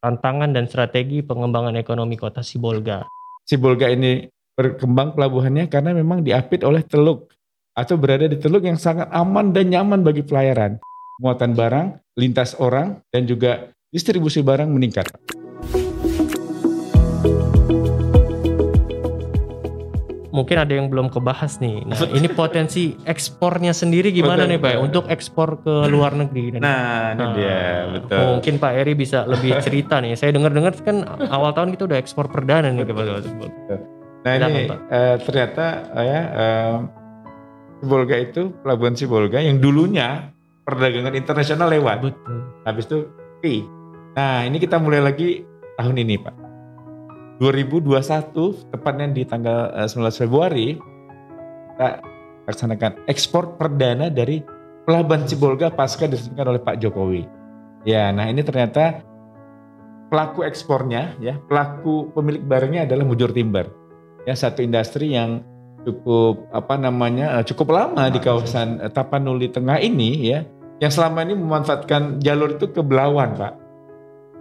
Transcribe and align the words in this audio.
tantangan 0.00 0.56
dan 0.56 0.64
strategi 0.66 1.20
pengembangan 1.20 1.76
ekonomi 1.76 2.16
kota 2.16 2.40
Sibolga. 2.40 3.04
Sibolga 3.44 3.92
ini 3.92 4.26
berkembang 4.56 5.12
pelabuhannya 5.16 5.68
karena 5.68 5.92
memang 5.92 6.24
diapit 6.24 6.64
oleh 6.64 6.84
teluk 6.84 7.32
atau 7.76 7.96
berada 7.96 8.26
di 8.26 8.36
teluk 8.40 8.66
yang 8.66 8.80
sangat 8.80 9.08
aman 9.12 9.52
dan 9.54 9.70
nyaman 9.70 10.00
bagi 10.04 10.24
pelayaran. 10.24 10.80
Muatan 11.20 11.52
barang, 11.52 12.16
lintas 12.16 12.56
orang, 12.56 13.04
dan 13.12 13.28
juga 13.28 13.68
distribusi 13.92 14.40
barang 14.40 14.72
meningkat. 14.72 15.04
Mungkin 20.30 20.56
ada 20.62 20.72
yang 20.72 20.86
belum 20.90 21.10
kebahas 21.10 21.58
nih. 21.58 21.86
Nah, 21.86 21.98
ini 22.10 22.28
potensi 22.30 22.94
ekspornya 23.06 23.74
sendiri 23.74 24.14
gimana 24.14 24.46
betul, 24.46 24.50
nih 24.54 24.58
Pak 24.62 24.74
untuk 24.78 25.04
ekspor 25.10 25.62
ke 25.62 25.74
luar 25.90 26.14
negeri? 26.14 26.58
Nah, 26.58 27.14
ini 27.14 27.20
nah, 27.20 27.32
dia, 27.34 27.60
betul. 27.90 28.18
Mungkin 28.38 28.54
Pak 28.62 28.72
Eri 28.74 28.94
bisa 28.94 29.26
lebih 29.26 29.58
cerita 29.66 29.98
nih. 29.98 30.14
Saya 30.14 30.30
dengar-dengar 30.34 30.72
kan 30.80 31.02
awal 31.30 31.50
tahun 31.52 31.74
kita 31.74 31.90
udah 31.90 31.98
ekspor 31.98 32.30
perdana 32.30 32.70
nih 32.70 32.86
ke 32.86 32.94
Betul. 32.94 33.78
Nah, 34.20 34.32
ini 34.36 34.68
uh, 34.68 35.16
ternyata 35.24 35.64
uh, 35.96 36.04
ya 36.04 36.20
uh, 36.28 36.76
Sibolga 37.80 38.16
itu 38.20 38.42
pelabuhan 38.60 38.92
Sibolga 38.92 39.40
yang 39.40 39.58
dulunya 39.58 40.30
perdagangan 40.64 41.16
internasional 41.16 41.68
lewat. 41.72 42.04
Betul. 42.04 42.36
Habis 42.68 42.84
itu 42.86 42.98
fee. 43.40 43.64
Nah, 44.14 44.44
ini 44.44 44.60
kita 44.60 44.76
mulai 44.76 45.00
lagi 45.00 45.42
tahun 45.80 45.96
ini, 45.96 46.16
Pak 46.20 46.39
2021 47.40 48.68
tepatnya 48.68 49.08
di 49.08 49.24
tanggal 49.24 49.72
19 49.88 49.96
eh, 50.04 50.12
Februari 50.12 50.68
kita 51.72 51.88
laksanakan 52.44 53.08
ekspor 53.08 53.56
perdana 53.56 54.12
dari 54.12 54.44
pelabuhan 54.84 55.24
Cibolga 55.24 55.72
pasca 55.72 56.04
diresmikan 56.04 56.52
oleh 56.52 56.60
Pak 56.60 56.76
Jokowi. 56.84 57.24
Ya, 57.88 58.12
nah 58.12 58.28
ini 58.28 58.44
ternyata 58.44 59.00
pelaku 60.12 60.44
ekspornya 60.44 61.16
ya, 61.16 61.40
pelaku 61.48 62.12
pemilik 62.12 62.44
barangnya 62.44 62.84
adalah 62.84 63.08
Mujur 63.08 63.32
Timber. 63.32 63.72
Ya, 64.28 64.36
satu 64.36 64.60
industri 64.60 65.16
yang 65.16 65.40
cukup 65.88 66.44
apa 66.52 66.76
namanya 66.76 67.40
eh, 67.40 67.44
cukup 67.48 67.72
lama 67.72 68.12
di 68.12 68.20
kawasan 68.20 68.84
eh, 68.84 68.92
Tapanuli 68.92 69.48
Tengah 69.48 69.80
ini 69.80 70.28
ya, 70.28 70.44
yang 70.84 70.92
selama 70.92 71.24
ini 71.24 71.40
memanfaatkan 71.40 72.20
jalur 72.20 72.60
itu 72.60 72.68
ke 72.68 72.84
Belawan, 72.84 73.32
Pak. 73.32 73.54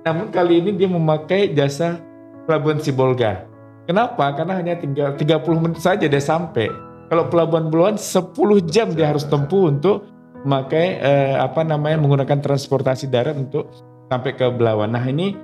Namun 0.04 0.28
kali 0.36 0.60
ini 0.60 0.76
dia 0.76 0.92
memakai 0.92 1.56
jasa 1.56 2.09
Pelabuhan 2.50 2.82
Sibolga. 2.82 3.46
Kenapa? 3.86 4.34
Karena 4.34 4.58
hanya 4.58 4.74
tinggal 4.74 5.14
30 5.14 5.46
menit 5.62 5.86
saja 5.86 6.10
dia 6.10 6.18
sampai. 6.18 6.66
Kalau 7.14 7.30
pelabuhan 7.30 7.70
Buluan 7.70 7.94
10 7.94 8.34
jam 8.66 8.90
dia 8.90 9.14
harus 9.14 9.30
tempuh 9.30 9.70
untuk 9.70 10.10
memakai 10.42 10.98
eh, 10.98 11.38
apa 11.38 11.62
namanya 11.62 12.02
menggunakan 12.02 12.42
transportasi 12.42 13.06
darat 13.14 13.38
untuk 13.38 13.70
sampai 14.10 14.34
ke 14.34 14.50
Belawan. 14.50 14.98
Nah 14.98 15.06
ini 15.06 15.38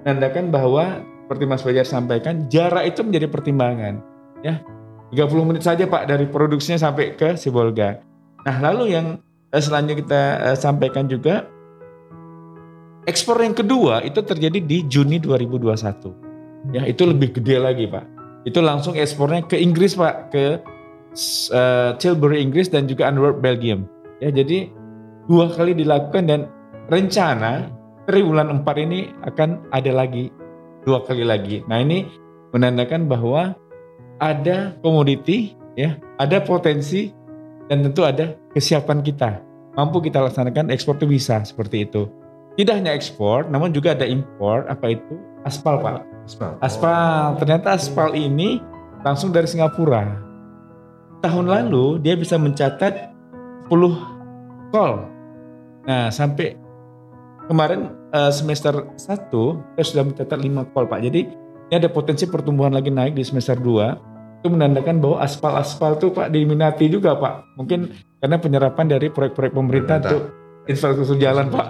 menandakan 0.00 0.48
bahwa 0.48 1.04
seperti 1.28 1.44
Mas 1.44 1.60
Fajar 1.60 1.84
sampaikan 1.84 2.48
jarak 2.48 2.88
itu 2.88 3.04
menjadi 3.04 3.28
pertimbangan. 3.28 4.00
Ya 4.40 4.64
30 5.12 5.48
menit 5.52 5.60
saja 5.60 5.84
Pak 5.84 6.08
dari 6.08 6.24
produksinya 6.24 6.80
sampai 6.80 7.20
ke 7.20 7.36
Sibolga. 7.36 8.00
Nah 8.48 8.56
lalu 8.64 8.96
yang 8.96 9.20
eh, 9.52 9.60
selanjutnya 9.60 9.96
kita 10.00 10.22
eh, 10.40 10.56
sampaikan 10.56 11.04
juga 11.04 11.44
ekspor 13.04 13.44
yang 13.44 13.52
kedua 13.52 14.00
itu 14.08 14.24
terjadi 14.24 14.56
di 14.56 14.88
Juni 14.88 15.20
2021 15.20 16.25
ya 16.74 16.86
itu 16.86 17.06
lebih 17.06 17.36
gede 17.36 17.56
lagi 17.60 17.84
pak. 17.86 18.04
Itu 18.46 18.62
langsung 18.62 18.94
ekspornya 18.94 19.46
ke 19.46 19.58
Inggris 19.58 19.98
pak. 19.98 20.30
Ke 20.30 20.62
uh, 21.52 21.90
Tilbury 21.98 22.42
Inggris 22.42 22.70
dan 22.70 22.86
juga 22.86 23.10
Antwerp 23.10 23.42
Belgium. 23.42 23.86
Ya 24.22 24.32
jadi 24.32 24.70
dua 25.28 25.50
kali 25.52 25.76
dilakukan 25.76 26.24
dan 26.30 26.40
rencana 26.88 27.68
triwulan 28.06 28.62
4 28.62 28.86
ini 28.86 29.10
akan 29.26 29.66
ada 29.74 29.90
lagi 29.92 30.30
dua 30.86 31.02
kali 31.02 31.26
lagi. 31.26 31.66
Nah 31.66 31.82
ini 31.82 32.06
menandakan 32.54 33.10
bahwa 33.10 33.52
ada 34.22 34.72
komoditi 34.80 35.52
ya 35.76 35.98
ada 36.16 36.40
potensi 36.40 37.12
dan 37.68 37.82
tentu 37.82 38.06
ada 38.06 38.38
kesiapan 38.54 39.02
kita. 39.02 39.42
Mampu 39.76 40.00
kita 40.00 40.24
laksanakan 40.24 40.72
ekspor 40.72 40.96
itu 40.96 41.04
bisa 41.04 41.44
seperti 41.44 41.84
itu. 41.84 42.08
Tidak 42.56 42.72
hanya 42.72 42.96
ekspor 42.96 43.44
namun 43.52 43.74
juga 43.74 43.92
ada 43.92 44.08
impor 44.08 44.64
apa 44.70 44.96
itu? 44.96 45.20
Aspal 45.44 45.76
pak 45.82 46.15
Aspal. 46.26 46.52
Aspal. 46.58 47.38
Ternyata 47.38 47.78
aspal 47.78 48.10
ini 48.18 48.58
langsung 49.06 49.30
dari 49.30 49.46
Singapura. 49.46 50.18
Tahun 51.22 51.46
lalu 51.46 52.02
dia 52.02 52.18
bisa 52.18 52.34
mencatat 52.34 53.14
10 53.70 53.70
call. 54.74 55.06
Nah, 55.86 56.10
sampai 56.10 56.58
kemarin 57.46 57.94
uh, 58.10 58.34
semester 58.34 58.90
1 58.98 59.78
dia 59.78 59.84
sudah 59.86 60.04
mencatat 60.04 60.38
5 60.38 60.72
call, 60.74 60.90
Pak. 60.90 61.00
Jadi 61.06 61.20
ini 61.70 61.74
ada 61.74 61.86
potensi 61.86 62.26
pertumbuhan 62.26 62.74
lagi 62.74 62.90
naik 62.90 63.14
di 63.14 63.22
semester 63.22 63.54
2. 63.54 64.42
Itu 64.42 64.50
menandakan 64.50 64.98
bahwa 64.98 65.22
aspal-aspal 65.22 65.98
itu 65.98 66.10
Pak 66.10 66.34
diminati 66.34 66.90
juga, 66.90 67.14
Pak. 67.14 67.58
Mungkin 67.58 67.94
karena 68.18 68.36
penyerapan 68.42 68.86
dari 68.90 69.06
proyek-proyek 69.10 69.54
pemerintah 69.54 70.02
untuk 70.02 70.22
infrastruktur 70.66 71.18
jalan, 71.22 71.50
Pak. 71.54 71.66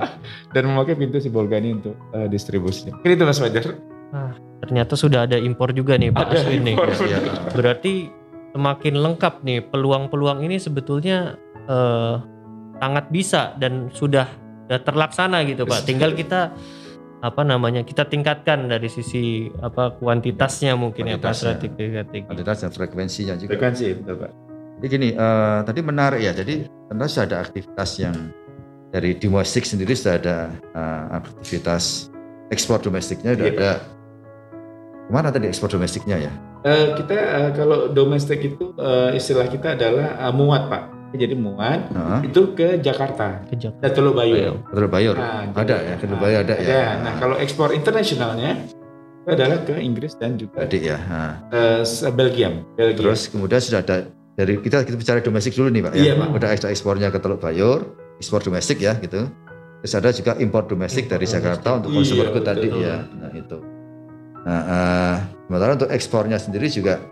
Dan 0.56 0.72
memakai 0.72 0.96
pintu 0.96 1.20
si 1.20 1.28
Bolgani 1.28 1.76
untuk 1.76 1.96
uh, 2.16 2.24
distribusinya. 2.28 2.96
Ini 3.04 3.12
itu 3.16 3.24
Mas 3.28 3.40
Fajar. 3.40 3.76
Nah, 4.12 4.45
ternyata 4.66 4.98
sudah 4.98 5.24
ada 5.24 5.38
impor 5.38 5.70
juga 5.70 5.94
nih 5.94 6.10
Pak 6.10 6.26
Aswin 6.34 6.62
nih. 6.66 6.76
Ya, 7.06 7.18
berarti 7.54 8.10
semakin 8.52 8.94
lengkap 8.98 9.34
nih 9.46 9.62
peluang-peluang 9.70 10.42
ini 10.42 10.58
sebetulnya 10.58 11.38
eh, 11.70 12.14
sangat 12.82 13.08
bisa 13.14 13.54
dan 13.56 13.88
sudah, 13.94 14.26
sudah 14.66 14.80
terlaksana 14.82 15.46
gitu 15.46 15.64
Pak. 15.64 15.86
Tinggal 15.86 16.12
kita 16.12 16.52
apa 17.24 17.42
namanya 17.42 17.80
kita 17.80 18.04
tingkatkan 18.04 18.68
dari 18.68 18.92
sisi 18.92 19.48
apa 19.64 19.96
kuantitasnya 19.96 20.76
mungkin 20.76 21.08
ya 21.08 21.16
Pak 21.16 21.32
strategi 21.32 21.96
kuantitas 22.28 22.66
dan 22.66 22.70
frekuensinya 22.74 23.34
juga. 23.40 23.56
Frekuensi 23.56 23.86
betul 23.96 24.16
Pak. 24.20 24.30
Jadi 24.76 24.86
gini 24.92 25.08
uh, 25.16 25.64
tadi 25.64 25.80
menarik 25.80 26.20
ya. 26.20 26.36
Jadi 26.36 26.68
tentu 26.68 27.04
sudah 27.08 27.24
ada 27.24 27.36
aktivitas 27.40 27.90
yang 27.96 28.16
dari 28.92 29.16
domestik 29.16 29.64
sendiri 29.64 29.96
sudah 29.96 30.14
ada 30.20 30.36
uh, 30.76 31.20
aktivitas 31.24 32.12
ekspor 32.52 32.78
domestiknya 32.78 33.34
sudah 33.34 33.48
iya, 33.50 33.56
ada 33.58 33.70
Ke 35.06 35.10
mana 35.14 35.30
tadi 35.30 35.46
ekspor 35.46 35.70
domestiknya 35.70 36.18
ya? 36.18 36.32
Uh, 36.66 36.98
kita 36.98 37.14
uh, 37.14 37.50
kalau 37.54 37.94
domestik 37.94 38.42
itu 38.42 38.74
uh, 38.74 39.14
istilah 39.14 39.46
kita 39.46 39.78
adalah 39.78 40.18
uh, 40.18 40.34
muat 40.34 40.66
pak. 40.66 40.82
Jadi 41.16 41.32
muat 41.38 41.86
uh 41.94 42.18
-huh. 42.18 42.20
itu 42.26 42.52
ke 42.52 42.82
Jakarta, 42.82 43.40
ke 43.46 43.54
Jakarta. 43.56 43.88
Teluk 43.94 44.18
Bayur. 44.18 44.58
Teluk 44.68 44.90
Bayur. 44.90 45.14
Nah, 45.16 45.48
ada 45.54 45.76
ya, 45.80 45.94
Teluk 45.96 46.18
Bayur 46.18 46.42
ada, 46.42 46.54
ada 46.58 46.66
ya. 46.66 46.88
Nah 47.00 47.14
kalau 47.22 47.38
ekspor 47.38 47.72
internasionalnya 47.72 48.66
itu 49.24 49.30
adalah 49.30 49.62
ke 49.64 49.78
Inggris 49.78 50.18
dan 50.18 50.36
juga 50.36 50.66
adik 50.66 50.82
ya. 50.82 50.98
Uh, 51.54 51.80
Belgium. 52.12 52.66
Belgium. 52.74 53.06
Terus 53.06 53.30
kemudian 53.30 53.62
sudah 53.62 53.80
ada 53.80 54.10
dari 54.36 54.58
kita 54.60 54.84
kita 54.84 54.96
bicara 54.98 55.18
domestik 55.22 55.54
dulu 55.56 55.72
nih 55.72 55.82
pak 55.86 55.92
ya. 55.94 56.02
iya, 56.02 56.12
ya. 56.12 56.20
Pak. 56.20 56.28
Udah 56.36 56.48
ekspor 56.52 56.68
ekspornya 56.74 57.08
ke 57.14 57.18
Teluk 57.22 57.40
Bayur, 57.40 57.78
ekspor 58.18 58.42
domestik 58.42 58.82
ya 58.82 58.98
gitu. 58.98 59.30
Terus 59.86 59.94
ada 59.94 60.10
juga 60.10 60.34
impor 60.42 60.66
domestik 60.66 61.06
dari 61.06 61.24
Jakarta 61.24 61.78
untuk 61.78 61.94
konsumer 61.94 62.28
iya, 62.28 62.42
tadi 62.42 62.68
ya. 62.74 62.96
Nah 63.06 63.30
itu. 63.32 63.75
Nah, 64.46 64.62
uh, 64.62 65.16
sementara 65.50 65.74
untuk 65.74 65.90
ekspornya 65.90 66.38
sendiri 66.38 66.70
juga 66.70 67.02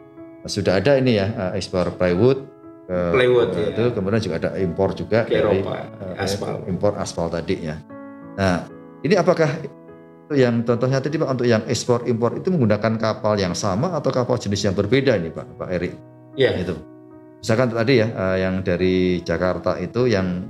sudah 0.47 0.78
ada 0.78 0.95
ini 1.03 1.19
ya 1.19 1.27
uh, 1.34 1.53
ekspor 1.59 1.91
plywood 1.99 2.47
ke 2.87 2.99
plywood 3.11 3.50
uh, 3.50 3.59
ya. 3.59 3.69
itu 3.75 3.83
kemudian 3.91 4.22
juga 4.22 4.37
ada 4.39 4.50
impor 4.61 4.95
juga 4.95 5.27
ke 5.27 5.34
dari 5.34 5.59
Eropa, 5.59 5.83
uh, 5.99 6.15
aspal. 6.22 6.62
impor 6.71 6.93
aspal 6.95 7.27
tadi 7.27 7.67
ya. 7.67 7.75
Nah, 8.39 8.71
ini 9.03 9.19
apakah 9.19 9.50
yang 10.31 10.62
contohnya 10.62 11.03
tadi 11.03 11.19
Pak 11.19 11.31
untuk 11.34 11.49
yang 11.50 11.67
ekspor 11.67 12.06
impor 12.06 12.39
itu 12.39 12.55
menggunakan 12.55 12.95
kapal 13.03 13.34
yang 13.34 13.56
sama 13.59 13.99
atau 13.99 14.15
kapal 14.15 14.39
jenis 14.39 14.71
yang 14.71 14.77
berbeda 14.78 15.19
nih 15.19 15.34
Pak 15.34 15.59
Pak 15.59 15.69
Eri? 15.75 15.91
Iya. 16.39 16.55
Itu. 16.62 16.78
Misalkan 17.43 17.75
tadi 17.75 17.99
ya 17.99 18.09
uh, 18.15 18.37
yang 18.39 18.62
dari 18.62 19.21
Jakarta 19.21 19.77
itu 19.77 20.06
yang 20.09 20.49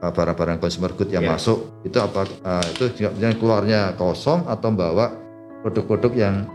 barang-barang 0.00 0.56
uh, 0.56 0.62
consumer 0.62 0.94
good 0.94 1.10
yang 1.10 1.26
yeah. 1.26 1.34
masuk 1.34 1.82
itu 1.82 1.98
apa 1.98 2.24
uh, 2.46 2.66
itu 2.72 2.84
juga 2.94 3.32
keluarnya 3.36 3.92
kosong 3.98 4.48
atau 4.48 4.70
bawa 4.72 5.25
produk-produk 5.66 6.12
yang 6.14 6.46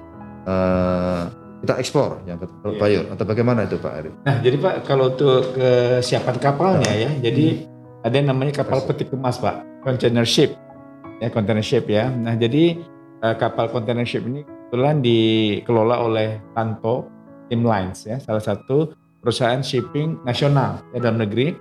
uh, 0.47 1.27
kita 1.61 1.77
ekspor 1.83 2.23
yang 2.23 2.39
ke 2.39 2.47
yeah. 2.47 2.79
Bayur 2.79 3.03
atau 3.11 3.27
bagaimana 3.27 3.67
itu 3.67 3.75
Pak 3.75 3.91
Arif? 3.91 4.13
Nah 4.23 4.39
jadi 4.39 4.55
Pak 4.55 4.87
kalau 4.87 5.11
untuk 5.11 5.51
kesiapan 5.51 6.35
kapalnya 6.39 6.87
nah. 6.87 6.95
ya, 6.95 7.11
jadi 7.19 7.67
hmm. 7.67 8.07
ada 8.07 8.15
yang 8.15 8.27
namanya 8.31 8.63
kapal 8.63 8.79
peti 8.87 9.03
kemas 9.05 9.37
Pak, 9.43 9.83
container 9.83 10.23
ship, 10.23 10.55
ya 11.19 11.27
container 11.27 11.61
ship 11.61 11.85
ya. 11.91 12.07
Nah 12.07 12.39
jadi 12.39 12.79
uh, 13.21 13.35
kapal 13.35 13.67
container 13.67 14.07
ship 14.07 14.23
ini 14.23 14.47
kebetulan 14.47 15.03
dikelola 15.03 15.99
oleh 15.99 16.39
Tanto 16.55 17.05
Team 17.51 17.67
Lines 17.67 18.07
ya, 18.07 18.17
salah 18.23 18.41
satu 18.41 18.95
perusahaan 19.21 19.61
shipping 19.61 20.23
nasional 20.25 20.81
ya 20.95 21.03
dalam 21.03 21.21
negeri 21.21 21.53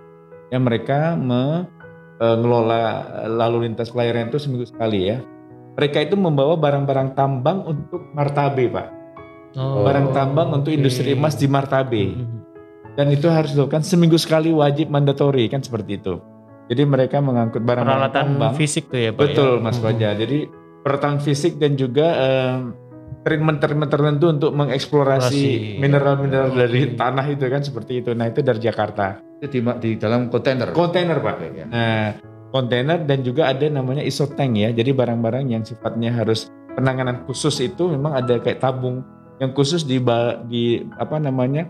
yang 0.49 0.64
mereka 0.64 1.12
mengelola 1.14 2.82
eh, 3.23 3.29
lalu 3.29 3.69
lintas 3.69 3.93
pelayaran 3.93 4.32
itu 4.32 4.41
seminggu 4.41 4.67
sekali 4.67 5.12
ya 5.12 5.20
mereka 5.75 5.99
itu 6.03 6.17
membawa 6.19 6.55
barang-barang 6.59 7.15
tambang 7.15 7.65
untuk 7.67 8.01
Martabe, 8.13 8.67
Pak. 8.71 8.89
Oh, 9.59 9.83
barang 9.83 10.15
tambang 10.15 10.55
untuk 10.55 10.71
industri 10.71 11.19
emas 11.19 11.35
di 11.35 11.51
Martabe. 11.51 12.05
Hmm, 12.07 12.15
hmm, 12.15 12.27
hmm. 12.27 12.41
Dan 12.95 13.07
itu 13.11 13.27
harus 13.27 13.55
dilakukan 13.55 13.83
seminggu 13.83 14.19
sekali 14.19 14.55
wajib 14.55 14.91
mandatori 14.91 15.47
kan 15.51 15.63
seperti 15.63 15.99
itu. 15.99 16.23
Jadi 16.71 16.83
mereka 16.87 17.19
mengangkut 17.19 17.67
barang-barang 17.67 18.15
tambang. 18.15 18.55
fisik 18.55 18.95
tuh 18.95 18.99
ya, 18.99 19.11
Pak. 19.11 19.23
Betul, 19.27 19.59
ya? 19.59 19.63
Mas 19.63 19.79
Fajar. 19.83 20.15
Jadi 20.15 20.47
peralatan 20.87 21.19
fisik 21.19 21.59
dan 21.59 21.75
juga 21.75 22.07
um, 22.15 22.61
treatment-treatment 23.27 23.91
tertentu 23.91 24.27
untuk 24.31 24.51
mengeksplorasi 24.55 25.77
mineral-mineral 25.83 26.55
dari 26.55 26.95
tanah 26.95 27.27
itu 27.29 27.45
kan 27.51 27.61
seperti 27.61 28.01
itu. 28.01 28.11
Nah 28.15 28.31
itu 28.31 28.41
dari 28.41 28.61
Jakarta. 28.63 29.19
Itu 29.43 29.51
di, 29.51 29.61
di 29.83 29.91
dalam 29.99 30.33
kontainer. 30.33 30.73
Kontainer 30.73 31.19
pak. 31.19 31.37
Ya. 31.53 31.67
Nah 31.67 32.01
kontainer 32.50 33.02
dan 33.02 33.23
juga 33.23 33.50
ada 33.50 33.67
namanya 33.67 34.02
isotank 34.02 34.58
ya. 34.58 34.70
Jadi 34.70 34.91
barang-barang 34.94 35.50
yang 35.50 35.62
sifatnya 35.62 36.14
harus 36.14 36.50
penanganan 36.75 37.26
khusus 37.26 37.58
itu 37.62 37.91
memang 37.91 38.14
ada 38.14 38.38
kayak 38.38 38.62
tabung 38.62 39.02
yang 39.43 39.50
khusus 39.56 39.82
di 39.87 39.99
di 40.47 40.85
apa 41.00 41.17
namanya 41.17 41.67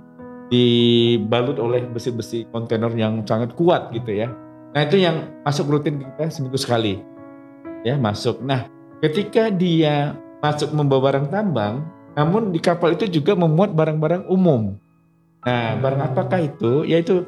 dibalut 0.51 1.57
oleh 1.63 1.87
besi-besi 1.87 2.51
kontainer 2.51 2.91
yang 2.99 3.23
sangat 3.25 3.55
kuat 3.55 3.95
gitu 3.95 4.27
ya. 4.27 4.29
Nah 4.75 4.81
itu 4.83 4.99
yang 4.99 5.31
masuk 5.47 5.71
rutin 5.71 6.03
kita 6.03 6.29
seminggu 6.29 6.59
sekali 6.59 6.99
ya 7.87 7.95
masuk. 7.97 8.43
Nah 8.43 8.67
ketika 8.99 9.49
dia 9.49 10.19
masuk 10.41 10.73
membawa 10.73 11.13
barang 11.13 11.31
tambang, 11.31 11.85
namun 12.17 12.51
di 12.51 12.59
kapal 12.59 12.97
itu 12.97 13.07
juga 13.07 13.37
memuat 13.39 13.77
barang-barang 13.77 14.27
umum. 14.27 14.75
Nah, 15.41 15.73
barang 15.81 16.13
apakah 16.13 16.41
itu? 16.45 16.85
Yaitu 16.85 17.25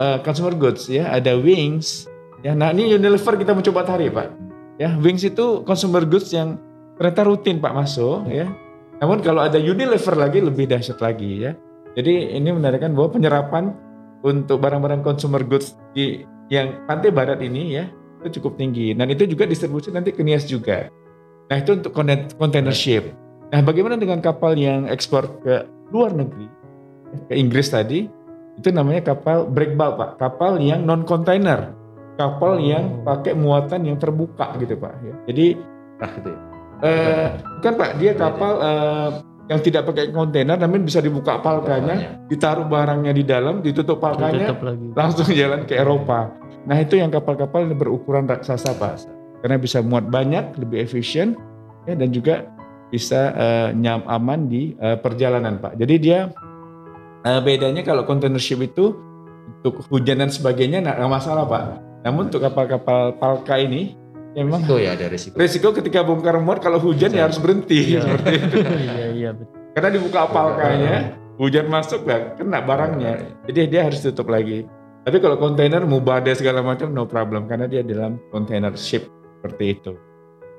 uh, 0.00 0.18
consumer 0.24 0.54
goods 0.56 0.88
ya, 0.88 1.12
ada 1.12 1.36
Wings. 1.36 2.08
Ya, 2.44 2.52
nah 2.52 2.76
ini 2.76 2.92
Unilever 2.92 3.40
kita 3.40 3.56
mencoba 3.56 3.88
tarik 3.88 4.12
Pak. 4.12 4.28
Ya, 4.76 4.92
Wings 5.00 5.24
itu 5.24 5.64
consumer 5.64 6.04
goods 6.04 6.28
yang 6.28 6.60
ternyata 7.00 7.24
rutin 7.24 7.56
Pak 7.56 7.72
masuk 7.72 8.28
ya. 8.28 8.52
Namun 9.00 9.24
kalau 9.24 9.40
ada 9.40 9.56
Unilever 9.56 10.12
lagi 10.12 10.44
lebih 10.44 10.68
dahsyat 10.68 11.00
lagi 11.00 11.48
ya. 11.48 11.56
Jadi 11.96 12.36
ini 12.36 12.52
menandakan 12.52 12.92
bahwa 12.92 13.16
penyerapan 13.16 13.72
untuk 14.20 14.60
barang-barang 14.60 15.00
consumer 15.00 15.40
goods 15.40 15.72
di 15.96 16.28
yang 16.52 16.84
pantai 16.84 17.08
barat 17.08 17.40
ini 17.40 17.80
ya 17.80 17.88
itu 18.20 18.40
cukup 18.40 18.60
tinggi 18.60 18.92
dan 18.92 19.08
itu 19.08 19.24
juga 19.24 19.48
distribusi 19.48 19.88
nanti 19.88 20.12
ke 20.12 20.20
Nias 20.20 20.44
juga. 20.44 20.92
Nah 21.48 21.56
itu 21.60 21.80
untuk 21.80 21.92
container 22.36 22.76
ship. 22.76 23.08
Nah 23.52 23.60
bagaimana 23.64 23.96
dengan 23.96 24.20
kapal 24.20 24.56
yang 24.56 24.88
ekspor 24.88 25.28
ke 25.44 25.64
luar 25.92 26.12
negeri, 26.16 26.48
ke 27.28 27.36
Inggris 27.36 27.68
tadi, 27.72 28.08
itu 28.56 28.68
namanya 28.72 29.14
kapal 29.14 29.44
break 29.48 29.76
bulk 29.76 29.96
pak, 30.00 30.10
kapal 30.18 30.56
yang 30.56 30.88
non 30.88 31.04
container, 31.04 31.70
kapal 32.14 32.58
oh. 32.58 32.62
yang 32.62 33.02
pakai 33.02 33.34
muatan 33.34 33.86
yang 33.86 33.98
terbuka 33.98 34.54
gitu 34.58 34.78
pak. 34.78 34.94
Ya. 35.02 35.14
Jadi, 35.30 35.46
nah 35.98 36.10
itu 36.14 36.30
ya. 36.30 36.40
Eh, 36.84 37.26
bukan 37.58 37.72
pak, 37.80 37.90
dia 37.96 38.12
kapal 38.12 38.52
eh, 38.60 39.10
yang 39.48 39.60
tidak 39.60 39.82
pakai 39.88 40.04
kontainer, 40.12 40.56
namun 40.56 40.84
bisa 40.84 41.00
dibuka 41.00 41.40
palkanya, 41.40 42.20
ditaruh 42.28 42.66
barangnya 42.66 43.12
di 43.12 43.24
dalam, 43.24 43.60
ditutup 43.60 44.00
palkanya, 44.00 44.56
langsung 44.96 45.28
jalan 45.32 45.64
ke 45.68 45.76
Eropa. 45.76 46.32
Nah 46.64 46.76
itu 46.80 46.96
yang 46.96 47.12
kapal-kapal 47.12 47.68
berukuran 47.76 48.24
raksasa 48.24 48.72
pak 48.80 49.04
karena 49.44 49.60
bisa 49.60 49.84
muat 49.84 50.08
banyak, 50.08 50.56
lebih 50.56 50.88
efisien 50.88 51.36
ya 51.84 51.92
dan 51.92 52.08
juga 52.08 52.48
bisa 52.88 53.36
uh, 53.36 53.68
nyam 53.76 54.00
aman 54.08 54.48
di 54.48 54.72
uh, 54.80 54.96
perjalanan 54.96 55.60
Pak. 55.60 55.76
Jadi 55.76 55.94
dia 56.00 56.32
uh, 57.28 57.40
bedanya 57.44 57.84
kalau 57.84 58.08
container 58.08 58.40
ship 58.40 58.64
itu 58.64 58.96
untuk 59.60 59.84
hujan 59.92 60.24
dan 60.24 60.32
sebagainya 60.32 60.80
nggak 60.80 60.96
masalah 61.12 61.44
Pak. 61.44 61.83
Namun 62.04 62.28
untuk 62.28 62.44
kapal-kapal 62.44 63.16
palka 63.16 63.56
ini 63.56 63.96
ya 64.36 64.44
memang 64.44 64.68
itu 64.68 64.76
ya 64.76 64.92
ada 64.92 65.08
risiko. 65.08 65.34
Risiko 65.40 65.68
ketika 65.72 66.04
bongkar 66.04 66.36
muat 66.38 66.60
kalau 66.60 66.76
hujan 66.76 67.16
ya 67.16 67.26
harus 67.26 67.40
berhenti 67.40 67.96
iya. 67.96 68.02
seperti 68.04 68.32
itu. 68.36 68.56
iya 68.84 69.06
iya 69.10 69.30
betul. 69.32 69.56
Karena 69.74 69.88
dibuka 69.90 70.20
palkanya, 70.30 71.18
hujan 71.40 71.66
masuk 71.66 72.06
nggak 72.06 72.38
kena 72.38 72.62
barangnya. 72.62 73.12
Jadi 73.50 73.60
dia 73.66 73.80
harus 73.88 73.98
tutup 74.04 74.30
lagi. 74.30 74.68
Tapi 75.04 75.16
kalau 75.20 75.36
kontainer 75.36 75.82
mubade 75.84 76.32
segala 76.36 76.62
macam 76.64 76.88
no 76.92 77.04
problem 77.04 77.44
karena 77.50 77.66
dia 77.66 77.82
dalam 77.82 78.20
container 78.30 78.72
ship 78.78 79.08
seperti 79.40 79.64
itu. 79.76 79.92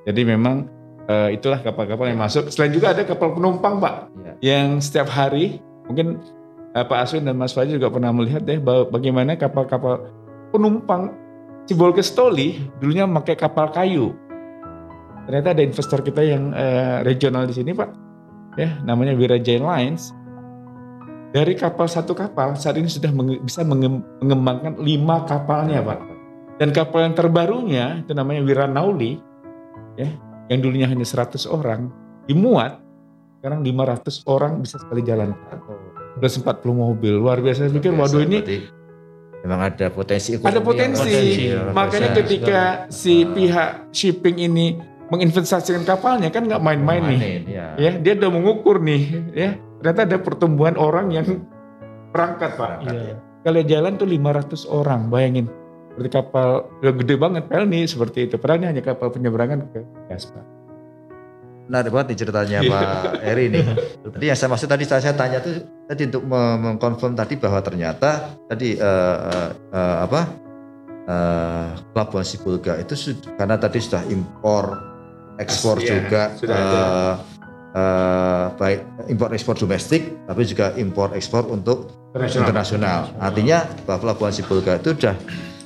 Jadi 0.06 0.22
memang 0.22 0.70
uh, 1.10 1.30
itulah 1.34 1.62
kapal-kapal 1.62 2.12
yang 2.12 2.22
masuk. 2.22 2.50
Selain 2.54 2.70
juga 2.70 2.94
ada 2.94 3.02
kapal 3.02 3.34
penumpang 3.34 3.82
Pak, 3.82 3.96
ya. 4.22 4.34
yang 4.54 4.78
setiap 4.78 5.10
hari 5.10 5.58
mungkin 5.90 6.22
uh, 6.78 6.86
Pak 6.86 7.10
Aswin 7.10 7.26
dan 7.26 7.40
Mas 7.42 7.58
Fajar 7.58 7.74
juga 7.74 7.90
pernah 7.90 8.14
melihat 8.14 8.46
deh 8.46 8.62
bagaimana 8.62 9.34
kapal-kapal 9.34 10.14
penumpang 10.54 11.25
Cibol 11.66 11.94
Stoli 12.02 12.62
dulunya 12.78 13.10
memakai 13.10 13.34
kapal 13.34 13.74
kayu. 13.74 14.14
Ternyata 15.26 15.58
ada 15.58 15.64
investor 15.66 16.06
kita 16.06 16.22
yang 16.22 16.54
uh, 16.54 17.02
regional 17.02 17.50
di 17.50 17.58
sini 17.58 17.74
Pak, 17.74 17.90
ya 18.62 18.78
namanya 18.86 19.18
Wirajain 19.18 19.66
Lines. 19.66 20.14
Dari 21.34 21.58
kapal 21.58 21.90
satu 21.90 22.14
kapal 22.14 22.54
saat 22.56 22.78
ini 22.78 22.88
sudah 22.88 23.10
menge 23.12 23.42
bisa 23.42 23.66
mengembangkan 23.66 24.80
lima 24.80 25.26
kapalnya 25.26 25.82
Pak 25.82 26.00
dan 26.62 26.72
kapal 26.72 27.12
yang 27.12 27.16
terbarunya 27.18 28.00
itu 28.00 28.16
namanya 28.16 28.40
Wiranauli 28.48 29.20
ya, 30.00 30.08
yang 30.48 30.60
dulunya 30.64 30.88
hanya 30.88 31.04
100 31.04 31.44
orang 31.52 31.92
dimuat 32.30 32.80
sekarang 33.44 33.62
500 33.62 34.26
orang 34.26 34.54
bisa 34.64 34.82
sekali 34.82 35.06
jalan. 35.06 35.36
Udah 36.18 36.32
40 36.32 36.66
mobil. 36.72 37.14
Luar 37.14 37.44
biasa. 37.44 37.68
Saya 37.68 37.78
pikir 37.78 37.94
waduh 37.94 38.26
ini 38.26 38.42
memang 39.46 39.62
ada 39.70 39.94
potensi 39.94 40.34
ekonomi. 40.34 40.50
Ada 40.50 40.62
potensi. 40.66 41.06
potensi. 41.06 41.44
Makanya 41.54 42.10
ketika 42.18 42.60
si 42.90 43.30
pihak 43.30 43.94
shipping 43.94 44.42
ini 44.42 44.74
menginvestasikan 45.14 45.86
kapalnya 45.86 46.34
kan 46.34 46.50
nggak 46.50 46.66
main-main 46.66 47.06
nih. 47.06 47.22
Ya. 47.46 47.68
ya, 47.78 47.92
dia 48.02 48.18
udah 48.18 48.32
mengukur 48.34 48.82
nih 48.82 49.02
ya. 49.38 49.54
Ternyata 49.86 50.02
ada 50.10 50.18
pertumbuhan 50.18 50.74
orang 50.82 51.14
yang 51.14 51.46
berangkat, 52.10 52.58
Pak. 52.58 52.90
Iya. 52.90 53.22
Kalau 53.46 53.62
jalan 53.62 53.94
tuh 54.02 54.10
500 54.10 54.66
orang, 54.66 55.14
bayangin 55.14 55.46
seperti 55.94 56.10
kapal 56.10 56.66
yang 56.82 56.98
gede 56.98 57.16
banget 57.22 57.44
Pelni 57.46 57.86
seperti 57.86 58.26
itu. 58.26 58.42
Padahal 58.42 58.66
ini 58.66 58.68
hanya 58.74 58.82
kapal 58.82 59.14
penyeberangan 59.14 59.70
ke 59.70 59.86
Gaspa. 60.10 60.55
Nah, 61.66 61.82
banget 61.82 62.14
nih 62.14 62.18
ceritanya 62.22 62.60
iya. 62.62 62.70
Pak 62.70 63.26
Eri 63.26 63.44
ini. 63.50 63.62
Tadi 64.06 64.26
yang 64.30 64.38
saya 64.38 64.50
maksud 64.54 64.70
tadi 64.70 64.86
saya, 64.86 65.14
tanya 65.18 65.42
tuh 65.42 65.66
tadi 65.90 66.02
untuk 66.14 66.24
mengkonfirm 66.30 67.18
tadi 67.18 67.42
bahwa 67.42 67.60
ternyata 67.66 68.38
tadi 68.46 68.78
uh, 68.78 69.18
uh, 69.26 69.50
uh, 69.74 69.98
apa 70.06 70.22
uh, 71.10 71.68
pelabuhan 71.90 72.26
Sibulga 72.26 72.78
itu 72.78 72.94
sudah, 72.94 73.34
karena 73.34 73.56
tadi 73.58 73.82
sudah 73.82 74.06
impor 74.14 74.78
ekspor 75.42 75.82
As, 75.82 75.90
juga 75.90 76.22
sudah 76.38 76.62
uh, 76.62 77.14
uh, 77.74 78.46
baik 78.62 78.80
impor 79.10 79.34
ekspor 79.34 79.58
domestik 79.58 80.14
tapi 80.30 80.46
juga 80.46 80.72
impor 80.78 81.18
ekspor 81.18 81.50
untuk 81.50 81.90
internasional. 82.14 82.46
internasional. 82.46 83.00
Artinya 83.18 83.58
bahwa 83.90 84.00
pelabuhan 84.06 84.34
Sibulga 84.38 84.78
itu 84.78 84.94
sudah 84.94 85.18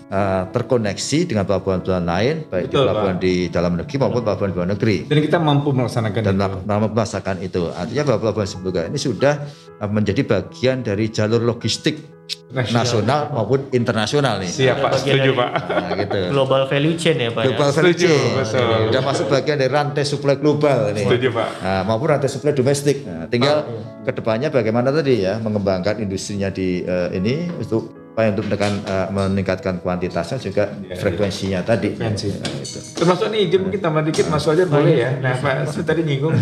uh, 0.10 0.44
terkoneksi 0.50 1.20
dengan 1.30 1.44
pelabuhan-pelabuhan 1.46 2.06
lain, 2.06 2.36
baik 2.50 2.70
Betul, 2.70 2.82
di 2.82 2.86
pelabuhan 2.86 3.16
Pak. 3.16 3.24
di 3.24 3.34
dalam 3.50 3.74
negeri 3.78 3.96
maupun 4.02 4.22
pelabuhan 4.26 4.50
di 4.50 4.56
luar 4.58 4.70
negeri. 4.74 4.98
Dan 5.06 5.18
kita 5.22 5.38
mampu 5.40 5.70
melaksanakan 5.72 6.22
dan 6.26 6.36
itu. 6.36 6.88
melaksanakan 6.90 7.38
itu. 7.46 7.64
Artinya 7.72 8.04
bahwa 8.10 8.20
pelabuhan 8.20 8.48
Sibolga 8.50 8.82
ini 8.90 9.00
sudah 9.00 9.34
uh, 9.80 9.90
menjadi 9.90 10.22
bagian 10.26 10.82
dari 10.82 11.06
jalur 11.14 11.42
logistik 11.46 12.20
nasional, 12.54 12.82
nasional 12.86 13.22
maupun 13.34 13.60
internasional 13.74 14.38
nih. 14.42 14.50
Siap 14.50 14.78
Pak, 14.82 14.92
setuju 15.02 15.30
Pak. 15.34 15.50
Nah, 15.66 15.92
gitu. 15.98 16.20
Global 16.34 16.62
value 16.70 16.96
chain 16.98 17.18
ya 17.18 17.30
Pak. 17.34 17.42
Ya? 17.42 17.48
Global 17.54 17.70
ya? 17.70 17.74
value 17.74 17.96
setuju, 17.98 18.10
chain. 18.14 18.38
Betul. 18.38 18.78
Sudah 18.90 19.02
masuk 19.06 19.26
bagian 19.30 19.58
dari 19.58 19.72
rantai 19.72 20.04
suplai 20.06 20.38
global 20.38 20.94
ini. 20.94 21.06
Setuju 21.06 21.28
Pak. 21.34 21.50
Nah, 21.62 21.82
maupun 21.86 22.08
rantai 22.10 22.30
suplai 22.30 22.54
domestik. 22.54 23.06
Nah, 23.06 23.26
tinggal 23.30 23.66
oh, 23.66 23.74
iya. 23.74 24.06
ke 24.06 24.12
depannya 24.14 24.50
bagaimana 24.54 24.94
tadi 24.94 25.26
ya 25.26 25.42
mengembangkan 25.42 26.02
industrinya 26.02 26.54
di 26.54 26.86
uh, 26.86 27.10
ini 27.14 27.50
untuk 27.58 27.99
upaya 28.20 28.36
untuk 28.36 28.52
menekan, 28.52 28.84
uh, 28.84 29.08
meningkatkan 29.16 29.80
kuantitasnya 29.80 30.44
juga 30.44 30.76
ya, 30.84 31.00
frekuensinya 31.00 31.64
ya. 31.64 31.68
tadi. 31.72 31.96
Frekuensi. 31.96 32.28
Nah, 32.36 32.52
itu. 32.52 32.80
Termasuk 33.00 33.26
nih 33.32 33.40
izin 33.48 33.60
mungkin 33.64 33.80
tambah 33.80 34.04
dikit 34.04 34.28
Mas 34.28 34.44
Wajar 34.44 34.68
nah, 34.68 34.76
boleh 34.76 34.96
ya. 35.00 35.10
Nah 35.24 35.34
Pak 35.40 35.72
Su 35.72 35.88
tadi 35.88 36.04
nyinggung 36.04 36.36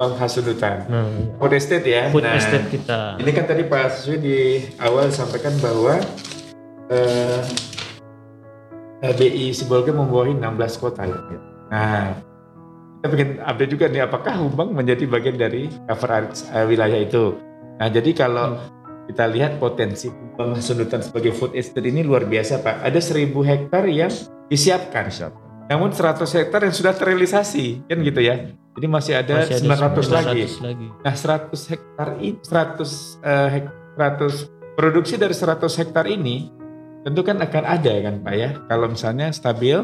Bang 0.00 0.16
Hasudutan. 0.16 0.88
Nah, 0.88 1.04
iya. 1.04 1.36
Food 1.36 1.52
estate 1.52 1.84
ya. 1.84 2.02
Food 2.08 2.24
nah, 2.24 2.32
estate 2.32 2.66
kita. 2.72 3.20
Ini 3.20 3.30
kan 3.36 3.44
tadi 3.44 3.62
Pak 3.68 3.84
Su 3.92 4.16
di 4.16 4.64
awal 4.80 5.12
sampaikan 5.12 5.52
bahwa 5.60 6.00
uh, 6.96 7.40
eh, 9.04 9.12
BI 9.12 9.52
Sibolga 9.52 9.92
membawahi 9.92 10.32
16 10.32 10.80
kota 10.80 11.04
ya. 11.04 11.20
Nah, 11.68 12.16
kita 13.04 13.06
pengen 13.12 13.30
update 13.44 13.70
juga 13.76 13.84
nih 13.92 14.00
apakah 14.08 14.32
Humbang 14.32 14.72
menjadi 14.72 15.04
bagian 15.04 15.36
dari 15.36 15.68
cover 15.92 16.32
uh, 16.32 16.64
wilayah 16.64 17.04
itu. 17.04 17.36
Nah, 17.76 17.92
jadi 17.92 18.16
kalau 18.16 18.56
hmm 18.56 18.77
kita 19.08 19.24
lihat 19.24 19.56
potensi 19.56 20.12
penghasutan 20.36 21.00
sebagai 21.00 21.32
food 21.32 21.56
estate 21.56 21.88
ini 21.88 22.04
luar 22.04 22.28
biasa 22.28 22.60
Pak. 22.60 22.84
Ada 22.84 23.00
1000 23.00 23.32
hektar 23.40 23.88
yang 23.88 24.12
disiapkan. 24.52 25.08
Disiapkan. 25.08 25.48
Namun 25.68 25.92
100 25.92 26.24
hektar 26.28 26.60
yang 26.64 26.72
sudah 26.76 26.92
terrealisasi, 26.96 27.88
kan 27.88 27.98
gitu 28.00 28.20
ya. 28.20 28.52
Jadi 28.76 28.86
masih 28.88 29.20
ada, 29.20 29.44
masih 29.44 29.64
ada 29.64 29.88
900, 29.90 30.08
900 30.08 30.16
lagi. 30.16 30.44
lagi. 30.60 30.86
Nah 31.04 31.14
100 31.16 31.72
hektar 31.72 32.08
ini, 32.20 32.38
100, 32.40 33.20
uh, 33.24 33.48
hek, 33.52 33.66
100 33.96 34.76
produksi 34.76 35.14
dari 35.16 35.34
100 35.34 35.80
hektar 35.80 36.06
ini 36.06 36.52
tentu 37.02 37.24
kan 37.24 37.40
akan 37.40 37.64
ada 37.64 37.92
kan 38.04 38.14
Pak 38.20 38.34
ya. 38.36 38.50
Kalau 38.68 38.86
misalnya 38.92 39.32
stabil 39.32 39.76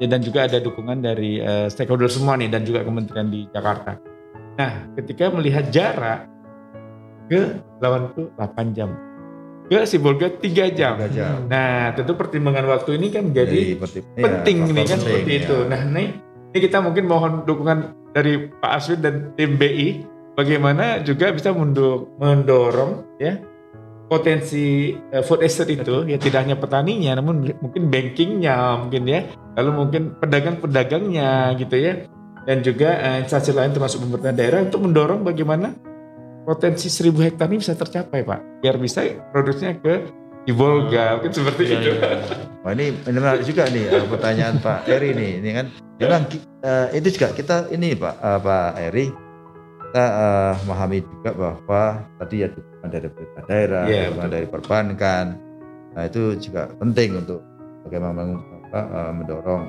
ya, 0.00 0.06
dan 0.08 0.20
juga 0.24 0.48
ada 0.48 0.58
dukungan 0.58 1.04
dari 1.04 1.38
uh, 1.44 1.68
stakeholder 1.68 2.08
semua 2.08 2.40
nih 2.40 2.48
dan 2.48 2.64
juga 2.64 2.80
kementerian 2.82 3.28
di 3.28 3.44
Jakarta. 3.52 4.00
Nah 4.56 4.88
ketika 4.96 5.28
melihat 5.28 5.68
jarak 5.68 6.31
ke 7.30 7.60
lawan 7.82 8.10
itu 8.14 8.30
8 8.38 8.76
jam 8.76 8.90
ke 9.72 9.88
Sibolga 9.88 10.28
3 10.28 10.76
jam. 10.76 11.00
3 11.00 11.16
jam. 11.16 11.48
Nah, 11.48 11.96
tentu 11.96 12.12
pertimbangan 12.12 12.68
waktu 12.76 13.00
ini 13.00 13.08
kan 13.08 13.32
jadi 13.32 13.80
Jadi, 13.80 14.20
penting 14.20 14.56
ya, 14.58 14.68
ini 14.68 14.82
kan 14.84 14.98
penting, 15.00 15.00
seperti 15.00 15.32
ya. 15.32 15.40
itu. 15.40 15.56
Nah, 15.64 15.80
nih 15.88 16.08
ini 16.52 16.58
kita 16.60 16.78
mungkin 16.84 17.04
mohon 17.08 17.32
dukungan 17.48 17.78
dari 18.12 18.52
Pak 18.52 18.72
Aswin 18.76 19.00
dan 19.00 19.32
tim 19.32 19.56
BI 19.56 20.04
bagaimana 20.36 21.00
juga 21.00 21.32
bisa 21.32 21.52
mendorong 21.56 23.16
ya 23.16 23.40
potensi 24.12 24.92
uh, 24.92 25.24
food 25.24 25.40
estate 25.40 25.72
itu 25.80 26.04
ya 26.04 26.20
tidak 26.20 26.44
hanya 26.44 26.56
petaninya 26.60 27.16
namun 27.16 27.48
mungkin 27.64 27.88
bankingnya 27.88 28.84
mungkin 28.84 29.08
ya 29.08 29.24
lalu 29.56 29.70
mungkin 29.72 30.02
pedagang-pedagangnya 30.20 31.56
gitu 31.56 31.76
ya 31.80 32.04
dan 32.44 32.60
juga 32.60 33.00
uh, 33.00 33.16
instansi 33.24 33.56
lain 33.56 33.72
termasuk 33.72 34.04
pemerintah 34.04 34.36
daerah 34.36 34.60
untuk 34.68 34.84
mendorong 34.84 35.24
bagaimana 35.24 35.72
potensi 36.42 36.90
seribu 36.90 37.22
hektar 37.22 37.46
ini 37.50 37.62
bisa 37.62 37.74
tercapai 37.74 38.26
Pak. 38.26 38.62
Biar 38.62 38.76
bisa 38.78 39.06
produksinya 39.30 39.78
ke 39.78 39.94
di 40.42 40.50
Volga 40.50 41.18
mungkin 41.18 41.30
seperti 41.30 41.62
ya, 41.70 41.78
itu. 41.78 41.90
Ya. 42.02 42.18
Wah 42.66 42.72
ini 42.74 42.94
menarik 43.06 43.46
juga 43.46 43.70
nih 43.70 43.94
uh, 43.94 44.06
pertanyaan 44.10 44.58
Pak 44.58 44.90
Eri 44.90 45.14
nih, 45.14 45.32
ini 45.38 45.50
kan 45.54 45.66
memang 46.02 46.22
uh, 46.66 46.86
itu 46.90 47.08
juga 47.14 47.30
kita 47.30 47.70
ini 47.70 47.94
Pak 47.94 48.14
uh, 48.18 48.38
Pak 48.42 48.70
Eri 48.90 49.06
kita 49.86 50.04
uh, 50.08 50.52
memahami 50.66 50.98
juga 51.04 51.30
bahwa 51.36 51.82
tadi 52.18 52.36
ya 52.42 52.48
dukungan 52.50 52.88
dari 52.90 53.06
pemerintah 53.12 53.44
daerah, 53.46 53.84
yeah, 53.86 54.08
dukungan 54.10 54.30
dari 54.32 54.46
perbankan, 54.50 55.24
nah 55.94 56.02
itu 56.08 56.22
juga 56.40 56.72
penting 56.80 57.22
untuk 57.22 57.44
bagaimana 57.86 58.40
apa, 58.66 58.80
uh, 58.88 59.12
mendorong 59.14 59.62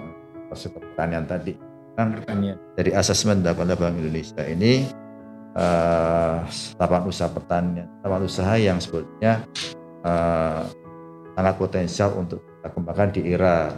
proses 0.49 0.73
pertanian 0.73 1.27
tadi. 1.27 1.53
Kan 1.93 2.17
dari 2.73 2.89
asesmen 2.97 3.45
dilakukan 3.45 3.77
Bank 3.77 4.01
Indonesia 4.01 4.41
ini 4.49 5.02
uh, 5.57 6.43
lapangan 6.77 7.05
usaha 7.09 7.29
pertanian, 7.29 7.87
lapangan 8.01 8.25
usaha 8.25 8.53
yang 8.57 8.77
sebetulnya 8.77 9.45
uh, 10.05 10.65
sangat 11.33 11.55
potensial 11.57 12.09
untuk 12.17 12.41
kita 12.41 12.69
kembangkan 12.73 13.09
di 13.13 13.21
era 13.33 13.73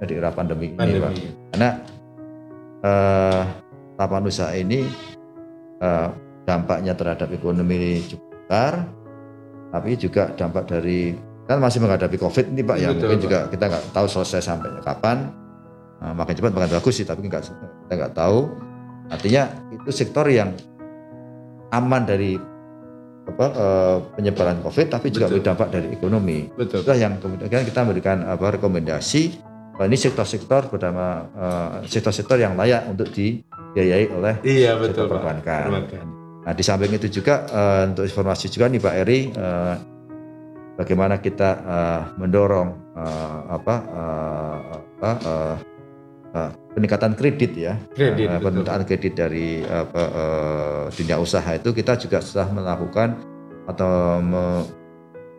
di 0.00 0.14
era 0.16 0.32
pandemi, 0.32 0.72
pandemi. 0.72 0.96
ini, 0.96 1.00
Pak. 1.00 1.12
Karena 1.52 1.70
uh, 2.84 3.42
lapangan 4.00 4.24
usaha 4.28 4.52
ini 4.56 5.10
dampaknya 6.44 6.92
terhadap 6.92 7.32
ekonomi 7.32 8.04
cukup 8.04 8.28
besar, 8.44 8.84
tapi 9.72 9.96
juga 9.96 10.28
dampak 10.36 10.68
dari 10.68 11.16
kan 11.48 11.56
masih 11.56 11.80
menghadapi 11.82 12.20
COVID 12.20 12.52
ini 12.52 12.62
Pak, 12.62 12.76
yang 12.78 12.94
mungkin 13.00 13.16
Pak. 13.16 13.24
juga 13.24 13.38
kita 13.48 13.64
nggak 13.66 13.84
tahu 13.96 14.06
selesai 14.06 14.40
sampai 14.44 14.68
kapan. 14.84 15.32
Uh, 16.00 16.16
makin 16.16 16.32
cepat 16.32 16.52
makin 16.56 16.72
bagus 16.80 16.94
sih, 16.96 17.04
tapi 17.04 17.28
nggak 17.28 17.44
kita 17.48 17.92
nggak 17.96 18.14
tahu. 18.16 18.48
Artinya 19.12 19.52
itu 19.68 19.90
sektor 19.92 20.24
yang 20.28 20.52
aman 21.70 22.02
dari 22.04 22.34
apa 23.30 23.46
uh, 23.54 23.96
penyebaran 24.18 24.58
COVID 24.64 24.86
tapi 24.90 25.14
juga 25.14 25.30
Betul. 25.30 25.36
berdampak 25.40 25.68
dari 25.70 25.88
ekonomi. 25.94 26.50
Betul. 26.50 26.82
Itulah 26.82 26.98
yang 26.98 27.14
kemudian 27.22 27.62
kita 27.62 27.80
memberikan 27.86 28.26
apa 28.26 28.58
rekomendasi 28.58 29.38
bahwa 29.76 29.86
ini 29.86 29.96
sektor-sektor 29.96 30.68
bernama 30.68 31.06
uh, 31.32 31.68
sektor-sektor 31.86 32.36
yang 32.36 32.58
layak 32.58 32.84
untuk 32.90 33.08
dibiayai 33.14 34.12
oleh 34.12 34.34
iya, 34.44 34.76
betul, 34.76 35.06
sektor 35.06 35.16
perbankan. 35.16 35.68
Nah 36.40 36.52
di 36.56 36.64
samping 36.64 36.92
itu 36.92 37.08
juga 37.08 37.46
uh, 37.48 37.88
untuk 37.88 38.04
informasi 38.04 38.50
juga 38.50 38.66
nih 38.68 38.80
Pak 38.80 38.94
Eri 39.06 39.20
uh, 39.32 39.74
bagaimana 40.80 41.20
kita 41.20 41.50
uh, 41.64 42.02
mendorong 42.16 42.68
uh, 42.96 43.40
apa 43.52 43.76
uh, 43.88 44.56
apa 45.00 45.10
uh, 45.24 45.56
uh, 46.36 46.50
peningkatan 46.74 47.18
kredit 47.18 47.52
ya, 47.58 47.74
kredit, 47.94 48.30
uh, 48.30 48.38
peningkatan 48.38 48.84
kredit 48.86 49.12
dari 49.18 49.62
apa, 49.66 50.02
uh, 50.10 50.84
dunia 50.94 51.16
usaha 51.18 51.50
itu 51.54 51.74
kita 51.74 51.98
juga 51.98 52.22
sudah 52.22 52.46
melakukan 52.50 53.18
atau 53.66 54.18
me, 54.22 54.64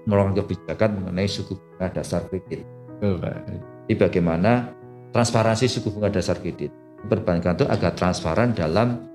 melakukan 0.07 0.43
kebijakan 0.43 0.89
mengenai 1.01 1.27
suku 1.29 1.55
bunga 1.55 1.87
dasar 1.91 2.25
kredit. 2.27 2.63
Jadi 3.01 3.93
bagaimana 3.97 4.71
transparansi 5.11 5.65
suku 5.67 5.89
bunga 5.91 6.13
dasar 6.13 6.37
kredit 6.39 6.71
perbankan 7.09 7.57
itu 7.57 7.65
agak 7.65 7.97
transparan 7.97 8.53
dalam 8.53 9.09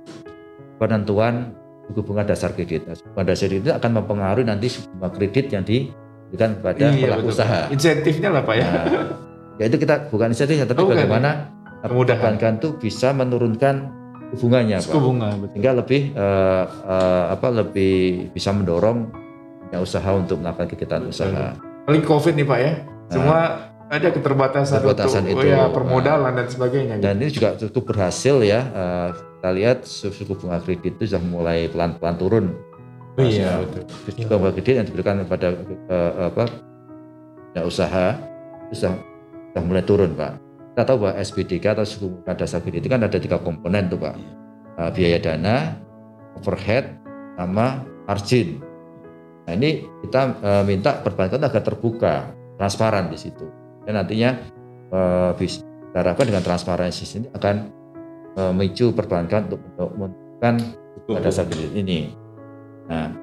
penentuan 0.82 1.54
suku 1.87 2.00
bunga 2.02 2.26
dasar 2.26 2.50
kredit. 2.52 2.87
Nah, 2.87 2.94
suku 2.99 3.08
bunga 3.14 3.25
dasar 3.32 3.46
kredit 3.46 3.62
itu 3.70 3.73
akan 3.75 3.90
mempengaruhi 4.02 4.46
nanti 4.46 4.66
suku 4.73 4.87
bunga 4.99 5.11
kredit 5.14 5.46
yang 5.54 5.62
diberikan 5.62 6.58
kepada 6.58 6.85
iya, 6.90 7.04
pelaku 7.06 7.28
betul. 7.30 7.37
usaha. 7.38 7.61
Insentifnya 7.70 8.28
lah 8.35 8.42
pak 8.42 8.54
ya. 8.58 8.66
Nah, 8.66 8.87
ya 9.56 9.64
itu 9.70 9.76
kita 9.80 9.94
bukan 10.11 10.28
insentif 10.35 10.66
tapi 10.66 10.82
oh, 10.82 10.90
bagaimana 10.90 11.56
Kemudahan. 11.85 12.38
perbankan 12.38 12.54
itu 12.59 12.68
bisa 12.80 13.12
menurunkan 13.12 13.75
hubungannya 14.35 14.78
Suku 14.83 14.99
bunga, 14.99 15.28
betul. 15.38 15.52
sehingga 15.54 15.73
lebih 15.78 16.00
uh, 16.18 16.64
uh, 16.66 17.25
apa 17.30 17.49
lebih 17.52 17.95
bisa 18.35 18.50
mendorong 18.50 19.06
ya, 19.71 19.78
usaha 19.78 20.11
untuk 20.16 20.42
melakukan 20.42 20.66
kegiatan 20.75 21.00
betul. 21.06 21.14
usaha. 21.14 21.54
Paling 21.87 22.02
COVID 22.02 22.35
nih 22.35 22.47
Pak 22.47 22.59
ya, 22.59 22.73
nah. 22.75 23.12
semua 23.12 23.40
ada 23.87 24.09
keterbatasan, 24.11 24.83
keterbatasan 24.83 25.23
untuk 25.30 25.47
itu, 25.47 25.47
ya 25.47 25.71
permodalan 25.71 26.33
nah. 26.35 26.38
dan 26.42 26.47
sebagainya. 26.50 26.95
Dan 26.99 27.14
gitu. 27.14 27.23
ini 27.23 27.28
juga 27.30 27.49
cukup 27.54 27.83
berhasil 27.95 28.37
ya. 28.42 28.61
Uh, 28.75 29.09
kita 29.14 29.50
lihat 29.54 29.78
suku 29.87 30.33
bunga 30.35 30.59
kredit 30.59 30.99
itu 30.99 31.04
sudah 31.06 31.23
mulai 31.23 31.71
pelan-pelan 31.71 32.16
turun. 32.18 32.47
Oh, 33.16 33.23
iya 33.23 33.62
betul. 33.62 33.87
Suku 34.11 34.26
bunga 34.26 34.52
kredit 34.59 34.75
yang 34.83 34.87
diberikan 34.90 35.23
kepada 35.23 35.54
uh, 35.87 36.35
apa 36.35 36.45
ya, 37.54 37.62
usaha 37.62 38.18
itu 38.66 38.75
sudah, 38.83 38.99
sudah 39.54 39.62
mulai 39.62 39.87
turun 39.87 40.18
Pak 40.18 40.46
kita 40.76 40.92
tahu 40.92 41.09
bahwa 41.09 41.16
SBDK 41.16 41.73
atau 41.73 41.88
suku 41.88 42.21
bunga 42.21 42.37
dasar 42.37 42.61
kredit 42.61 42.85
itu 42.85 42.92
kan 42.92 43.00
ada 43.00 43.16
tiga 43.16 43.40
komponen 43.40 43.88
tuh 43.88 43.97
Pak. 43.97 44.12
Uh, 44.76 44.92
biaya 44.92 45.16
dana, 45.16 45.73
overhead, 46.37 47.00
sama 47.40 47.80
margin. 48.04 48.61
Nah 49.49 49.56
ini 49.56 49.88
kita 50.04 50.37
uh, 50.37 50.64
minta 50.68 51.00
perbankan 51.00 51.40
agar 51.40 51.64
terbuka, 51.64 52.28
transparan 52.61 53.09
di 53.09 53.16
situ. 53.16 53.49
Dan 53.88 53.97
nantinya 53.97 54.37
uh, 54.92 55.33
bisa 55.33 55.64
harapkan 55.97 56.28
dengan 56.28 56.45
transparansi 56.45 57.25
ini 57.25 57.28
akan 57.33 57.56
uh, 58.37 58.52
memicu 58.52 58.92
perbankan 58.92 59.49
untuk 59.49 59.64
menentukan 59.97 60.54
suku 60.92 61.11
dasar 61.25 61.49
kredit 61.49 61.73
ini. 61.73 62.12
Nah, 62.92 63.16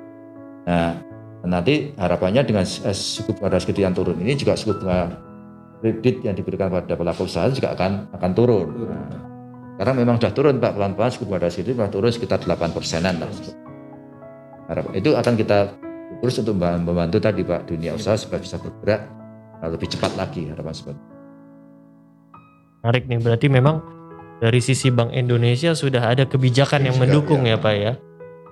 nah 0.65 0.97
nanti 1.45 1.93
harapannya 2.01 2.49
dengan 2.49 2.65
suku 2.65 3.37
bunga 3.37 3.61
dasar 3.61 3.69
kredit 3.69 3.85
yang 3.85 3.93
turun 3.93 4.17
ini 4.17 4.33
juga 4.33 4.57
suku 4.57 4.73
bunga 4.81 5.21
kredit 5.83 6.23
yang 6.23 6.31
diberikan 6.39 6.71
pada 6.71 6.95
pelaku 6.95 7.27
usaha 7.27 7.51
juga 7.51 7.75
akan 7.75 8.15
akan 8.15 8.31
turun. 8.31 8.67
Nah, 8.87 9.19
karena 9.75 9.93
memang 9.99 10.15
sudah 10.15 10.31
turun 10.31 10.55
Pak 10.63 10.79
pelan-pelan 10.79 11.11
suku 11.11 11.27
bunga 11.27 11.51
dasar 11.51 11.67
itu 11.67 11.75
sudah 11.75 11.91
turun 11.91 12.11
sekitar 12.15 12.39
8 12.39 12.71
persenan. 12.71 13.19
Itu 14.95 15.11
akan 15.19 15.33
kita 15.35 15.75
terus 16.23 16.39
untuk 16.39 16.55
membantu 16.55 17.19
tadi 17.19 17.43
Pak 17.43 17.67
dunia 17.67 17.99
usaha 17.99 18.15
supaya 18.15 18.39
bisa 18.39 18.55
bergerak 18.55 19.11
lebih 19.59 19.91
cepat 19.91 20.15
lagi 20.15 20.47
harapan 20.47 20.75
seperti 20.75 20.99
Menarik 22.83 23.03
nih 23.07 23.19
berarti 23.23 23.47
memang 23.47 23.75
dari 24.43 24.59
sisi 24.59 24.91
Bank 24.91 25.15
Indonesia 25.15 25.71
sudah 25.71 26.03
ada 26.03 26.27
kebijakan 26.27 26.83
yang 26.83 26.99
mendukung 26.99 27.47
ya, 27.47 27.55
ya 27.55 27.63
Pak 27.63 27.75
ya. 27.79 27.93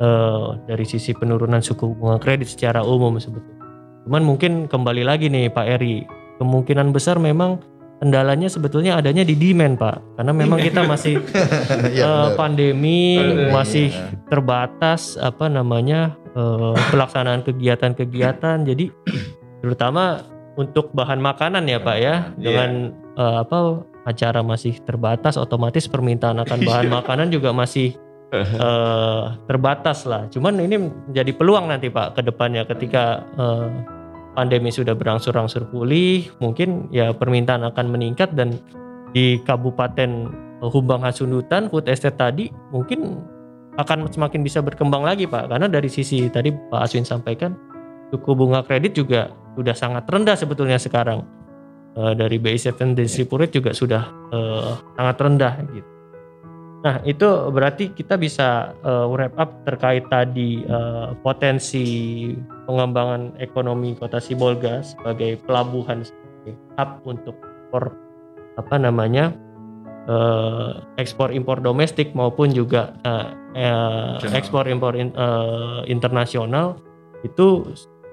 Uh, 0.01 0.57
dari 0.65 0.87
sisi 0.87 1.13
penurunan 1.13 1.61
suku 1.61 1.93
bunga 1.93 2.17
kredit 2.17 2.47
secara 2.49 2.81
umum 2.81 3.21
sebetulnya. 3.21 3.59
Cuman 4.07 4.23
mungkin 4.25 4.51
kembali 4.65 5.03
lagi 5.05 5.29
nih 5.29 5.53
Pak 5.53 5.67
Eri, 5.67 6.01
kemungkinan 6.41 6.89
besar 6.89 7.21
memang 7.21 7.61
kendalanya 8.01 8.49
sebetulnya 8.49 8.97
adanya 8.97 9.21
di 9.21 9.37
demand 9.37 9.77
pak 9.77 10.01
karena 10.17 10.33
memang 10.33 10.57
kita 10.57 10.81
masih 10.89 11.21
ya, 11.97 12.01
uh, 12.01 12.27
pandemi 12.33 13.21
Betul, 13.21 13.53
masih 13.53 13.87
ya. 13.93 14.09
terbatas 14.25 15.21
apa 15.21 15.45
namanya 15.45 16.17
uh, 16.33 16.73
pelaksanaan 16.89 17.45
kegiatan-kegiatan 17.45 18.65
jadi 18.65 18.89
terutama 19.61 20.25
untuk 20.57 20.89
bahan 20.97 21.21
makanan 21.21 21.69
ya 21.69 21.77
pak 21.77 21.97
ya 22.01 22.01
iya. 22.01 22.17
dengan 22.41 22.69
uh, 23.21 23.45
apa 23.45 23.85
acara 24.09 24.41
masih 24.41 24.81
terbatas 24.81 25.37
otomatis 25.37 25.85
permintaan 25.85 26.41
akan 26.41 26.59
bahan 26.65 26.89
iya. 26.89 26.95
makanan 26.97 27.27
juga 27.29 27.53
masih 27.53 27.93
uh, 28.33 29.37
terbatas 29.49 30.09
lah 30.09 30.25
cuman 30.33 30.57
ini 30.57 30.89
menjadi 30.89 31.37
peluang 31.37 31.69
nanti 31.69 31.93
pak 31.93 32.17
ke 32.17 32.25
depannya 32.25 32.65
ketika 32.65 33.29
uh, 33.37 34.00
pandemi 34.33 34.71
sudah 34.71 34.95
berangsur-angsur 34.95 35.67
pulih, 35.69 36.27
mungkin 36.39 36.87
ya 36.89 37.11
permintaan 37.11 37.67
akan 37.67 37.91
meningkat 37.91 38.31
dan 38.35 38.57
di 39.11 39.39
Kabupaten 39.43 40.31
Humbang 40.61 41.01
Hasundutan 41.01 41.67
food 41.67 41.89
estate 41.89 42.15
tadi 42.15 42.45
mungkin 42.69 43.19
akan 43.81 44.07
semakin 44.11 44.45
bisa 44.45 44.61
berkembang 44.61 45.01
lagi 45.01 45.25
Pak 45.25 45.49
karena 45.49 45.65
dari 45.65 45.89
sisi 45.89 46.27
tadi 46.29 46.53
Pak 46.53 46.85
Aswin 46.85 47.07
sampaikan 47.07 47.57
suku 48.13 48.35
bunga 48.35 48.61
kredit 48.61 48.93
juga 48.93 49.31
sudah 49.57 49.73
sangat 49.73 50.05
rendah 50.05 50.35
sebetulnya 50.37 50.77
sekarang 50.77 51.23
uh, 51.97 52.13
dari 52.13 52.37
BI 52.37 52.59
Seven 52.59 52.93
Rate 52.93 53.53
juga 53.55 53.71
sudah 53.73 54.03
uh, 54.31 54.77
sangat 54.99 55.17
rendah 55.17 55.53
gitu. 55.71 55.90
Nah, 56.81 56.97
itu 57.05 57.29
berarti 57.53 57.93
kita 57.93 58.17
bisa 58.17 58.73
uh, 58.81 59.05
wrap 59.13 59.37
up 59.37 59.53
terkait 59.69 60.01
tadi 60.09 60.65
uh, 60.65 61.13
potensi 61.21 61.85
pengembangan 62.65 63.37
ekonomi 63.37 63.93
Kota 63.93 64.17
Sibolga 64.17 64.81
sebagai 64.81 65.37
pelabuhan 65.45 66.01
sebagai 66.01 66.57
hub 66.81 66.89
untuk 67.05 67.37
ekspor 67.37 67.93
apa 68.57 68.75
namanya 68.81 69.29
uh, 70.09 70.81
ekspor 70.97 71.29
impor 71.29 71.61
domestik 71.61 72.17
maupun 72.17 72.49
juga 72.49 72.97
uh, 73.05 73.29
uh, 73.53 74.17
ekspor 74.33 74.65
impor 74.65 74.97
in, 74.97 75.13
uh, 75.13 75.85
internasional 75.85 76.81
itu 77.21 77.69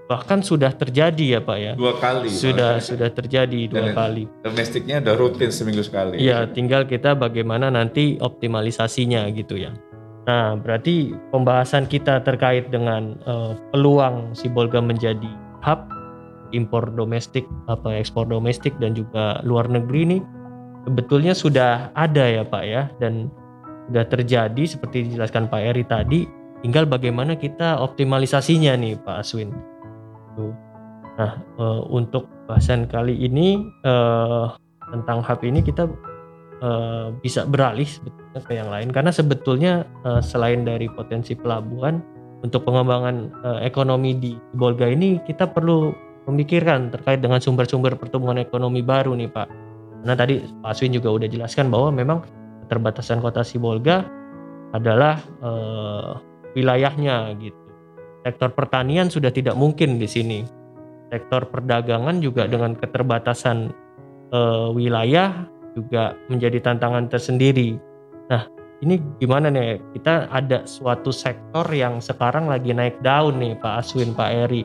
bahkan 0.09 0.41
sudah 0.41 0.73
terjadi 0.73 1.39
ya 1.39 1.41
Pak 1.45 1.59
ya. 1.61 1.73
Dua 1.77 1.95
kali. 2.01 2.33
Sudah 2.33 2.81
sudah 2.81 3.13
terjadi 3.13 3.69
dua 3.69 3.93
Dan 3.93 3.95
kali. 3.95 4.25
Domestiknya 4.41 5.05
udah 5.05 5.15
rutin 5.21 5.53
seminggu 5.53 5.85
sekali. 5.85 6.17
Iya, 6.17 6.49
tinggal 6.49 6.89
kita 6.89 7.13
bagaimana 7.13 7.69
nanti 7.69 8.17
optimalisasinya 8.19 9.29
gitu 9.37 9.61
ya. 9.61 9.77
Nah, 10.25 10.57
berarti 10.57 11.13
pembahasan 11.33 11.89
kita 11.89 12.21
terkait 12.25 12.69
dengan 12.73 13.17
uh, 13.29 13.53
peluang 13.73 14.33
Sibolga 14.33 14.81
menjadi 14.81 15.29
hub 15.65 15.89
impor 16.53 16.89
domestik 16.97 17.45
apa 17.69 18.01
ekspor 18.01 18.25
domestik 18.25 18.73
dan 18.81 18.97
juga 18.97 19.41
luar 19.45 19.69
negeri 19.69 20.01
ini 20.09 20.19
sebetulnya 20.89 21.37
sudah 21.37 21.93
ada 21.93 22.25
ya 22.25 22.45
Pak 22.45 22.65
ya 22.65 22.89
dan 22.97 23.29
sudah 23.89 24.05
terjadi 24.09 24.65
seperti 24.65 25.13
dijelaskan 25.13 25.49
Pak 25.53 25.61
Eri 25.61 25.85
tadi 25.85 26.21
tinggal 26.65 26.89
bagaimana 26.89 27.37
kita 27.37 27.81
optimalisasinya 27.81 28.77
nih 28.81 28.97
Pak 29.01 29.17
Aswin. 29.21 29.53
Nah 31.19 31.33
e, 31.59 31.65
untuk 31.91 32.31
bahasan 32.47 32.87
kali 32.87 33.15
ini 33.19 33.67
e, 33.83 33.95
tentang 34.95 35.21
hub 35.21 35.41
ini 35.43 35.61
kita 35.61 35.91
e, 36.63 36.71
bisa 37.19 37.43
beralih 37.45 37.87
sebetulnya 37.87 38.41
ke 38.47 38.53
yang 38.55 38.71
lain 38.71 38.89
karena 38.95 39.11
sebetulnya 39.11 39.73
e, 40.07 40.23
selain 40.23 40.63
dari 40.63 40.87
potensi 40.87 41.35
pelabuhan 41.35 41.99
untuk 42.47 42.63
pengembangan 42.63 43.35
e, 43.43 43.51
ekonomi 43.67 44.15
di 44.15 44.33
Bolga 44.55 44.87
ini 44.87 45.19
kita 45.27 45.51
perlu 45.51 45.91
memikirkan 46.29 46.93
terkait 46.93 47.25
dengan 47.25 47.41
sumber-sumber 47.41 47.97
pertumbuhan 47.97 48.37
ekonomi 48.37 48.85
baru 48.85 49.17
nih 49.17 49.33
Pak. 49.33 49.49
Nah 50.05 50.15
tadi 50.15 50.45
Pak 50.61 50.77
Aswin 50.77 50.93
juga 50.93 51.09
udah 51.09 51.27
jelaskan 51.27 51.73
bahwa 51.73 51.89
memang 51.89 52.21
keterbatasan 52.69 53.25
kota 53.25 53.41
Sibolga 53.41 54.05
adalah 54.77 55.17
eh, 55.41 56.11
wilayahnya 56.53 57.33
gitu. 57.41 57.68
Sektor 58.29 58.53
pertanian 58.53 59.09
sudah 59.09 59.33
tidak 59.33 59.57
mungkin 59.57 59.97
di 59.97 60.05
sini. 60.05 60.45
Sektor 61.09 61.49
perdagangan 61.49 62.21
juga 62.21 62.45
dengan 62.45 62.77
keterbatasan 62.77 63.73
eh, 64.37 64.69
wilayah 64.77 65.49
juga 65.73 66.13
menjadi 66.29 66.61
tantangan 66.61 67.09
tersendiri. 67.09 67.81
Nah, 68.29 68.45
ini 68.85 69.01
gimana 69.17 69.49
nih? 69.49 69.81
Kita 69.97 70.29
ada 70.29 70.69
suatu 70.69 71.09
sektor 71.09 71.65
yang 71.73 72.05
sekarang 72.05 72.53
lagi 72.53 72.77
naik 72.77 73.01
daun 73.01 73.41
nih 73.41 73.57
Pak 73.57 73.75
Aswin, 73.81 74.13
Pak 74.13 74.29
Eri 74.29 74.63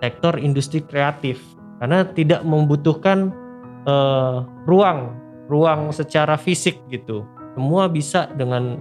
sektor 0.00 0.40
industri 0.40 0.80
kreatif 0.82 1.38
karena 1.78 2.08
tidak 2.16 2.42
membutuhkan 2.42 3.30
uh, 3.84 4.42
ruang 4.64 5.14
ruang 5.46 5.92
secara 5.92 6.40
fisik 6.40 6.80
gitu 6.88 7.22
semua 7.54 7.86
bisa 7.86 8.26
dengan 8.34 8.80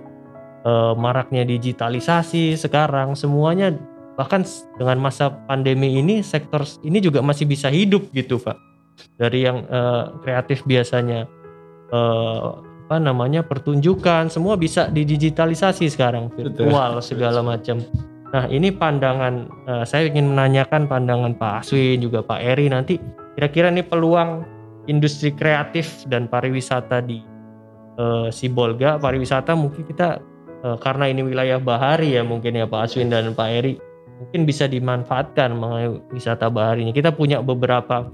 uh, 0.64 0.96
maraknya 0.96 1.44
digitalisasi 1.44 2.56
sekarang 2.56 3.14
semuanya 3.14 3.76
bahkan 4.20 4.44
dengan 4.76 5.00
masa 5.00 5.32
pandemi 5.48 5.96
ini 5.96 6.20
sektor 6.20 6.68
ini 6.84 7.00
juga 7.00 7.24
masih 7.24 7.48
bisa 7.48 7.72
hidup 7.72 8.12
gitu 8.12 8.36
pak. 8.36 8.60
Dari 9.16 9.48
yang 9.48 9.64
uh, 9.72 10.20
kreatif 10.20 10.68
biasanya. 10.68 11.24
Uh, 11.90 12.70
apa 12.90 12.98
namanya 12.98 13.46
pertunjukan 13.46 14.34
semua 14.34 14.58
bisa 14.58 14.90
didigitalisasi 14.90 15.94
sekarang 15.94 16.34
virtual 16.34 16.98
segala 17.06 17.46
macam. 17.46 17.86
Nah 18.34 18.50
ini 18.50 18.74
pandangan 18.74 19.46
uh, 19.70 19.86
saya 19.86 20.10
ingin 20.10 20.34
menanyakan 20.34 20.90
pandangan 20.90 21.38
Pak 21.38 21.62
Aswin 21.62 22.02
juga 22.02 22.26
Pak 22.26 22.42
Eri 22.42 22.66
nanti 22.66 22.98
kira-kira 23.38 23.70
ini 23.70 23.86
peluang 23.86 24.42
industri 24.90 25.30
kreatif 25.30 26.02
dan 26.10 26.26
pariwisata 26.26 27.06
di 27.06 27.22
uh, 28.02 28.34
Sibolga 28.34 28.98
pariwisata 28.98 29.54
mungkin 29.54 29.86
kita 29.86 30.18
uh, 30.66 30.78
karena 30.82 31.14
ini 31.14 31.22
wilayah 31.22 31.62
bahari 31.62 32.18
ya 32.18 32.26
mungkin 32.26 32.58
ya 32.58 32.66
Pak 32.66 32.90
Aswin 32.90 33.14
dan 33.14 33.38
Pak 33.38 33.50
Eri 33.54 33.78
mungkin 34.20 34.44
bisa 34.44 34.68
dimanfaatkan 34.68 35.56
mengenai 35.56 35.90
wisata 36.12 36.52
bahari 36.52 36.84
ini 36.84 36.92
kita 36.92 37.16
punya 37.16 37.40
beberapa 37.40 38.12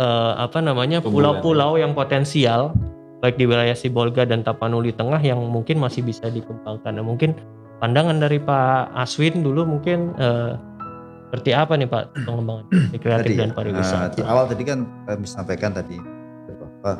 uh, 0.00 0.32
apa 0.40 0.64
namanya 0.64 1.04
pulau-pulau 1.04 1.76
yang 1.76 1.92
potensial 1.92 2.72
baik 3.20 3.36
di 3.36 3.44
wilayah 3.44 3.76
Sibolga 3.76 4.24
dan 4.24 4.40
Tapanuli 4.40 4.96
Tengah 4.96 5.20
yang 5.20 5.44
mungkin 5.44 5.76
masih 5.76 6.00
bisa 6.00 6.32
dikembangkan. 6.32 6.96
Nah, 6.96 7.04
mungkin 7.04 7.36
pandangan 7.78 8.16
dari 8.16 8.40
Pak 8.40 8.96
Aswin 8.96 9.44
dulu 9.44 9.76
mungkin 9.76 10.16
uh, 10.16 10.56
seperti 11.28 11.52
apa 11.52 11.76
nih 11.76 11.88
Pak 11.88 12.16
pengembangan 12.24 12.64
kreatif 13.04 13.32
tadi, 13.36 13.40
dan 13.44 13.50
pariwisata? 13.52 14.04
Uh, 14.08 14.08
di 14.16 14.22
awal 14.24 14.44
tadi 14.48 14.62
kan 14.64 14.88
kami 15.04 15.26
sampaikan 15.28 15.70
tadi 15.76 16.00
bahwa 16.48 16.92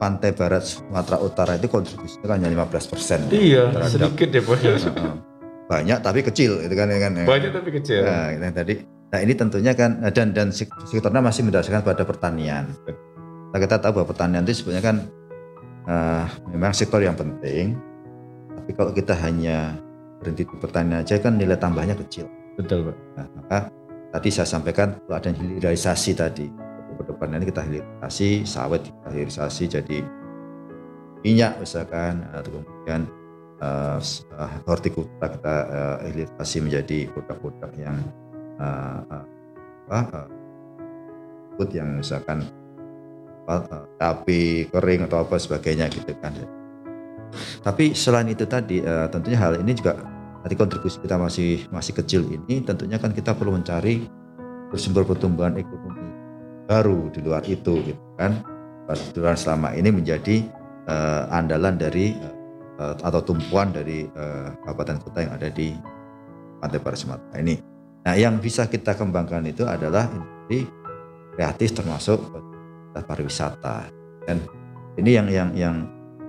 pantai 0.00 0.30
barat 0.36 0.64
Sumatera 0.64 1.16
Utara 1.20 1.52
itu 1.56 1.68
kontribusinya 1.68 2.28
kan 2.28 2.44
hanya 2.44 2.48
15 2.68 2.92
persen. 2.92 3.18
Iya, 3.32 3.72
sedikit 3.88 4.28
ya 4.32 4.42
Pak. 4.44 4.58
banyak 5.70 5.98
tapi 6.02 6.26
kecil 6.26 6.66
itu 6.66 6.74
kan, 6.74 6.90
kan 6.90 7.14
banyak 7.22 7.54
tapi 7.54 7.70
kecil. 7.78 8.02
Nah, 8.02 8.34
ini 8.34 8.50
tadi 8.50 8.74
nah 9.10 9.18
ini 9.22 9.32
tentunya 9.34 9.72
kan 9.74 10.02
dan 10.10 10.34
dan 10.34 10.50
sektornya 10.50 11.22
masih 11.22 11.46
mendasarkan 11.46 11.86
pada 11.86 12.02
pertanian. 12.02 12.66
Nah, 13.54 13.58
kita 13.58 13.78
tahu 13.78 14.02
bahwa 14.02 14.10
pertanian 14.10 14.42
itu 14.42 14.66
sebenarnya 14.66 14.84
kan 14.84 14.96
uh, 15.86 16.26
memang 16.50 16.74
sektor 16.74 16.98
yang 16.98 17.14
penting 17.14 17.78
tapi 18.50 18.70
kalau 18.74 18.90
kita 18.90 19.14
hanya 19.22 19.78
berhenti 20.18 20.42
di 20.42 20.56
pertanian 20.58 21.06
aja 21.06 21.14
kan 21.22 21.38
nilai 21.38 21.56
tambahnya 21.56 21.94
kecil. 21.94 22.26
Betul, 22.58 22.90
Pak. 22.90 22.96
Nah, 23.16 23.26
maka 23.40 23.58
tadi 24.10 24.28
saya 24.28 24.46
sampaikan 24.50 24.98
kalau 25.06 25.16
ada 25.22 25.30
hilirisasi 25.30 26.12
tadi. 26.18 26.46
Depan 27.00 27.32
ini 27.32 27.48
kita 27.48 27.64
hilirisasi, 27.64 28.44
sawit 28.44 28.84
kita 28.84 29.08
hilirisasi 29.08 29.64
jadi 29.72 29.98
minyak 31.24 31.56
misalkan 31.56 32.28
atau 32.28 32.60
kemudian 32.60 33.08
uh, 33.60 34.00
hortikultura 34.64 35.28
kita 35.30 35.54
uh, 35.68 35.96
hilirisasi 36.08 36.58
menjadi 36.64 36.98
produk-produk 37.12 37.70
yang 37.76 37.96
uh, 38.58 39.00
uh, 39.04 39.24
apa 39.90 40.28
uh, 41.60 41.68
yang 41.70 42.00
misalkan 42.00 42.48
uh, 43.44 44.16
kering 44.72 45.00
atau 45.04 45.22
apa 45.22 45.36
sebagainya 45.36 45.92
gitu 45.92 46.12
kan. 46.18 46.32
Tapi 47.62 47.94
selain 47.94 48.26
itu 48.32 48.48
tadi 48.48 48.82
uh, 48.82 49.06
tentunya 49.06 49.38
hal 49.38 49.60
ini 49.60 49.76
juga 49.76 50.00
tadi 50.40 50.54
kontribusi 50.56 50.98
kita 51.04 51.20
masih 51.20 51.68
masih 51.68 51.92
kecil 51.94 52.26
ini 52.26 52.64
tentunya 52.64 52.96
kan 52.96 53.12
kita 53.12 53.36
perlu 53.36 53.54
mencari 53.54 54.08
bersumber 54.72 55.04
pertumbuhan 55.04 55.54
ekonomi 55.60 56.08
baru 56.66 57.10
di 57.12 57.20
luar 57.22 57.44
itu 57.46 57.82
gitu 57.84 58.02
kan. 58.16 58.40
Pertumbuhan 58.88 59.38
selama 59.38 59.70
ini 59.78 59.94
menjadi 59.94 60.42
uh, 60.90 61.30
andalan 61.30 61.78
dari 61.78 62.18
uh, 62.18 62.39
atau 62.80 63.20
tumpuan 63.20 63.68
dari 63.70 64.08
uh, 64.08 64.56
kabupaten 64.64 64.96
kota 65.04 65.18
yang 65.20 65.32
ada 65.36 65.48
di 65.52 65.76
Pantai 66.60 66.80
Barat 66.80 66.98
Sumatera 67.00 67.36
ini. 67.40 67.56
Nah, 68.00 68.14
yang 68.16 68.40
bisa 68.40 68.64
kita 68.68 68.96
kembangkan 68.96 69.44
itu 69.44 69.68
adalah 69.68 70.08
industri 70.08 70.64
kreatif 71.36 71.76
termasuk 71.76 72.18
pariwisata. 72.96 73.88
Dan 74.24 74.40
ini 74.96 75.10
yang 75.16 75.28
yang 75.28 75.50
yang 75.56 75.76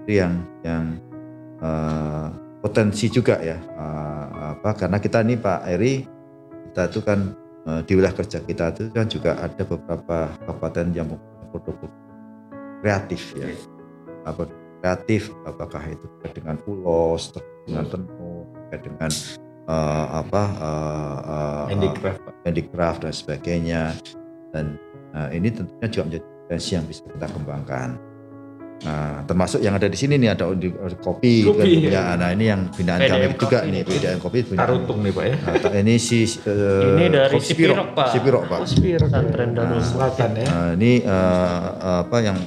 yang 0.07 0.33
yang 0.63 0.83
uh, 1.63 2.29
potensi 2.61 3.09
juga 3.09 3.41
ya 3.41 3.57
uh, 3.57 4.55
apa 4.57 4.77
karena 4.77 4.97
kita 5.01 5.25
ini 5.25 5.35
Pak 5.35 5.61
Eri 5.67 6.05
kita 6.71 6.81
itu 6.87 6.99
kan 7.01 7.19
uh, 7.65 7.81
di 7.83 7.91
wilayah 7.97 8.15
kerja 8.15 8.39
kita 8.45 8.65
itu 8.77 8.83
kan 8.93 9.07
juga 9.09 9.31
ada 9.41 9.63
beberapa 9.65 10.17
kabupaten 10.45 10.87
yang 10.93 11.07
produk 11.51 11.89
kreatif 12.81 13.33
ya 13.35 13.49
apa 14.25 14.45
kreatif 14.81 15.29
apakah 15.45 15.85
itu 15.85 16.09
dengan 16.33 16.57
pulos 16.57 17.31
dengan 17.69 17.85
tenun 17.85 18.49
dengan 18.81 19.11
uh, 19.69 20.25
apa 20.25 20.43
uh, 20.57 21.19
uh, 21.21 21.63
handicraft 21.69 22.21
handicraft 22.43 22.99
dan 23.05 23.13
sebagainya 23.13 23.83
dan 24.51 24.75
uh, 25.13 25.29
ini 25.29 25.53
tentunya 25.53 25.87
juga 25.87 26.03
menjadi 26.09 26.25
potensi 26.25 26.69
yang 26.75 26.85
bisa 26.89 27.01
kita 27.07 27.27
kembangkan. 27.31 27.89
Nah, 28.81 29.21
termasuk 29.29 29.61
yang 29.61 29.77
ada 29.77 29.85
di 29.85 29.93
sini 29.93 30.17
nih 30.17 30.33
ada 30.33 30.49
kopi, 31.05 31.45
kopi 31.45 31.85
ya. 31.85 32.17
Nah, 32.17 32.33
ini 32.33 32.49
yang 32.49 32.65
binaan 32.73 32.97
kami 32.97 33.37
juga 33.37 33.61
nih, 33.61 33.85
binaan 33.85 34.17
kopi 34.17 34.41
binaan. 34.41 34.65
Tarutung 34.65 35.05
nih 35.05 35.13
Pak 35.13 35.25
ya. 35.29 35.35
Nah, 35.37 35.79
ini 35.85 35.95
si 36.01 36.25
uh, 36.25 36.97
Ini 36.97 37.05
dari 37.13 37.37
Sipirok, 37.37 37.93
Pak. 37.93 38.09
Sipirok, 38.09 38.43
Pak. 38.49 38.57
Oh, 38.57 38.65
Sipirok. 38.65 39.09
Nah, 39.13 39.85
Selatan 39.85 40.31
ya. 40.33 40.45
Nah, 40.49 40.69
ini 40.73 41.05
uh, 41.05 42.01
apa 42.01 42.17
yang 42.25 42.37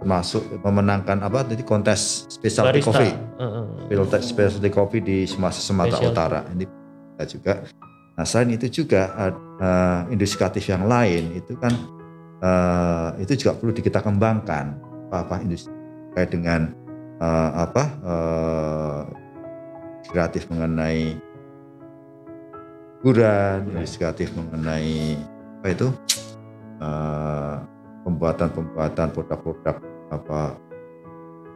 termasuk 0.00 0.40
memenangkan 0.64 1.20
apa 1.20 1.44
tadi 1.44 1.60
kontes 1.60 2.24
specialty 2.32 2.80
coffee. 2.80 3.12
Uh, 3.36 3.68
uh. 3.68 4.20
Specialty 4.24 4.72
coffee 4.72 5.04
di 5.04 5.18
Sumatera 5.28 6.00
Utara. 6.00 6.40
Ini 6.48 6.64
kita 6.64 7.24
juga. 7.28 7.52
Nah, 8.16 8.24
selain 8.24 8.56
itu 8.56 8.84
juga 8.84 9.12
uh, 9.60 10.08
industri 10.08 10.40
kreatif 10.40 10.68
yang 10.68 10.84
lain 10.88 11.36
itu 11.36 11.56
kan 11.56 11.72
uh, 12.44 13.16
itu 13.20 13.36
juga 13.36 13.56
perlu 13.56 13.72
kita 13.72 14.00
kembangkan 14.00 14.76
apa 15.08 15.40
industri 15.40 15.72
terkait 16.10 16.30
dengan 16.36 16.72
uh, 17.20 17.64
apa 17.64 17.84
uh, 18.04 19.02
kreatif 20.10 20.48
mengenai 20.52 21.16
hiburan, 23.00 23.72
industri 23.72 24.04
kreatif 24.04 24.28
mengenai 24.36 25.16
apa 25.60 25.68
itu 25.72 25.88
uh, 26.84 27.56
pembuatan-pembuatan 28.04 29.08
produk-produk 29.16 29.89
apa 30.10 30.58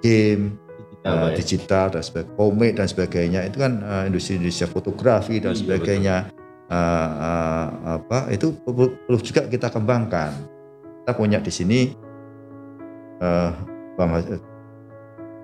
game 0.01 0.57
digital, 1.05 1.19
uh, 1.21 1.31
digital 1.37 1.87
dan 1.93 2.03
sebagainya, 2.03 2.35
komik 2.39 2.73
dan 2.77 2.87
sebagainya 2.89 3.41
itu 3.45 3.57
kan 3.61 3.73
uh, 3.85 4.05
industri 4.09 4.41
industri 4.41 4.67
fotografi 4.69 5.37
dan 5.43 5.53
iya, 5.53 5.61
sebagainya. 5.61 6.17
Betul. 6.31 6.43
uh, 6.73 7.11
uh, 7.21 7.67
apa 8.01 8.19
itu 8.33 8.47
perlu 8.65 9.21
juga 9.21 9.43
kita 9.45 9.69
kembangkan. 9.69 10.33
Kita 11.05 11.13
punya 11.13 11.39
di 11.45 11.53
sini 11.53 11.93
uh, 13.21 13.53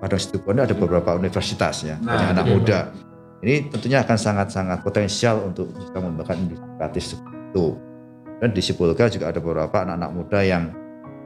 pada 0.01 0.17
Situbondo 0.17 0.65
ada 0.65 0.73
beberapa 0.73 1.13
universitas 1.13 1.85
ya, 1.85 2.01
nah, 2.01 2.17
banyak 2.17 2.29
anak 2.33 2.45
iya. 2.45 2.53
muda. 2.57 2.79
Ini 3.41 3.55
tentunya 3.73 4.01
akan 4.01 4.17
sangat-sangat 4.17 4.81
potensial 4.85 5.45
untuk 5.45 5.69
bisa 5.73 5.97
mengembangkan 5.97 6.37
industri 6.41 6.69
kreatif 6.77 7.03
itu. 7.21 7.65
Dan 8.41 8.49
di 8.57 8.61
Sipolga 8.61 9.05
juga 9.09 9.29
ada 9.29 9.37
beberapa 9.37 9.85
anak-anak 9.85 10.11
muda 10.17 10.39
yang 10.41 10.73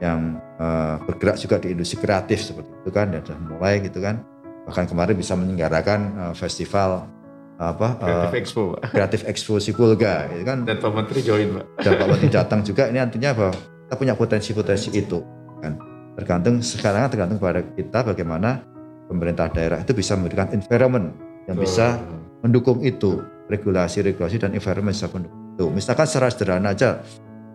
yang 0.00 0.36
uh, 0.60 1.00
bergerak 1.08 1.40
juga 1.40 1.56
di 1.60 1.72
industri 1.72 1.96
kreatif 2.00 2.44
seperti 2.44 2.68
itu 2.68 2.90
kan 2.92 3.12
dan 3.12 3.20
sudah 3.24 3.40
mulai 3.40 3.80
gitu 3.80 3.98
kan. 4.00 4.20
Bahkan 4.66 4.84
kemarin 4.90 5.14
bisa 5.16 5.32
menyelenggarakan 5.38 6.00
uh, 6.16 6.34
festival 6.36 7.08
apa 7.56 7.96
kreatif 7.96 8.28
uh, 8.28 8.36
expo 8.36 8.62
kreatif 8.92 9.20
expo 9.24 9.56
Sipolga 9.56 10.28
gitu 10.32 10.44
kan. 10.44 10.68
Dan 10.68 10.76
Pak 10.76 10.92
Menteri 10.92 11.20
join 11.24 11.48
Pak. 11.56 11.64
Dan 11.80 11.92
Pak 11.96 12.06
Menteri 12.12 12.28
datang 12.28 12.60
juga 12.60 12.92
ini 12.92 13.00
artinya 13.00 13.30
bahwa 13.32 13.52
kita 13.56 13.94
punya 13.96 14.14
potensi-potensi 14.18 14.88
itu 14.92 15.18
kan. 15.64 15.80
Tergantung 16.16 16.60
sekarang 16.64 17.08
tergantung 17.12 17.40
pada 17.40 17.60
kita 17.60 18.04
bagaimana 18.04 18.64
pemerintah 19.08 19.48
daerah 19.52 19.80
itu 19.80 19.92
bisa 19.96 20.16
memberikan 20.16 20.48
environment 20.52 21.12
yang 21.48 21.56
bisa 21.56 22.00
mendukung 22.44 22.82
itu 22.82 23.22
regulasi-regulasi 23.48 24.42
dan 24.42 24.52
environment 24.52 24.92
bisa 24.92 25.08
mendukung 25.08 25.40
itu. 25.56 25.64
Misalkan 25.72 26.04
secara 26.04 26.28
sederhana 26.28 26.76
aja 26.76 27.00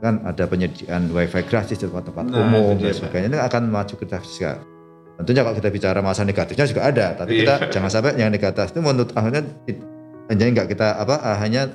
kan 0.01 0.25
ada 0.25 0.49
penyediaan 0.49 1.13
wifi 1.13 1.45
gratis 1.45 1.77
di 1.77 1.85
tempat-tempat 1.85 2.25
nah, 2.33 2.41
umum 2.41 2.73
dan 2.81 2.91
sebagainya. 2.91 3.37
Ini 3.37 3.39
akan 3.45 3.69
maju 3.69 3.93
kita 3.95 4.17
fisika 4.17 4.57
tentunya 5.21 5.45
kalau 5.45 5.53
kita 5.53 5.69
bicara 5.69 6.01
masa 6.01 6.25
negatifnya 6.25 6.65
juga 6.65 6.81
ada 6.89 7.13
tapi 7.13 7.45
kita 7.45 7.53
iya. 7.61 7.69
jangan 7.69 7.89
sampai 7.93 8.17
yang 8.17 8.33
negatif 8.33 8.73
itu 8.73 8.81
menurut 8.81 9.13
akhirnya 9.13 9.45
hanya 10.33 10.45
nggak 10.49 10.67
kita 10.73 10.87
apa 10.97 11.15
hanya 11.37 11.69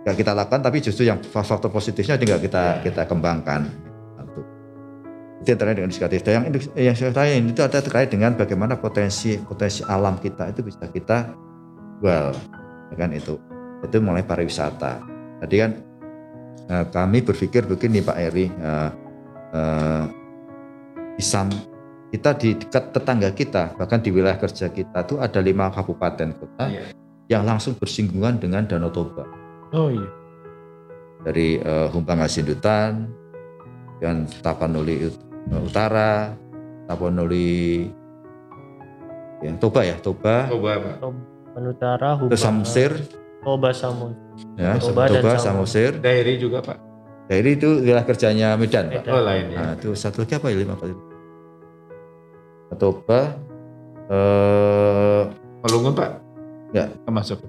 nggak 0.00 0.16
kita 0.16 0.32
lakukan 0.32 0.60
tapi 0.64 0.80
justru 0.80 1.04
yang 1.04 1.20
faktor 1.20 1.68
positifnya 1.68 2.16
tidak 2.16 2.40
kita 2.40 2.80
kita 2.80 3.02
kembangkan. 3.04 3.68
Itu 5.40 5.56
terkait 5.56 5.72
dengan 5.72 5.88
indikatif. 5.88 6.20
Dan 6.20 6.32
yang 6.36 6.44
yang 6.76 6.96
saya 6.96 7.16
tanya 7.16 7.32
itu 7.40 7.60
ada 7.64 7.80
terkait 7.80 8.12
dengan 8.12 8.36
bagaimana 8.36 8.76
potensi 8.76 9.40
potensi 9.40 9.80
alam 9.88 10.20
kita 10.20 10.52
itu 10.52 10.60
bisa 10.60 10.84
kita 10.92 11.32
jual, 12.00 12.32
ya 12.92 12.96
kan 12.96 13.10
itu. 13.12 13.40
Itu 13.80 14.04
mulai 14.04 14.20
pariwisata. 14.20 15.00
Tadi 15.40 15.54
kan 15.56 15.70
uh, 16.70 16.86
kami 16.88 17.26
berpikir 17.26 17.66
begini 17.66 17.98
Pak 18.00 18.16
Eri, 18.16 18.46
uh, 18.62 18.90
uh, 19.50 20.04
kita 22.10 22.30
di 22.38 22.56
dekat 22.56 22.94
tetangga 22.94 23.30
kita, 23.34 23.74
bahkan 23.76 24.00
di 24.00 24.14
wilayah 24.14 24.38
kerja 24.38 24.70
kita 24.70 25.04
tuh 25.04 25.20
ada 25.20 25.38
lima 25.42 25.68
kabupaten 25.68 26.32
kota 26.32 26.66
yeah. 26.70 26.90
yang 27.28 27.42
langsung 27.44 27.76
bersinggungan 27.76 28.38
dengan 28.40 28.64
Danau 28.64 28.90
Toba. 28.90 29.26
Oh 29.74 29.90
iya. 29.90 30.08
Dari 31.20 31.60
uh, 31.60 31.92
Humpang 31.92 32.24
Asindutan, 32.24 33.12
dan 34.00 34.24
Tapanuli 34.40 35.12
Utara, 35.52 36.32
Tapanuli, 36.88 37.84
yang 39.44 39.60
Toba 39.60 39.84
ya, 39.84 40.00
Toba. 40.00 40.48
Toba, 40.48 40.72
Pak. 40.80 40.94
Toba 41.04 41.60
Utara, 41.60 42.10
Huba. 42.16 42.34
Samosir. 42.34 42.96
Toba 43.44 43.70
Samus. 43.76 44.16
Ya, 44.56 44.76
Toba, 44.76 45.08
Toba 45.08 45.36
dan 45.36 45.40
Samosir. 45.40 45.96
Dairi 45.98 46.36
juga, 46.36 46.60
Pak. 46.60 46.78
Dairi 47.30 47.54
itu 47.54 47.68
wilayah 47.80 48.04
kerjanya 48.04 48.48
Medan, 48.58 48.90
Medan. 48.90 49.06
Pak. 49.06 49.14
Oh, 49.14 49.22
lain 49.22 49.44
ya. 49.54 49.58
Nah, 49.62 49.72
itu 49.78 49.94
satu 49.94 50.26
lagi 50.26 50.34
apa 50.34 50.46
ya 50.50 50.56
lima 50.60 50.74
kali? 50.74 50.94
Toba 52.78 53.20
eh 54.10 55.22
Malungun, 55.60 55.92
Pak. 55.92 56.10
Ya, 56.72 56.88
masuk. 57.04 57.44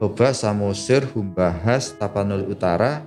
Toba, 0.00 0.32
Samosir, 0.32 1.04
Humbahas, 1.12 1.92
Tapanuli 1.94 2.48
Utara. 2.48 3.04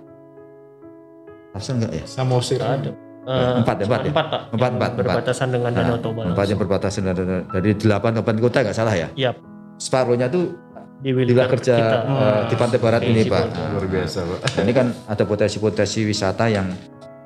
Asal 1.57 1.81
enggak 1.81 1.91
ya? 1.97 2.05
Samosir 2.05 2.61
ada. 2.61 2.93
Uh, 3.27 3.59
empat, 3.59 3.83
empat, 3.83 4.07
ya? 4.07 4.11
empat, 4.13 4.25
Pak. 4.31 4.41
Empat, 4.55 4.71
empat, 4.79 4.91
berbatasan 4.95 5.47
dengan 5.51 5.71
Danau 5.75 5.97
nah, 5.97 5.99
Toba. 5.99 6.21
Empat 6.31 6.45
yang 6.47 6.59
berbatasan 6.63 7.01
dengan 7.03 7.43
dari 7.51 7.71
delapan 7.75 8.11
kabupaten 8.15 8.39
kota 8.39 8.57
nggak 8.63 8.77
salah 8.77 8.95
ya? 8.95 9.07
Iya. 9.19 9.31
Separuhnya 9.75 10.31
tuh 10.31 10.55
di 10.97 11.13
wilayah 11.13 11.45
kerja 11.45 11.75
uh, 12.09 12.41
di 12.49 12.55
pantai 12.57 12.79
barat 12.81 13.05
ini 13.05 13.21
Pak. 13.29 13.43
Nah, 13.53 13.67
luar 13.77 13.85
biasa 13.85 14.17
Pak. 14.25 14.39
Ini 14.65 14.73
kan 14.73 14.87
ada 15.05 15.23
potensi-potensi 15.29 16.01
wisata 16.01 16.49
yang 16.49 16.73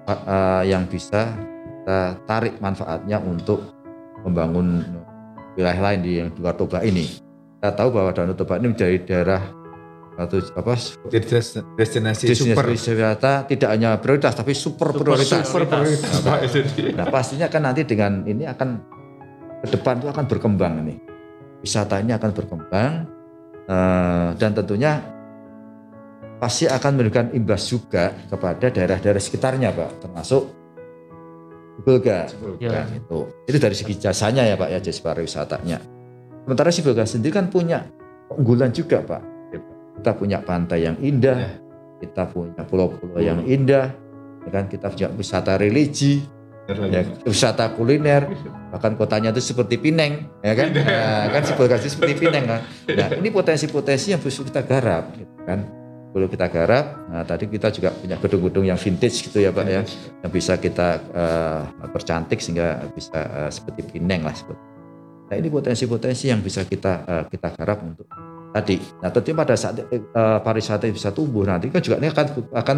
uh, 0.07 0.63
yang 0.67 0.83
bisa 0.91 1.31
kita 1.81 2.19
tarik 2.27 2.59
manfaatnya 2.59 3.17
untuk 3.23 3.63
membangun 4.27 4.83
wilayah 5.55 5.91
lain 5.91 5.99
di 6.03 6.11
yang 6.19 6.29
luar 6.35 6.53
Toba 6.59 6.83
ini. 6.83 7.07
Kita 7.57 7.71
tahu 7.71 7.95
bahwa 7.95 8.11
Danau 8.11 8.35
Toba 8.35 8.59
ini 8.59 8.75
menjadi 8.75 8.97
daerah 9.07 9.41
atau 10.19 10.43
apa 10.59 10.75
destinasi, 11.07 11.63
destinasi 11.79 12.35
super 12.35 12.67
wisata 12.67 13.47
tidak 13.47 13.69
hanya 13.71 13.95
prioritas 13.97 14.35
tapi 14.35 14.51
super, 14.51 14.91
super 14.91 15.15
prioritas. 15.15 15.47
Super 15.47 15.63
prioritas. 15.65 16.11
Nah, 16.27 16.43
nah, 16.99 17.05
pastinya 17.07 17.47
kan 17.47 17.63
nanti 17.63 17.87
dengan 17.87 18.27
ini 18.27 18.43
akan 18.43 18.69
ke 19.63 19.67
depan 19.71 20.03
itu 20.03 20.11
akan 20.11 20.25
berkembang 20.27 20.83
ini. 20.83 20.99
Wisata 21.63 22.03
ini 22.03 22.11
akan 22.11 22.29
berkembang 22.35 23.20
uh, 23.67 24.33
dan 24.37 24.51
tentunya 24.55 25.01
pasti 26.41 26.65
akan 26.65 26.91
memberikan 26.97 27.29
imbas 27.35 27.69
juga 27.69 28.13
kepada 28.29 28.71
daerah-daerah 28.73 29.21
sekitarnya, 29.21 29.69
Pak, 29.75 29.91
termasuk 30.07 30.43
Bulga. 31.81 32.29
Ya. 32.61 32.85
itu. 32.93 33.19
Itu 33.49 33.57
dari 33.57 33.73
segi 33.73 33.97
jasanya 33.97 34.45
ya, 34.45 34.57
Pak 34.57 34.69
ya, 34.69 34.79
jasa 34.81 35.01
pariwisatanya. 35.01 35.77
Sementara 36.45 36.69
si 36.73 36.81
Bulga 36.81 37.05
sendiri 37.05 37.33
kan 37.33 37.49
punya 37.49 37.85
keunggulan 38.29 38.73
juga, 38.73 39.01
Pak 39.01 39.31
kita 40.01 40.17
punya 40.17 40.41
pantai 40.41 40.89
yang 40.89 40.97
indah, 40.97 41.37
ya. 41.37 41.51
kita 42.01 42.25
punya 42.33 42.65
pulau-pulau 42.65 43.21
yang 43.21 43.45
indah, 43.45 43.93
ya 44.41 44.49
kan 44.49 44.65
kita 44.65 44.89
punya 44.89 45.13
wisata 45.13 45.61
religi, 45.61 46.25
ya, 46.91 47.01
wisata 47.27 47.71
kuliner, 47.73 48.29
bahkan 48.71 48.95
kotanya 48.95 49.35
itu 49.35 49.41
seperti 49.41 49.75
Pineng, 49.81 50.29
ya 50.43 50.53
kan, 50.55 50.67
nah, 50.71 51.27
kan 51.33 51.43
seperti 51.43 51.91
seperti 51.91 52.13
Pineng 52.27 52.45
kan. 52.47 52.61
Nah 52.87 53.07
ini 53.17 53.29
potensi-potensi 53.31 54.13
yang 54.13 54.21
bisa 54.23 54.43
kita 54.45 54.61
garap, 54.63 55.11
gitu 55.15 55.35
kan. 55.43 55.61
Perlu 56.11 56.27
kita 56.27 56.51
garap. 56.51 57.07
Nah, 57.07 57.23
tadi 57.23 57.47
kita 57.47 57.71
juga 57.71 57.95
punya 57.95 58.19
gedung-gedung 58.19 58.67
yang 58.67 58.75
vintage 58.75 59.31
gitu 59.31 59.39
ya 59.39 59.55
Pak 59.55 59.63
ya, 59.63 59.81
yang 60.19 60.31
bisa 60.31 60.59
kita 60.59 60.99
uh, 61.15 61.87
percantik 61.87 62.43
sehingga 62.43 62.83
bisa 62.91 63.15
uh, 63.15 63.47
seperti 63.47 63.87
Pineng 63.95 64.27
lah 64.27 64.35
seperti. 64.35 64.59
Nah 65.31 65.39
ini 65.39 65.47
potensi-potensi 65.47 66.27
yang 66.27 66.43
bisa 66.43 66.67
kita 66.67 67.07
uh, 67.07 67.23
kita 67.31 67.55
garap 67.55 67.79
untuk 67.87 68.03
tadi. 68.51 68.83
Nah, 68.99 69.07
tentunya 69.15 69.39
pada 69.39 69.55
saat 69.55 69.79
uh, 69.79 70.43
pariwisata 70.43 70.91
bisa 70.91 71.15
tumbuh 71.15 71.47
nanti 71.47 71.71
kan 71.71 71.79
juga 71.79 72.03
ini 72.03 72.11
akan 72.11 72.25
akan 72.51 72.77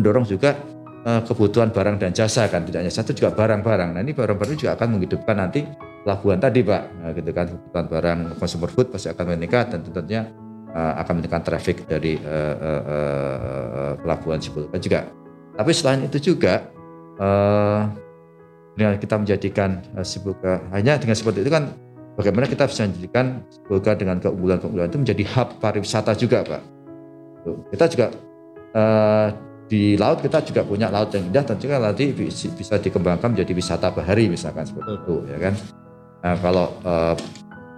mendorong 0.00 0.24
juga 0.24 0.56
kebutuhan 1.00 1.72
barang 1.72 1.96
dan 1.96 2.12
jasa 2.12 2.44
kan 2.52 2.68
tidak 2.68 2.84
hanya 2.84 2.92
satu 2.92 3.16
juga 3.16 3.32
barang-barang. 3.32 3.96
Nah, 3.96 4.00
ini 4.04 4.12
barang-barang 4.12 4.56
juga 4.60 4.76
akan 4.76 5.00
menghidupkan 5.00 5.36
nanti 5.36 5.64
pelabuhan 6.04 6.36
tadi, 6.36 6.60
Pak. 6.60 6.82
Nah, 7.00 7.10
gitu 7.16 7.30
kan 7.32 7.46
kebutuhan 7.48 7.86
barang 7.88 8.18
consumer 8.36 8.68
food 8.68 8.86
pasti 8.92 9.08
akan 9.08 9.24
meningkat 9.32 9.72
dan 9.72 9.80
tentunya 9.80 10.28
uh, 10.76 11.00
akan 11.00 11.12
meningkatkan 11.20 11.44
traffic 11.46 11.88
dari 11.88 12.20
uh, 12.20 12.56
uh, 12.60 12.82
uh, 12.84 13.92
pelabuhan 14.04 14.38
kan 14.44 14.80
juga. 14.80 15.00
Tapi 15.56 15.70
selain 15.72 16.00
itu 16.04 16.18
juga 16.32 16.68
uh, 17.20 17.88
dengan 18.76 18.96
kita 18.96 19.16
menjadikan 19.18 19.82
uh, 19.96 20.04
Sibuka 20.06 20.62
hanya 20.72 20.96
dengan 20.96 21.16
seperti 21.16 21.44
itu 21.44 21.50
kan 21.52 21.68
bagaimana 22.16 22.46
kita 22.48 22.64
bisa 22.68 22.86
menjadikan 22.86 23.44
Golkar 23.66 23.96
dengan 23.98 24.20
keunggulan-keunggulan 24.22 24.88
itu 24.88 24.98
menjadi 25.00 25.24
hub 25.36 25.48
pariwisata 25.60 26.12
juga 26.16 26.44
Pak. 26.46 26.62
Kita 27.72 27.84
juga 27.88 28.06
uh, 28.76 29.28
di 29.70 29.94
laut 29.94 30.18
kita 30.18 30.42
juga 30.42 30.66
punya 30.66 30.90
laut 30.90 31.14
yang 31.14 31.30
indah 31.30 31.46
tentunya 31.46 31.78
nanti 31.78 32.10
bisa 32.34 32.74
dikembangkan 32.82 33.38
menjadi 33.38 33.54
wisata 33.54 33.94
bahari 33.94 34.26
misalkan 34.26 34.66
seperti 34.66 34.98
itu 34.98 35.16
ya 35.30 35.38
kan. 35.38 35.54
Nah, 36.20 36.36
kalau 36.42 36.66
uh, 36.82 37.14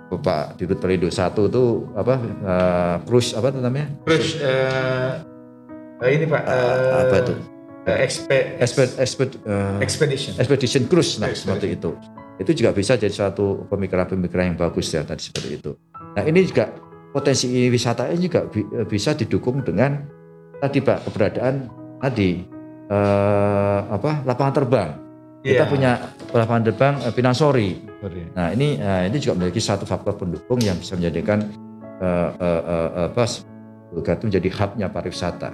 Bapak 0.09 0.57
Dirut 0.57 0.81
Perindo 0.81 1.13
satu 1.13 1.53
itu 1.53 1.65
apa 1.93 2.17
uh, 2.17 2.97
cruise 3.05 3.37
apa 3.37 3.53
namanya? 3.53 3.93
Cruise 4.09 4.41
uh, 4.41 5.21
ini 6.09 6.25
Pak 6.25 6.43
uh, 6.49 7.13
apa 7.13 7.17
itu? 7.29 7.35
Uh, 7.83 7.99
expe, 8.01 8.57
expe, 8.57 8.89
expe, 8.97 9.25
uh, 9.45 9.77
expedition 9.83 10.39
expedition 10.39 10.87
cruise 10.87 11.19
nah 11.19 11.27
expedition. 11.27 11.59
seperti 11.59 11.67
itu 11.75 11.91
itu 12.41 12.63
juga 12.63 12.71
bisa 12.73 12.95
jadi 12.95 13.13
suatu 13.13 13.67
pemikiran-pemikiran 13.69 14.55
yang 14.55 14.59
bagus 14.59 14.91
ya 14.91 15.05
tadi 15.05 15.29
seperti 15.29 15.49
itu. 15.61 15.71
Nah 15.93 16.25
ini 16.25 16.47
juga 16.47 16.73
potensi 17.13 17.69
wisata 17.69 18.09
ini 18.09 18.27
juga 18.27 18.49
eh, 18.49 18.87
bisa 18.89 19.13
didukung 19.13 19.61
dengan 19.61 20.03
tadi 20.63 20.81
Pak 20.81 21.11
keberadaan 21.11 21.82
tadi 22.03 22.43
eh, 22.91 23.81
apa 23.87 24.27
lapangan 24.27 24.55
terbang. 24.59 24.91
Yeah. 25.43 25.59
Kita 25.59 25.65
iya. 25.67 25.71
punya 25.71 25.91
lapangan 26.35 26.63
terbang 26.67 26.95
eh, 27.07 27.13
Pinasori. 27.15 27.71
Nah 28.35 28.51
ini 28.51 28.83
eh, 28.83 29.03
ini 29.07 29.17
juga 29.23 29.39
memiliki 29.39 29.63
satu 29.63 29.87
faktor 29.87 30.19
pendukung 30.19 30.59
yang 30.59 30.75
bisa 30.83 30.99
menjadikan 30.99 31.47
eh, 32.03 32.31
eh, 32.35 32.63
eh, 32.67 33.07
apa 33.07 33.25
Bulga 33.93 34.17
itu 34.17 34.25
menjadi 34.33 34.49
hubnya 34.57 34.87
pariwisata. 34.91 35.51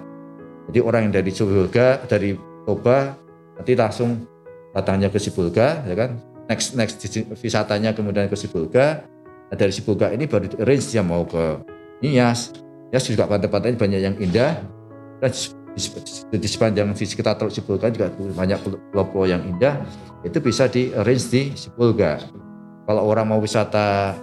Jadi 0.70 0.78
orang 0.80 1.10
yang 1.10 1.14
dari 1.20 1.30
Bulga 1.34 1.88
dari 2.08 2.30
Toba 2.64 3.12
nanti 3.60 3.72
langsung 3.76 4.24
datangnya 4.72 5.08
ke 5.10 5.18
Sibulga 5.18 5.82
ya 5.88 5.96
kan 5.96 6.20
next 6.48 6.72
next 6.74 6.96
wisatanya 7.44 7.92
kemudian 7.92 8.26
ke 8.26 8.36
Sibolga. 8.36 9.04
Nah, 9.48 9.56
dari 9.56 9.72
Sibolga 9.72 10.12
ini 10.12 10.24
baru 10.24 10.48
range 10.64 10.92
dia 10.92 11.04
mau 11.04 11.28
ke 11.28 11.60
Nias. 12.00 12.56
Nias 12.88 13.04
juga 13.04 13.28
pantai-pantai 13.28 13.76
banyak 13.76 14.00
yang 14.00 14.16
indah. 14.16 14.64
dan 15.18 15.34
di, 15.78 16.36
di 16.36 16.48
sepanjang 16.50 16.90
di 16.90 17.06
sekitar 17.06 17.38
Teluk 17.38 17.54
Sipulga 17.54 17.88
juga 17.94 18.10
banyak 18.10 18.58
pulau-pulau 18.90 19.30
yang 19.30 19.46
indah 19.46 19.80
itu 20.26 20.42
bisa 20.42 20.66
di 20.66 20.90
arrange 20.90 21.30
di 21.30 21.42
Sipulga. 21.54 22.18
Kalau 22.88 23.04
orang 23.06 23.30
mau 23.30 23.38
wisata 23.38 24.16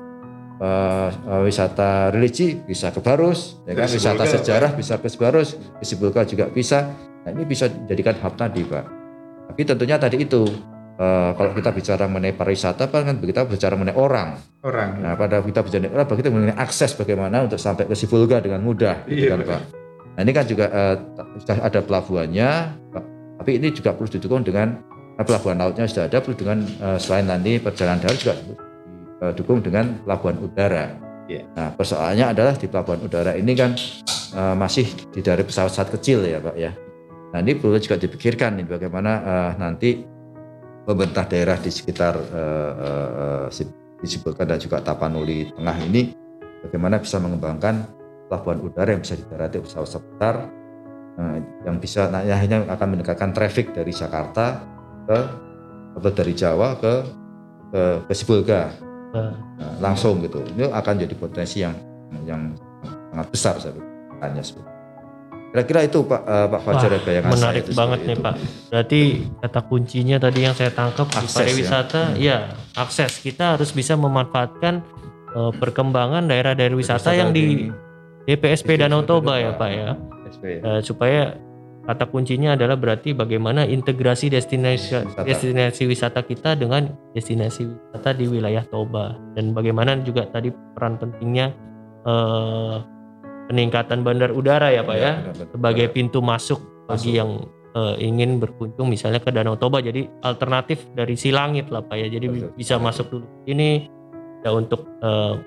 uh, 0.59 1.41
wisata 1.45 2.11
religi 2.11 2.59
bisa 2.59 2.91
ke 2.91 2.99
Barus, 2.99 3.61
ya 3.63 3.77
kan? 3.77 3.87
wisata 3.87 4.23
sejarah 4.25 4.71
bisa 4.75 4.99
ke 4.99 5.07
Barus, 5.15 5.55
ke 5.55 5.83
Sipulga 5.85 6.27
juga 6.27 6.51
bisa. 6.51 6.91
Nah 7.25 7.31
ini 7.33 7.47
bisa 7.47 7.71
dijadikan 7.71 8.19
hub 8.21 8.33
tadi 8.37 8.61
Pak. 8.61 8.85
Tapi 9.53 9.61
tentunya 9.63 9.95
tadi 9.95 10.21
itu 10.21 10.43
uh, 10.99 11.31
kalau 11.37 11.51
kita 11.55 11.69
bicara 11.71 12.05
mengenai 12.09 12.35
pariwisata 12.35 12.89
kan 12.91 13.15
kita 13.21 13.47
bicara 13.47 13.73
mengenai 13.77 13.97
orang. 13.97 14.29
Orang. 14.65 14.89
Nah 14.99 15.13
pada 15.13 15.39
kita 15.41 15.61
bicara 15.61 15.89
orang, 15.93 16.17
kita 16.17 16.29
mengenai 16.33 16.57
akses 16.57 16.91
bagaimana 16.97 17.45
untuk 17.45 17.61
sampai 17.61 17.87
ke 17.87 17.95
Sipulga 17.95 18.41
dengan 18.41 18.61
mudah, 18.65 19.05
gitu 19.07 19.29
iya, 19.29 19.37
kan 19.37 19.45
Pak. 19.45 19.84
Nah 20.15 20.21
ini 20.23 20.31
kan 20.31 20.47
juga 20.47 20.65
uh, 20.71 20.95
sudah 21.43 21.57
ada 21.59 21.79
pelabuhannya, 21.83 22.49
tapi 23.39 23.51
ini 23.59 23.67
juga 23.75 23.91
perlu 23.91 24.07
didukung 24.07 24.47
dengan 24.47 24.79
pelabuhan 25.19 25.59
lautnya 25.59 25.87
sudah 25.87 26.07
ada, 26.07 26.23
perlu 26.23 26.35
dengan 26.39 26.63
uh, 26.79 26.95
selain 26.99 27.27
nanti 27.27 27.59
perjalanan 27.59 27.99
darat 27.99 28.17
juga 28.19 28.33
didukung 29.35 29.59
dengan 29.59 29.99
pelabuhan 30.07 30.39
udara. 30.39 30.95
Yeah. 31.25 31.47
Nah 31.57 31.73
persoalannya 31.73 32.31
adalah 32.31 32.53
di 32.55 32.67
pelabuhan 32.69 33.01
udara 33.01 33.33
ini 33.35 33.51
kan 33.57 33.75
uh, 34.37 34.55
masih 34.55 34.85
di 35.11 35.19
dari 35.25 35.41
pesawat-pesawat 35.41 35.99
kecil 35.99 36.23
ya 36.23 36.37
Pak 36.39 36.55
ya. 36.55 36.71
Nah 37.33 37.39
ini 37.43 37.57
perlu 37.57 37.75
juga 37.81 37.99
dipikirkan 37.99 38.61
nih 38.61 38.67
bagaimana 38.69 39.11
uh, 39.25 39.51
nanti 39.59 40.05
pemerintah 40.85 41.25
daerah 41.25 41.57
di 41.57 41.73
sekitar 41.73 42.13
uh, 42.15 43.47
uh, 43.49 44.45
dan 44.45 44.57
juga 44.61 44.85
Tapanuli 44.85 45.49
Tengah 45.49 45.77
ini 45.81 46.13
bagaimana 46.61 47.01
bisa 47.01 47.17
mengembangkan 47.17 47.89
pelabuhan 48.29 48.59
udara 48.61 48.89
yang 48.93 49.01
bisa 49.01 49.15
didarati 49.17 49.61
pesawat 49.61 49.89
besar 50.01 50.35
uh, 51.19 51.37
yang 51.65 51.77
bisa 51.77 52.09
nah, 52.09 52.21
hanya 52.25 52.65
akan 52.69 52.87
meningkatkan 52.97 53.31
traffic 53.31 53.71
dari 53.73 53.93
Jakarta 53.93 54.61
ke 55.05 55.19
atau 55.95 56.11
dari 56.11 56.33
Jawa 56.35 56.75
ke 56.75 56.93
ke, 57.71 57.81
ke 58.09 58.13
Sibulga 58.13 58.73
nah, 59.13 59.33
langsung 59.79 60.19
gitu 60.25 60.41
ini 60.55 60.67
akan 60.67 60.93
jadi 61.05 61.15
potensi 61.15 61.61
yang 61.61 61.75
yang 62.25 62.51
sangat 63.11 63.27
besar 63.31 63.55
saya 63.61 63.73
pikir 63.75 63.95
Kira-kira 65.55 65.87
itu 65.87 66.03
Pak 66.03 66.21
uh, 66.27 66.47
Pak 66.51 66.61
Fajar 66.67 66.91
Wah, 66.91 66.99
bayangan 66.99 67.31
menarik 67.31 67.63
saya 67.63 67.77
banget 67.79 67.99
nih 68.03 68.11
itu. 68.11 68.25
Pak. 68.27 68.33
Berarti 68.67 69.01
kata 69.39 69.59
kuncinya 69.63 70.17
tadi 70.19 70.39
yang 70.43 70.51
saya 70.51 70.71
tangkap 70.75 71.07
akses, 71.15 71.31
di 71.31 71.31
pariwisata 71.31 72.01
ya. 72.19 72.19
ya 72.19 72.37
akses 72.75 73.23
kita 73.23 73.55
harus 73.55 73.71
bisa 73.71 73.95
memanfaatkan 73.95 74.83
uh, 75.31 75.55
perkembangan 75.55 76.27
daerah-daerah 76.27 76.75
wisata, 76.75 77.15
yang 77.15 77.31
di, 77.31 77.71
DPSP 78.25 78.81
Danau 78.81 79.05
Toba 79.05 79.37
ya 79.37 79.53
Pak 79.53 79.69
ya. 79.71 79.89
Uh, 80.65 80.81
supaya 80.81 81.37
kata 81.85 82.09
kuncinya 82.09 82.57
adalah 82.57 82.73
berarti 82.75 83.13
bagaimana 83.13 83.63
integrasi 83.63 84.33
destinasi 84.33 85.05
wisata. 85.05 85.21
destinasi 85.21 85.83
wisata 85.85 86.21
kita 86.25 86.57
dengan 86.57 86.89
destinasi 87.13 87.69
wisata 87.69 88.17
di 88.17 88.25
wilayah 88.25 88.65
Toba 88.65 89.13
dan 89.37 89.53
bagaimana 89.53 89.93
juga 90.01 90.25
tadi 90.25 90.49
peran 90.73 90.97
pentingnya 90.97 91.53
uh, 92.09 92.81
peningkatan 93.45 94.01
bandar 94.01 94.33
udara 94.33 94.73
ya 94.73 94.81
Pak 94.81 94.97
ya, 94.97 95.11
ya 95.21 95.45
sebagai 95.53 95.85
pintu 95.93 96.25
masuk, 96.25 96.57
masuk. 96.57 96.89
bagi 96.89 97.11
yang 97.21 97.45
uh, 97.77 97.93
ingin 98.01 98.41
berkunjung 98.41 98.89
misalnya 98.89 99.21
ke 99.21 99.29
Danau 99.29 99.53
Toba 99.53 99.85
jadi 99.85 100.09
alternatif 100.25 100.89
dari 100.97 101.13
Silangit 101.13 101.69
lah 101.69 101.85
Pak 101.85 101.95
ya 102.01 102.07
jadi 102.09 102.25
betul. 102.25 102.49
bisa 102.57 102.81
masuk 102.81 103.13
dulu 103.13 103.25
ini 103.45 103.85
ya 104.41 104.49
untuk 104.57 104.89
uh, 105.05 105.37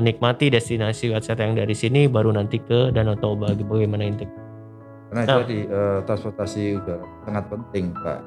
menikmati 0.00 0.48
destinasi 0.48 1.12
wisata 1.12 1.44
yang 1.44 1.54
dari 1.54 1.76
sini 1.76 2.08
baru 2.08 2.32
nanti 2.32 2.58
ke 2.58 2.90
Danau 2.90 3.14
Toba. 3.20 3.52
Bagaimana 3.52 4.08
integ 4.08 4.32
karena 5.10 5.26
nah, 5.26 5.42
itu 5.42 5.44
di 5.50 5.60
uh, 5.66 5.98
transportasi 6.06 6.78
udara 6.78 7.02
sangat 7.26 7.44
penting 7.50 7.90
Pak. 7.98 8.20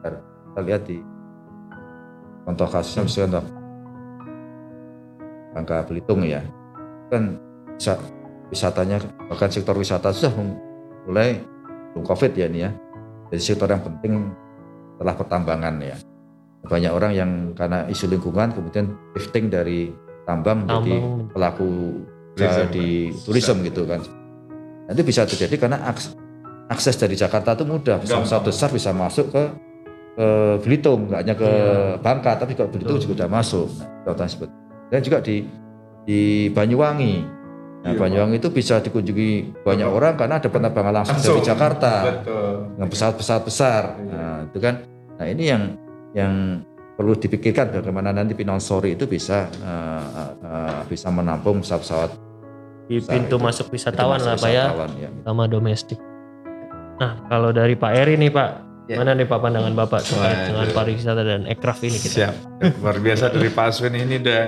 Kita 0.00 0.60
lihat 0.64 0.82
di 0.88 0.96
contoh 2.48 2.68
kasusnya 2.72 3.02
misalnya 3.04 3.44
Bangka 5.52 5.84
Belitung 5.84 6.24
ya. 6.24 6.40
Kan 7.12 7.36
wisatanya 8.48 8.96
bahkan 9.28 9.52
sektor 9.52 9.76
wisata 9.76 10.08
sudah 10.08 10.32
mulai 11.04 11.36
COVID 11.92 12.32
ya 12.32 12.48
ini 12.48 12.64
ya. 12.64 12.72
Jadi 13.28 13.42
sektor 13.44 13.68
yang 13.68 13.84
penting 13.84 14.32
setelah 14.96 15.14
pertambangan 15.20 15.76
ya. 15.84 15.96
Banyak 16.64 16.92
orang 16.96 17.12
yang 17.12 17.30
karena 17.52 17.84
isu 17.92 18.08
lingkungan 18.08 18.56
kemudian 18.56 18.96
shifting 19.20 19.52
dari 19.52 19.92
tambang, 20.26 20.66
menjadi 20.66 20.96
pelaku 21.30 21.70
uh, 22.36 22.66
di 22.68 23.14
turisme 23.22 23.62
gitu 23.64 23.86
kan. 23.86 24.02
Nanti 24.86 25.02
bisa 25.06 25.22
terjadi 25.24 25.54
karena 25.56 25.78
akses, 25.86 26.18
akses 26.66 26.98
dari 26.98 27.14
Jakarta 27.14 27.54
itu 27.54 27.64
mudah. 27.64 28.02
Pesawat 28.02 28.42
besar 28.44 28.68
bisa 28.74 28.90
masuk 28.90 29.30
ke 29.30 29.42
ke 30.16 30.28
Belitung, 30.64 31.12
nggak 31.12 31.20
hanya 31.22 31.34
ke 31.36 31.50
iya. 31.50 32.00
Bangka, 32.00 32.40
tapi 32.40 32.56
ke 32.56 32.64
Belitung 32.66 32.98
juga 32.98 33.22
sudah 33.22 33.30
masuk. 33.30 33.68
Nah, 33.78 34.14
dan 34.90 35.00
juga 35.04 35.18
di 35.20 35.44
di 36.06 36.48
Banyuwangi 36.54 37.36
Nah, 37.86 37.94
iya, 37.94 38.02
Banyuwangi 38.02 38.36
itu 38.42 38.50
bisa 38.50 38.82
dikunjungi 38.82 39.62
banyak 39.62 39.86
Betul. 39.86 39.98
orang 40.02 40.14
karena 40.18 40.34
ada 40.42 40.48
penerbangan 40.50 40.92
langsung, 41.02 41.22
langsung. 41.22 41.38
dari 41.38 41.46
Jakarta. 41.46 41.92
Betul. 42.02 42.50
Dengan 42.74 42.88
pesawat-pesawat 42.90 43.42
besar. 43.46 43.82
Iya. 43.94 44.10
Nah, 44.10 44.38
itu 44.50 44.58
kan. 44.58 44.74
Nah, 45.16 45.26
ini 45.30 45.42
yang 45.46 45.62
yang 46.10 46.32
perlu 46.96 47.12
dipikirkan 47.12 47.70
bagaimana 47.70 48.10
nanti 48.10 48.32
Pinang 48.32 48.58
Sori 48.58 48.96
itu 48.96 49.04
bisa 49.04 49.52
uh, 49.60 50.32
uh, 50.40 50.80
bisa 50.88 51.12
menampung 51.12 51.60
pesawat-pesawat 51.60 52.10
di 52.88 53.02
pintu 53.04 53.36
itu. 53.36 53.44
masuk 53.44 53.66
wisatawan 53.68 54.16
pintu 54.16 54.28
lah 54.32 54.36
Pak 54.40 54.50
ya, 54.50 54.64
ya 54.96 55.10
sama 55.26 55.44
domestik. 55.44 56.00
Nah, 56.96 57.20
kalau 57.28 57.52
dari 57.52 57.76
Pak 57.76 57.92
Eri 57.92 58.16
nih 58.16 58.32
Pak, 58.32 58.50
ya. 58.88 58.96
mana 58.96 59.12
nih 59.12 59.28
Pak 59.28 59.38
pandangan 59.44 59.74
Bapak 59.76 60.00
terkait 60.00 60.48
dengan 60.48 60.66
pariwisata 60.72 61.22
dan 61.26 61.44
ekraf 61.44 61.84
ini 61.84 61.98
kita? 62.00 62.14
Siap. 62.16 62.34
Luar 62.80 62.96
biasa 62.96 63.28
dari 63.28 63.52
Pak 63.52 63.66
Aswin 63.68 63.92
ini 63.92 64.16
udah 64.16 64.42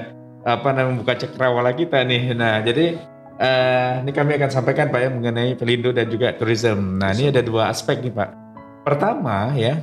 apa 0.49 0.69
namanya 0.73 0.97
membuka 0.97 1.15
cekrawala 1.21 1.77
kita 1.77 2.01
nih. 2.09 2.33
Nah, 2.33 2.65
jadi 2.65 2.97
Uh, 3.39 4.03
ini 4.03 4.11
kami 4.11 4.35
akan 4.35 4.51
sampaikan 4.51 4.91
Pak 4.91 4.99
ya 4.99 5.11
mengenai 5.15 5.55
Pelindo 5.55 5.95
dan 5.95 6.11
juga 6.11 6.35
tourism. 6.35 6.99
Nah 6.99 7.15
ini 7.15 7.31
ada 7.31 7.39
dua 7.39 7.71
aspek 7.71 8.03
nih 8.03 8.11
Pak. 8.11 8.35
Pertama 8.83 9.55
ya, 9.55 9.79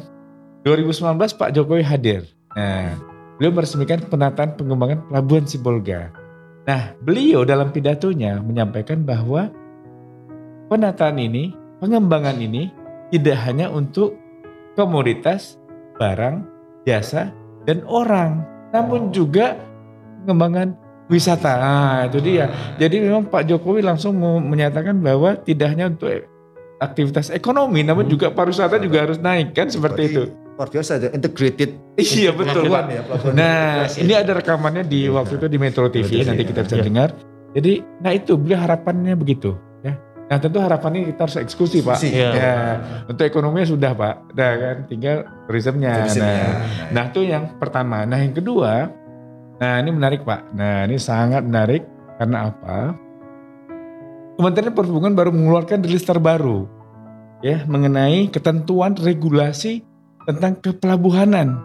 2019 0.67 1.15
Pak 1.39 1.55
Jokowi 1.55 1.79
hadir. 1.79 2.27
Nah, 2.55 2.95
beliau 3.35 3.51
meresmikan 3.51 3.99
penataan 4.07 4.55
pengembangan 4.55 5.03
Pelabuhan 5.11 5.43
Sibolga. 5.43 6.11
Nah, 6.65 6.95
beliau 7.03 7.43
dalam 7.43 7.69
pidatonya 7.69 8.39
menyampaikan 8.41 9.03
bahwa 9.03 9.51
penataan 10.71 11.19
ini, 11.19 11.53
pengembangan 11.83 12.39
ini 12.39 12.71
tidak 13.11 13.37
hanya 13.45 13.69
untuk 13.69 14.17
komoditas, 14.73 15.59
barang, 15.99 16.47
jasa, 16.87 17.29
dan 17.67 17.83
orang, 17.85 18.41
namun 18.71 19.11
juga 19.13 19.59
pengembangan 20.23 20.73
wisata. 21.11 21.51
Nah, 21.59 21.97
itu 22.09 22.17
dia. 22.23 22.49
Jadi 22.81 23.03
memang 23.03 23.29
Pak 23.29 23.45
Jokowi 23.45 23.85
langsung 23.85 24.17
menyatakan 24.21 24.97
bahwa 25.03 25.37
tidak 25.43 25.75
hanya 25.75 25.91
untuk 25.91 26.09
aktivitas 26.81 27.31
ekonomi, 27.31 27.81
namun 27.81 28.07
hmm. 28.07 28.11
juga 28.11 28.27
pariwisata 28.31 28.79
juga 28.81 29.07
harus 29.07 29.19
naik 29.19 29.55
kan 29.55 29.67
seperti 29.71 30.01
itu. 30.11 30.23
Luar 30.55 30.71
biasa 30.71 30.91
ada 30.99 31.07
integrated. 31.11 31.75
Iya 31.99 32.31
betul. 32.31 32.71
Ya, 32.71 33.03
nah 33.35 33.87
ini 33.87 34.13
ada 34.15 34.31
rekamannya 34.39 34.87
di 34.87 35.07
ya. 35.07 35.15
waktu 35.15 35.39
itu 35.39 35.47
di 35.51 35.57
Metro 35.59 35.87
TV 35.91 36.23
nanti 36.23 36.43
kita 36.47 36.63
bisa 36.63 36.79
ya. 36.79 36.83
dengar. 36.83 37.09
Jadi 37.55 37.73
nah 38.03 38.11
itu 38.11 38.35
beliau 38.35 38.59
harapannya 38.59 39.15
begitu 39.15 39.55
ya. 39.83 39.95
Nah 40.31 40.37
tentu 40.39 40.59
harapannya 40.59 41.11
kita 41.11 41.21
harus 41.27 41.37
eksekusi 41.39 41.83
Pak. 41.83 41.99
Ya. 42.07 42.31
ya. 42.35 42.55
Untuk 43.07 43.23
ekonominya 43.23 43.67
sudah 43.67 43.91
Pak. 43.95 44.15
Nah 44.35 44.51
kan 44.59 44.77
tinggal 44.87 45.17
turismenya. 45.47 46.07
Nah, 46.07 46.51
nah 46.91 47.03
itu 47.11 47.21
yang 47.23 47.55
pertama. 47.59 48.03
Nah 48.03 48.19
yang 48.19 48.35
kedua 48.35 48.91
Nah 49.55 49.79
ini 49.79 49.91
menarik 49.91 50.27
Pak. 50.27 50.51
Nah 50.51 50.83
ini 50.83 50.99
sangat 50.99 51.47
menarik 51.47 51.83
karena 52.19 52.51
apa? 52.51 53.04
Kementerian 54.35 54.75
Perhubungan 54.75 55.15
baru 55.15 55.31
mengeluarkan 55.31 55.79
rilis 55.87 56.03
terbaru 56.03 56.67
ya 57.39 57.63
mengenai 57.67 58.27
ketentuan 58.27 58.95
regulasi 58.99 59.87
tentang 60.27 60.59
kepelabuhanan. 60.59 61.55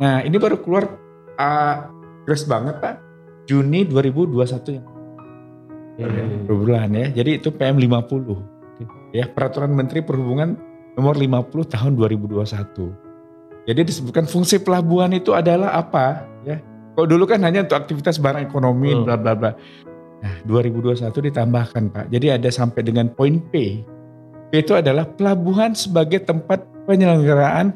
Nah 0.00 0.24
ini 0.24 0.40
baru 0.40 0.64
keluar 0.64 0.96
uh, 1.36 1.76
banget 2.24 2.76
Pak 2.80 2.94
Juni 3.44 3.84
2021 3.84 4.80
yang 6.00 6.08
hmm. 6.08 6.48
bulan 6.48 6.88
ya. 6.96 7.12
Jadi 7.20 7.30
itu 7.42 7.52
PM 7.52 7.76
50 7.76 9.12
ya 9.12 9.28
peraturan 9.28 9.76
Menteri 9.76 10.00
Perhubungan 10.00 10.56
nomor 10.96 11.20
50 11.20 11.74
tahun 11.74 11.92
2021. 12.00 13.68
Jadi 13.68 13.80
disebutkan 13.84 14.24
fungsi 14.24 14.64
pelabuhan 14.64 15.12
itu 15.12 15.36
adalah 15.36 15.76
apa 15.76 16.24
ya? 16.48 16.64
Kalau 16.96 17.06
dulu 17.06 17.28
kan 17.28 17.44
hanya 17.44 17.64
untuk 17.64 17.76
aktivitas 17.76 18.18
barang 18.18 18.44
ekonomi, 18.44 18.92
bla 19.04 19.20
bla 19.20 19.32
bla. 19.36 19.52
Nah, 20.20 20.34
2021 20.44 21.32
ditambahkan 21.32 21.82
Pak. 21.92 22.06
Jadi 22.12 22.26
ada 22.28 22.48
sampai 22.52 22.84
dengan 22.84 23.08
poin 23.08 23.40
P. 23.40 23.80
P 24.50 24.52
itu 24.60 24.76
adalah 24.76 25.08
pelabuhan 25.08 25.72
sebagai 25.72 26.20
tempat 26.20 26.60
penyelenggaraan 26.84 27.72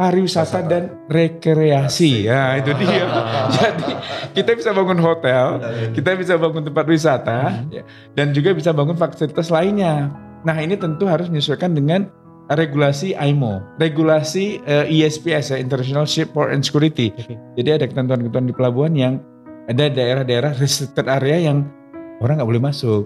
pariwisata 0.00 0.64
dan 0.64 0.96
rekreasi. 1.12 2.24
Ya, 2.24 2.56
itu 2.56 2.72
dia. 2.80 3.04
Jadi 3.60 3.92
kita 4.32 4.50
bisa 4.56 4.70
bangun 4.72 4.96
hotel, 5.02 5.60
kita 5.92 6.16
bisa 6.16 6.40
bangun 6.40 6.64
tempat 6.64 6.86
wisata, 6.88 7.40
hmm. 7.60 7.68
ya, 7.68 7.82
dan 8.16 8.32
juga 8.32 8.56
bisa 8.56 8.72
bangun 8.72 8.96
fasilitas 8.96 9.52
lainnya. 9.52 10.08
Nah 10.40 10.56
ini 10.56 10.80
tentu 10.80 11.04
harus 11.04 11.28
menyesuaikan 11.28 11.76
dengan 11.76 12.08
regulasi 12.48 13.12
IMO, 13.12 13.60
regulasi 13.76 14.64
uh, 14.64 14.88
eh, 14.88 15.04
ISPS 15.04 15.52
ya, 15.52 15.58
International 15.60 16.08
Shipport 16.08 16.56
and 16.56 16.64
Security. 16.64 17.12
Jadi 17.60 17.68
ada 17.68 17.84
ketentuan-ketentuan 17.84 18.48
di 18.48 18.54
pelabuhan 18.56 18.92
yang 18.96 19.14
ada 19.68 19.86
daerah-daerah 19.86 20.56
restricted 20.56 21.06
area 21.06 21.52
yang 21.52 21.68
orang 22.20 22.40
nggak 22.40 22.50
boleh 22.50 22.62
masuk. 22.62 23.04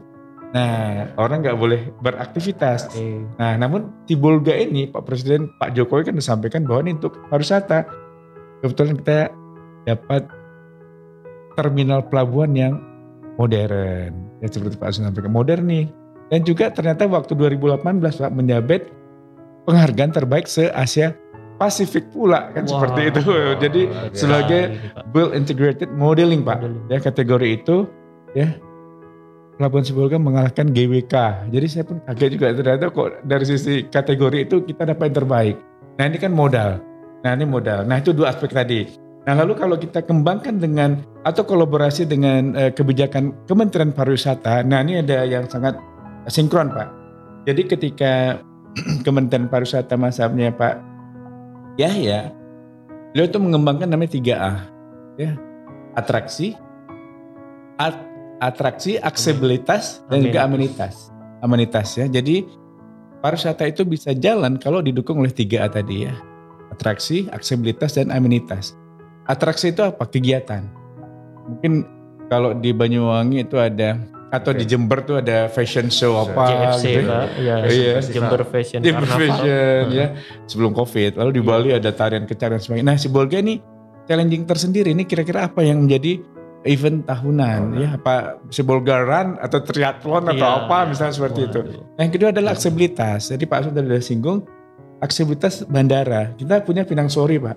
Nah, 0.54 1.10
orang 1.18 1.42
nggak 1.42 1.58
boleh 1.58 1.90
beraktivitas. 1.98 2.86
Okay. 2.94 3.26
Nah, 3.42 3.58
namun 3.58 3.90
di 4.06 4.14
Bolga 4.14 4.54
ini 4.54 4.86
Pak 4.86 5.02
Presiden 5.02 5.50
Pak 5.58 5.74
Jokowi 5.74 6.06
kan 6.06 6.14
disampaikan 6.14 6.62
bahwa 6.62 6.86
ini 6.86 6.94
untuk 6.94 7.18
pariwisata. 7.26 7.90
Kebetulan 8.62 8.94
kita 9.02 9.18
dapat 9.82 10.30
terminal 11.58 12.06
pelabuhan 12.06 12.54
yang 12.54 12.78
modern. 13.34 14.14
Ya 14.38 14.46
seperti 14.46 14.78
Pak 14.78 14.94
Presiden 14.94 15.10
sampaikan, 15.10 15.34
modern 15.34 15.66
nih. 15.66 15.86
Dan 16.30 16.46
juga 16.46 16.70
ternyata 16.70 17.10
waktu 17.10 17.34
2018 17.34 17.82
Pak 17.98 18.32
menyabet 18.32 18.94
penghargaan 19.66 20.12
terbaik 20.14 20.46
se-Asia 20.46 21.18
Pasifik 21.54 22.10
pula 22.10 22.50
kan 22.50 22.66
wow. 22.66 22.70
seperti 22.78 23.00
itu. 23.10 23.20
Jadi 23.64 23.82
ya, 23.86 24.10
sebagai 24.10 24.62
Build 25.14 25.38
Integrated 25.38 25.90
Modeling 25.94 26.42
Pak, 26.42 26.58
modeling. 26.62 26.90
ya 26.90 26.98
kategori 26.98 27.48
itu 27.62 27.76
ya 28.34 28.58
Pelabuhan 29.54 29.86
Sibolga 29.86 30.18
mengalahkan 30.18 30.74
GWK. 30.74 31.14
Jadi 31.54 31.66
saya 31.70 31.84
pun 31.86 32.02
kaget 32.02 32.30
juga 32.34 32.50
ternyata 32.50 32.90
kok 32.90 33.22
dari 33.22 33.44
sisi 33.46 33.86
kategori 33.86 34.50
itu 34.50 34.56
kita 34.66 34.90
dapat 34.90 35.14
yang 35.14 35.16
terbaik. 35.22 35.56
Nah 35.94 36.04
ini 36.10 36.18
kan 36.18 36.32
modal. 36.34 36.82
Nah 37.22 37.30
ini 37.38 37.46
modal. 37.46 37.86
Nah 37.86 38.02
itu 38.02 38.10
dua 38.10 38.34
aspek 38.34 38.50
tadi. 38.50 38.90
Nah 39.24 39.32
lalu 39.38 39.54
kalau 39.54 39.78
kita 39.78 40.02
kembangkan 40.02 40.58
dengan 40.58 41.00
atau 41.22 41.46
kolaborasi 41.46 42.04
dengan 42.04 42.52
eh, 42.58 42.74
kebijakan 42.74 43.46
Kementerian 43.46 43.94
Pariwisata. 43.94 44.66
Nah 44.66 44.82
ini 44.82 45.00
ada 45.00 45.22
yang 45.22 45.46
sangat 45.46 45.78
sinkron 46.26 46.74
Pak. 46.74 46.88
Jadi 47.46 47.62
ketika 47.70 48.42
Kementerian 49.06 49.46
Pariwisata 49.46 49.94
masanya 49.94 50.50
Pak 50.50 50.74
Yahya, 51.78 52.34
beliau 53.14 53.26
itu 53.30 53.38
mengembangkan 53.38 53.86
namanya 53.86 54.14
3A, 54.18 54.52
ya 55.18 55.32
atraksi, 55.94 56.58
at, 57.78 57.94
atraksi, 58.44 59.00
aksesibilitas 59.00 60.04
dan 60.12 60.20
juga 60.20 60.44
amenitas, 60.44 61.08
amenitas 61.40 61.96
ya. 61.96 62.04
Jadi 62.04 62.44
pariwisata 63.24 63.64
itu 63.64 63.88
bisa 63.88 64.12
jalan 64.12 64.60
kalau 64.60 64.84
didukung 64.84 65.24
oleh 65.24 65.32
3A 65.32 65.72
tadi 65.72 66.04
ya, 66.04 66.14
atraksi, 66.68 67.26
aksesibilitas 67.32 67.96
dan 67.96 68.12
amenitas. 68.12 68.76
Atraksi 69.24 69.72
itu 69.72 69.80
apa? 69.80 70.04
Kegiatan. 70.04 70.68
Mungkin 71.48 71.88
kalau 72.28 72.52
di 72.52 72.76
Banyuwangi 72.76 73.48
itu 73.48 73.56
ada 73.56 73.96
atau 74.34 74.50
okay. 74.50 74.66
di 74.66 74.74
Jember 74.74 74.98
tuh 75.06 75.22
ada 75.22 75.46
fashion 75.46 75.86
show 75.88 76.18
apa 76.18 76.42
JFC 76.50 76.84
gitu. 77.00 77.06
Pak. 77.06 77.26
Ya, 77.38 77.56
iya. 77.70 77.94
Jember 78.02 78.42
Fashion 78.42 78.80
Jember 78.82 79.06
Fashion 79.06 79.82
ya 79.94 80.06
sebelum 80.50 80.74
Covid. 80.74 81.14
Lalu 81.14 81.30
di 81.38 81.42
iya. 81.42 81.48
Bali 81.48 81.70
ada 81.70 81.90
tarian 81.94 82.26
kecaran 82.26 82.58
sebagainya. 82.58 82.86
Nah, 82.92 82.96
si 82.98 83.06
Bolga 83.06 83.38
ini 83.38 83.62
challenging 84.10 84.44
tersendiri 84.44 84.90
ini 84.90 85.06
kira-kira 85.06 85.46
apa 85.46 85.62
yang 85.62 85.86
menjadi 85.86 86.20
event 86.64 87.04
tahunan 87.04 87.60
oh, 87.76 87.80
ya 87.80 87.88
apa 88.00 88.40
si 88.48 88.64
Bolga 88.64 89.04
Run 89.04 89.36
atau 89.36 89.60
triathlon 89.60 90.32
atau 90.32 90.48
iya. 90.48 90.60
apa 90.64 90.78
misalnya 90.88 91.14
seperti 91.14 91.40
Waduh. 91.44 91.50
itu. 91.52 91.60
Nah, 91.76 92.00
yang 92.00 92.12
kedua 92.12 92.28
adalah 92.32 92.50
aksesibilitas. 92.56 93.20
Jadi 93.28 93.44
Pak 93.44 93.68
sudah 93.68 93.82
sudah 93.84 94.00
singgung 94.00 94.38
aksesibilitas 95.04 95.68
bandara. 95.68 96.32
Kita 96.40 96.64
punya 96.64 96.88
Pinang 96.88 97.12
Sori, 97.12 97.36
Pak. 97.36 97.56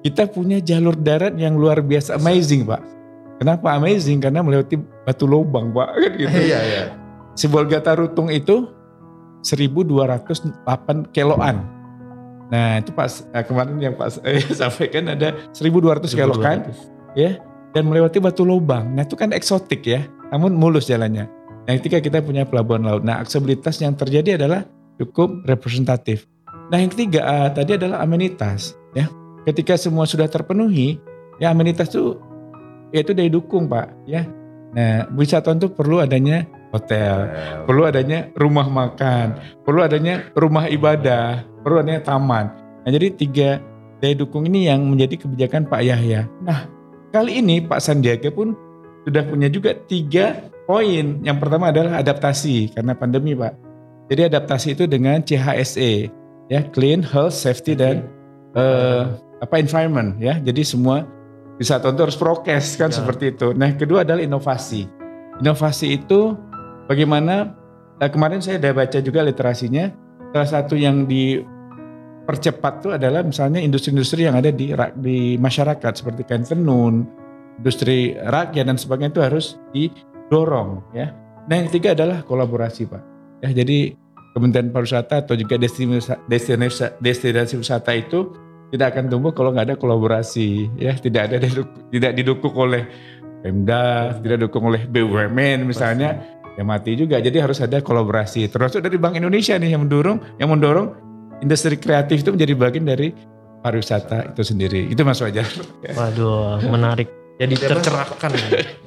Kita 0.00 0.28
punya 0.32 0.62
jalur 0.64 0.96
darat 0.96 1.36
yang 1.36 1.60
luar 1.60 1.84
biasa 1.84 2.16
amazing, 2.16 2.64
Pak 2.64 2.96
Kenapa 3.36 3.76
amazing? 3.76 4.18
Karena 4.24 4.40
melewati 4.40 4.80
batu 5.04 5.28
lubang, 5.28 5.68
Pak. 5.76 5.88
Kan 5.92 6.12
gitu. 6.16 6.38
Iya, 6.48 6.60
iya. 6.64 6.84
Simbol 7.36 7.68
Gata 7.68 7.92
Rutung 7.92 8.32
itu 8.32 8.72
1208 9.44 10.64
kiloan. 11.12 11.56
Nah, 12.48 12.80
itu 12.80 12.94
pas 12.96 13.26
eh, 13.28 13.44
kemarin 13.44 13.76
yang 13.76 13.92
Pak 13.92 14.16
eh, 14.28 14.40
sampaikan 14.56 15.12
ada 15.12 15.36
1200 15.52 16.16
kiloan 16.16 16.72
ya 17.16 17.40
dan 17.76 17.84
melewati 17.84 18.16
batu 18.16 18.48
lubang. 18.48 18.96
Nah, 18.96 19.04
itu 19.04 19.12
kan 19.20 19.36
eksotik 19.36 19.84
ya. 19.84 20.08
Namun 20.32 20.56
mulus 20.56 20.88
jalannya. 20.88 21.28
Nah, 21.68 21.72
ketika 21.76 22.00
kita 22.00 22.24
punya 22.24 22.48
pelabuhan 22.48 22.88
laut. 22.88 23.04
Nah, 23.04 23.20
aksesibilitas 23.20 23.84
yang 23.84 23.92
terjadi 23.92 24.40
adalah 24.40 24.64
cukup 24.96 25.44
representatif. 25.44 26.24
Nah, 26.72 26.80
yang 26.80 26.88
ketiga 26.88 27.20
uh, 27.28 27.48
tadi 27.52 27.76
adalah 27.76 28.00
amenitas 28.00 28.72
ya. 28.96 29.12
Ketika 29.44 29.76
semua 29.76 30.08
sudah 30.08 30.26
terpenuhi, 30.26 30.96
ya 31.36 31.52
amenitas 31.52 31.92
itu 31.92 32.16
yaitu 32.90 33.12
dari 33.12 33.30
dukung 33.30 33.66
Pak 33.66 34.08
ya. 34.08 34.26
Nah 34.76 35.08
wisatawan 35.16 35.58
itu 35.62 35.68
perlu 35.72 36.02
adanya 36.02 36.44
hotel, 36.70 37.30
perlu 37.64 37.88
adanya 37.88 38.28
rumah 38.36 38.66
makan, 38.68 39.38
perlu 39.64 39.80
adanya 39.82 40.26
rumah 40.36 40.68
ibadah, 40.68 41.46
perlu 41.64 41.80
adanya 41.80 42.02
taman. 42.04 42.52
Nah 42.84 42.90
jadi 42.90 43.08
tiga 43.14 43.50
daya 44.02 44.14
dukung 44.18 44.44
ini 44.46 44.68
yang 44.68 44.84
menjadi 44.84 45.24
kebijakan 45.24 45.66
Pak 45.66 45.82
Yahya. 45.82 46.28
Nah 46.44 46.68
kali 47.10 47.42
ini 47.42 47.62
Pak 47.62 47.80
Sandiaga 47.82 48.30
pun 48.30 48.54
sudah 49.06 49.22
punya 49.26 49.48
juga 49.50 49.74
tiga 49.86 50.50
poin. 50.66 51.22
Yang 51.22 51.38
pertama 51.38 51.70
adalah 51.70 52.02
adaptasi 52.02 52.74
karena 52.74 52.92
pandemi 52.92 53.38
Pak. 53.38 53.54
Jadi 54.10 54.22
adaptasi 54.30 54.68
itu 54.78 54.84
dengan 54.86 55.22
CHSE 55.22 56.10
ya 56.46 56.60
clean, 56.70 57.02
health, 57.02 57.34
safety 57.34 57.74
dan 57.74 58.06
uh, 58.54 59.18
apa 59.42 59.58
environment 59.58 60.18
ya. 60.18 60.38
Jadi 60.42 60.62
semua 60.62 61.06
bisa 61.56 61.80
tentu 61.80 62.04
harus 62.04 62.18
prokes 62.18 62.76
kan 62.76 62.90
ya. 62.92 62.96
seperti 63.02 63.34
itu. 63.34 63.54
Nah 63.54 63.74
kedua 63.74 64.02
adalah 64.06 64.22
inovasi. 64.22 64.86
Inovasi 65.42 66.02
itu 66.02 66.34
bagaimana 66.90 67.54
nah 67.96 68.08
kemarin 68.12 68.44
saya 68.44 68.60
sudah 68.60 68.74
baca 68.74 68.98
juga 69.00 69.20
literasinya. 69.24 69.90
Salah 70.34 70.48
satu 70.50 70.76
yang 70.76 71.08
dipercepat 72.26 72.82
itu 72.82 72.88
adalah 72.90 73.22
misalnya 73.22 73.62
industri-industri 73.62 74.26
yang 74.26 74.34
ada 74.34 74.50
di 74.50 74.74
di 74.98 75.38
masyarakat 75.38 75.92
seperti 75.94 76.26
kain 76.26 76.42
tenun, 76.42 77.06
industri 77.62 78.18
rakyat 78.18 78.66
dan 78.66 78.74
sebagainya 78.74 79.14
itu 79.14 79.22
harus 79.22 79.46
didorong 79.70 80.82
ya. 80.90 81.14
Nah 81.46 81.54
yang 81.54 81.70
ketiga 81.70 81.94
adalah 81.94 82.26
kolaborasi 82.26 82.90
pak. 82.90 83.02
Ya 83.46 83.62
jadi 83.62 83.94
Kementerian 84.34 84.68
Pariwisata 84.68 85.24
atau 85.24 85.32
juga 85.32 85.56
destinasi, 85.56 86.12
destinasi, 86.28 86.98
destinasi 87.00 87.54
wisata 87.56 87.94
itu 87.94 88.34
tidak 88.74 88.92
akan 88.92 89.06
tumbuh 89.06 89.30
kalau 89.30 89.54
nggak 89.54 89.72
ada 89.72 89.76
kolaborasi 89.78 90.68
ya 90.76 90.98
tidak 90.98 91.30
ada 91.30 91.38
tidak 91.94 92.12
didukung 92.18 92.52
oleh 92.58 92.84
Pemda 93.40 94.18
tidak 94.18 94.42
didukung 94.42 94.66
oleh 94.66 94.84
BUMN 94.90 95.70
misalnya 95.70 96.18
Pasti. 96.18 96.58
ya 96.58 96.62
mati 96.66 96.90
juga 96.98 97.22
jadi 97.22 97.46
harus 97.46 97.62
ada 97.62 97.78
kolaborasi 97.78 98.50
termasuk 98.50 98.82
dari 98.82 98.98
Bank 98.98 99.14
Indonesia 99.16 99.54
nih 99.54 99.78
yang 99.78 99.86
mendorong 99.86 100.18
yang 100.42 100.50
mendorong 100.50 101.05
industri 101.40 101.76
kreatif 101.76 102.24
itu 102.24 102.30
menjadi 102.32 102.52
bagian 102.56 102.86
dari 102.86 103.12
pariwisata 103.60 104.32
itu 104.32 104.42
sendiri. 104.46 104.86
Itu 104.88 105.02
Mas 105.02 105.20
Wajar. 105.20 105.46
Waduh 105.84 106.62
menarik. 106.70 107.08
Jadi 107.36 107.54
tercerahkan. 107.56 108.32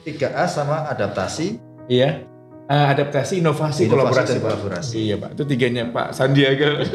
3A 0.06 0.46
sama 0.50 0.90
adaptasi. 0.90 1.62
Iya. 1.90 2.26
Uh, 2.70 2.86
adaptasi 2.86 3.42
inovasi, 3.42 3.90
inovasi 3.90 3.90
kolaborasi, 3.90 4.38
kolaborasi. 4.46 4.96
iya 5.02 5.16
Pak. 5.18 5.34
Itu 5.34 5.44
tiganya 5.50 5.90
Pak 5.90 6.14
Sandiaga 6.14 6.86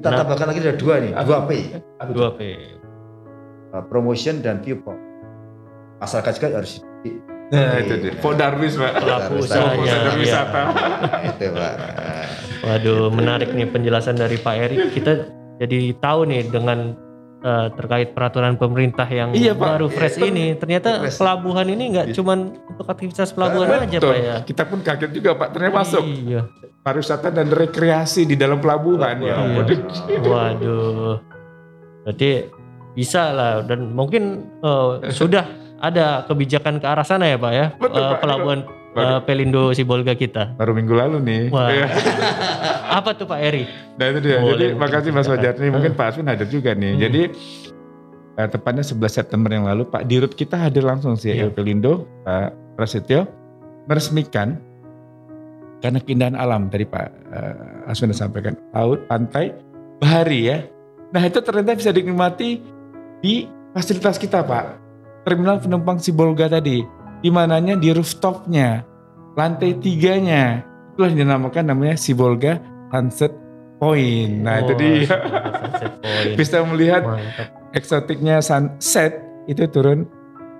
Kita 0.00 0.14
nah, 0.14 0.24
tambahkan 0.24 0.46
lagi 0.48 0.62
ada 0.64 0.78
dua 0.78 0.94
nih, 1.02 1.12
dua 1.26 1.38
P. 1.44 1.50
Dua 2.14 2.30
P. 2.38 2.40
Uh, 3.74 3.84
promotion 3.90 4.40
dan 4.40 4.64
viewport. 4.64 4.96
Masyarakat 6.00 6.32
juga 6.38 6.48
harus 6.62 6.80
Nah, 7.48 7.80
itu 7.80 7.94
dia. 8.04 8.12
Podarwis, 8.20 8.76
Pak. 8.76 8.92
Pelaku 9.00 9.32
usahanya. 9.40 10.14
wisata. 10.20 10.62
itu, 11.32 11.46
Pak. 11.52 11.74
Waduh, 12.58 13.08
menarik 13.14 13.50
nih 13.56 13.68
penjelasan 13.70 14.20
dari 14.20 14.36
Pak 14.36 14.54
Erik. 14.58 14.80
Kita 14.92 15.12
jadi 15.56 15.96
tahu 15.96 16.28
nih 16.28 16.42
dengan 16.52 16.92
uh, 17.40 17.72
terkait 17.72 18.12
peraturan 18.12 18.60
pemerintah 18.60 19.08
yang 19.08 19.32
iya, 19.32 19.56
baru 19.56 19.88
fresh 19.88 20.20
iya, 20.20 20.28
ini. 20.28 20.46
Ternyata 20.60 21.08
fresh. 21.08 21.16
pelabuhan 21.16 21.66
ini 21.72 21.84
nggak 21.96 22.06
iya. 22.12 22.14
cuma 22.14 22.36
untuk 22.36 22.86
aktivitas 22.86 23.32
pelabuhan 23.32 23.80
nah, 23.80 23.86
aja, 23.88 23.98
Pak 23.98 24.18
ya. 24.20 24.36
Kita 24.44 24.62
pun 24.68 24.78
kaget 24.84 25.10
juga, 25.16 25.30
Pak. 25.38 25.48
Ternyata 25.56 25.74
masuk. 25.80 26.04
Iya 26.04 26.42
pariwisata 26.88 27.28
dan 27.28 27.52
rekreasi 27.52 28.24
di 28.24 28.32
dalam 28.32 28.64
pelabuhan 28.64 29.20
ya. 29.20 29.36
Iya. 29.44 30.24
Waduh. 30.24 31.20
Berarti 32.08 32.48
bisa 32.96 33.30
lah 33.36 33.60
dan 33.68 33.92
mungkin 33.92 34.48
uh, 34.64 35.04
sudah 35.12 35.44
ada 35.78 36.26
kebijakan 36.26 36.82
ke 36.82 36.86
arah 36.86 37.06
sana 37.06 37.26
ya 37.30 37.38
Pak 37.38 37.52
ya. 37.54 37.66
Betul, 37.78 38.02
uh, 38.02 38.08
Pak. 38.14 38.18
Pelabuhan 38.22 38.60
uh, 38.98 39.20
Pelindo 39.22 39.70
Sibolga 39.74 40.14
kita. 40.18 40.54
Baru 40.58 40.74
minggu 40.74 40.94
lalu 40.94 41.18
nih. 41.22 41.42
Wah. 41.54 41.70
Iya. 41.70 41.86
Apa 42.98 43.14
tuh 43.14 43.30
Pak 43.30 43.38
Eri? 43.38 43.64
Nah 43.98 44.06
itu 44.10 44.18
dia. 44.22 44.38
Boleh, 44.42 44.54
Jadi 44.54 44.66
makasih 44.74 45.10
Mas 45.14 45.28
Wajar 45.30 45.54
nih. 45.56 45.70
Mungkin 45.70 45.92
Pak 45.94 46.06
Aswin 46.14 46.26
hadir 46.26 46.48
juga 46.50 46.74
nih. 46.74 46.92
Hmm. 46.98 47.02
Jadi 47.06 47.22
uh, 48.38 48.48
tepatnya 48.48 48.84
11 48.86 49.18
September 49.22 49.50
yang 49.54 49.64
lalu 49.66 49.86
Pak 49.86 50.02
Dirut 50.06 50.32
kita 50.34 50.58
hadir 50.58 50.82
langsung 50.82 51.14
sih 51.14 51.34
yeah. 51.34 51.50
Pelindo 51.50 52.06
Pak 52.26 52.78
Prasetyo 52.78 53.26
meresmikan 53.86 54.58
karena 55.78 56.02
keindahan 56.02 56.34
alam 56.34 56.66
dari 56.66 56.82
Pak 56.82 57.06
uh, 57.30 57.90
Aswin 57.90 58.10
sampaikan 58.10 58.58
laut, 58.74 59.06
pantai, 59.06 59.54
bahari 60.02 60.50
ya. 60.50 60.58
Nah 61.14 61.22
itu 61.22 61.38
ternyata 61.38 61.78
bisa 61.78 61.94
dinikmati 61.94 62.58
di 63.22 63.46
fasilitas 63.72 64.18
kita 64.18 64.42
Pak. 64.42 64.87
Terminal 65.28 65.60
penumpang 65.60 66.00
Sibolga 66.00 66.48
tadi, 66.48 66.80
di 67.20 67.28
mananya 67.28 67.76
di 67.76 67.92
rooftopnya, 67.92 68.80
lantai 69.36 69.76
tiganya, 69.76 70.64
itulah 70.96 71.12
yang 71.12 71.28
dinamakan 71.28 71.68
namanya 71.68 72.00
Sibolga 72.00 72.56
Sunset 72.88 73.36
Point. 73.76 74.40
Nah, 74.40 74.64
itu 74.64 74.72
Wah, 74.72 74.80
dia. 74.80 75.16
Bisa 76.40 76.64
melihat 76.64 77.04
Mantap. 77.04 77.46
eksotiknya 77.70 78.40
sunset 78.40 79.20
itu 79.44 79.68
turun 79.68 80.08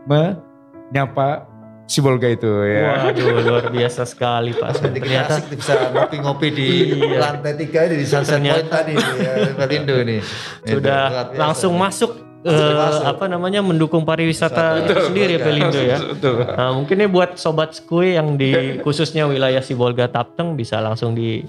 menyapa 0.05 1.49
Sibolga 1.89 2.29
itu 2.29 2.53
ya. 2.69 3.09
Waduh, 3.09 3.41
luar 3.41 3.73
biasa 3.73 4.05
sekali 4.05 4.53
Pak. 4.53 4.77
Jadi 4.77 5.01
kita 5.01 5.09
Ternyata 5.09 5.35
asik 5.41 5.57
bisa 5.57 5.73
ngopi-ngopi 5.89 6.49
di 6.53 6.69
Iya. 7.01 7.17
lantai 7.17 7.57
tiga 7.57 7.89
ini 7.89 7.97
di 7.97 8.05
Sunset 8.05 8.37
Ternyata- 8.37 8.61
Point 8.61 8.69
tadi 8.69 8.93
ya, 9.17 9.33
Pelindo 9.57 9.97
nih. 10.05 10.21
Itu, 10.21 10.85
sudah 10.85 11.33
langsung 11.33 11.73
masuk 11.73 12.28
eh, 12.45 12.75
masuk. 12.75 13.05
apa 13.05 13.25
namanya 13.27 13.61
mendukung 13.61 14.03
pariwisata 14.03 14.79
Betul, 14.79 14.85
itu 14.85 14.95
sendiri 15.11 15.33
ya. 15.35 15.43
Pelindo 15.43 15.81
ya. 15.81 15.99
Betul. 15.99 16.35
Nah, 16.45 16.71
mungkin 16.75 16.95
ini 16.99 17.09
buat 17.09 17.31
sobat 17.35 17.75
skui 17.75 18.15
yang 18.15 18.37
di 18.37 18.53
khususnya 18.85 19.27
wilayah 19.27 19.59
Sibolga 19.59 20.07
Tapteng 20.07 20.55
bisa 20.55 20.79
langsung 20.79 21.15
di 21.15 21.43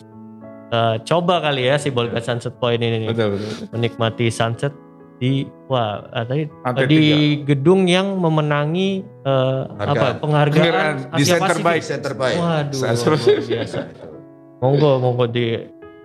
eh, 0.70 0.96
coba 1.04 1.42
kali 1.42 1.70
ya 1.70 1.78
Sibolga 1.78 2.18
Sunset 2.20 2.58
Point 2.58 2.82
ini 2.82 3.06
nih. 3.06 3.10
Betul, 3.14 3.38
betul. 3.38 3.54
Menikmati 3.74 4.28
sunset 4.30 4.74
di 5.20 5.44
wah 5.68 6.00
ah, 6.16 6.24
tadi 6.24 6.48
di 6.88 6.96
tiga. 6.96 7.52
gedung 7.52 7.92
yang 7.92 8.16
memenangi 8.16 9.04
eh, 9.28 9.64
apa 9.78 10.16
Penghargaan. 10.18 11.12
desain 11.14 11.44
terbaik. 11.44 11.82
Center 11.84 12.16
Point. 12.16 12.40
Waduh, 12.40 12.80
biasa. 13.44 13.80
Monggo, 14.60 15.00
monggo 15.00 15.26
di 15.28 15.56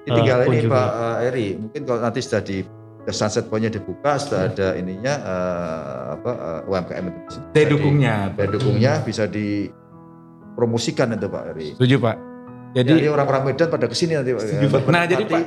Ini 0.05 0.13
tinggal 0.13 0.39
Eh, 0.45 0.61
ini. 0.61 0.69
Pak 0.69 0.89
eh, 0.93 1.27
Eri, 1.33 1.47
mungkin 1.57 1.81
kalau 1.89 2.01
nanti 2.05 2.21
sudah 2.21 2.43
di 2.45 2.61
ke 3.05 3.13
Sunset 3.13 3.47
Point-nya 3.47 3.69
dibuka, 3.69 4.17
sudah 4.17 4.49
ada 4.49 4.75
ininya 4.75 5.15
eh, 5.15 6.03
apa 6.17 6.33
eh, 6.33 6.71
UMKM 6.73 7.05
itu 7.05 7.19
bisa 7.29 7.39
Saya 7.45 7.65
di- 7.65 7.73
dukungnya. 7.77 8.15
dukungnya 8.49 8.93
bisa 9.05 9.25
dipromosikan 9.29 11.13
itu 11.13 11.29
Pak 11.29 11.43
Eri. 11.53 11.69
Setuju 11.77 11.97
Pak. 12.01 12.17
Jadi, 12.75 12.91
Jadi 12.91 13.07
orang-orang 13.07 13.55
Medan 13.55 13.69
pada 13.71 13.87
ke 13.87 13.95
sini 13.95 14.19
nanti 14.19 14.35
Pak. 14.35 14.43
Setuju, 14.43 14.67
Pak. 14.73 14.81
Nah, 14.91 15.05
jadi, 15.07 15.25
Pak. 15.25 15.43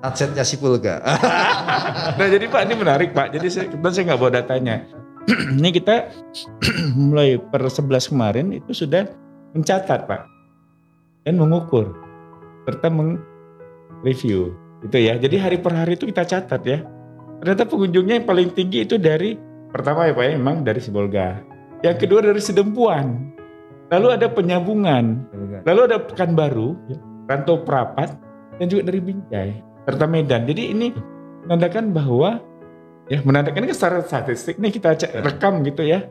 Sunsetnya 0.00 0.44
Sipulga. 0.48 0.94
Nah 2.16 2.26
jadi 2.26 2.48
Pak 2.48 2.60
ini 2.64 2.74
menarik 2.74 3.10
Pak. 3.12 3.36
Jadi 3.36 3.46
saya, 3.52 3.64
kebetulan 3.68 3.92
saya 3.92 4.04
nggak 4.08 4.20
bawa 4.20 4.32
datanya. 4.32 4.76
ini 5.60 5.70
kita 5.70 6.08
mulai 6.96 7.36
per 7.36 7.68
11 7.68 8.08
kemarin 8.08 8.46
itu 8.56 8.72
sudah 8.72 9.04
mencatat 9.52 10.08
Pak 10.08 10.22
dan 11.28 11.36
mengukur 11.36 11.92
serta 12.64 12.88
mengreview 12.88 14.56
gitu 14.80 14.96
ya. 14.96 15.20
Jadi 15.20 15.36
hari 15.36 15.60
per 15.60 15.76
hari 15.76 16.00
itu 16.00 16.08
kita 16.08 16.24
catat 16.24 16.64
ya. 16.64 16.80
Ternyata 17.40 17.64
pengunjungnya 17.64 18.20
yang 18.20 18.28
paling 18.28 18.52
tinggi 18.52 18.84
itu 18.84 19.00
dari 19.00 19.34
pertama 19.72 20.04
ya 20.04 20.12
Pak 20.12 20.24
ya 20.28 20.30
memang 20.36 20.60
dari 20.60 20.80
Sibolga. 20.80 21.40
Yang 21.80 21.96
kedua 22.04 22.20
dari 22.20 22.40
Sedempuan. 22.40 23.32
Lalu 23.90 24.06
ada 24.14 24.30
penyambungan. 24.30 25.04
Lalu 25.66 25.80
ada 25.90 25.98
Pekanbaru, 25.98 26.76
Rantau 27.26 27.64
Prapat, 27.64 28.14
dan 28.60 28.66
juga 28.68 28.92
dari 28.92 29.00
Binjai 29.02 29.50
serta 29.88 30.04
Medan. 30.06 30.44
Jadi 30.46 30.62
ini 30.70 30.92
menandakan 31.48 31.96
bahwa 31.96 32.38
ya 33.08 33.18
menandakan 33.24 33.66
ini 33.66 33.74
secara 33.74 34.04
statistik 34.04 34.60
nih 34.60 34.70
kita 34.70 34.94
cek, 34.94 35.10
rekam 35.24 35.64
gitu 35.64 35.82
ya. 35.82 36.04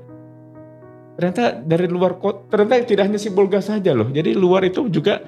Ternyata 1.15 1.61
dari 1.63 1.85
luar 1.87 2.17
kota, 2.17 2.49
ternyata 2.51 2.83
tidak 2.89 3.03
hanya 3.11 3.19
si 3.21 3.29
Bolga 3.29 3.61
saja 3.61 3.93
loh. 3.93 4.09
Jadi 4.09 4.33
luar 4.35 4.65
itu 4.65 4.89
juga 4.89 5.23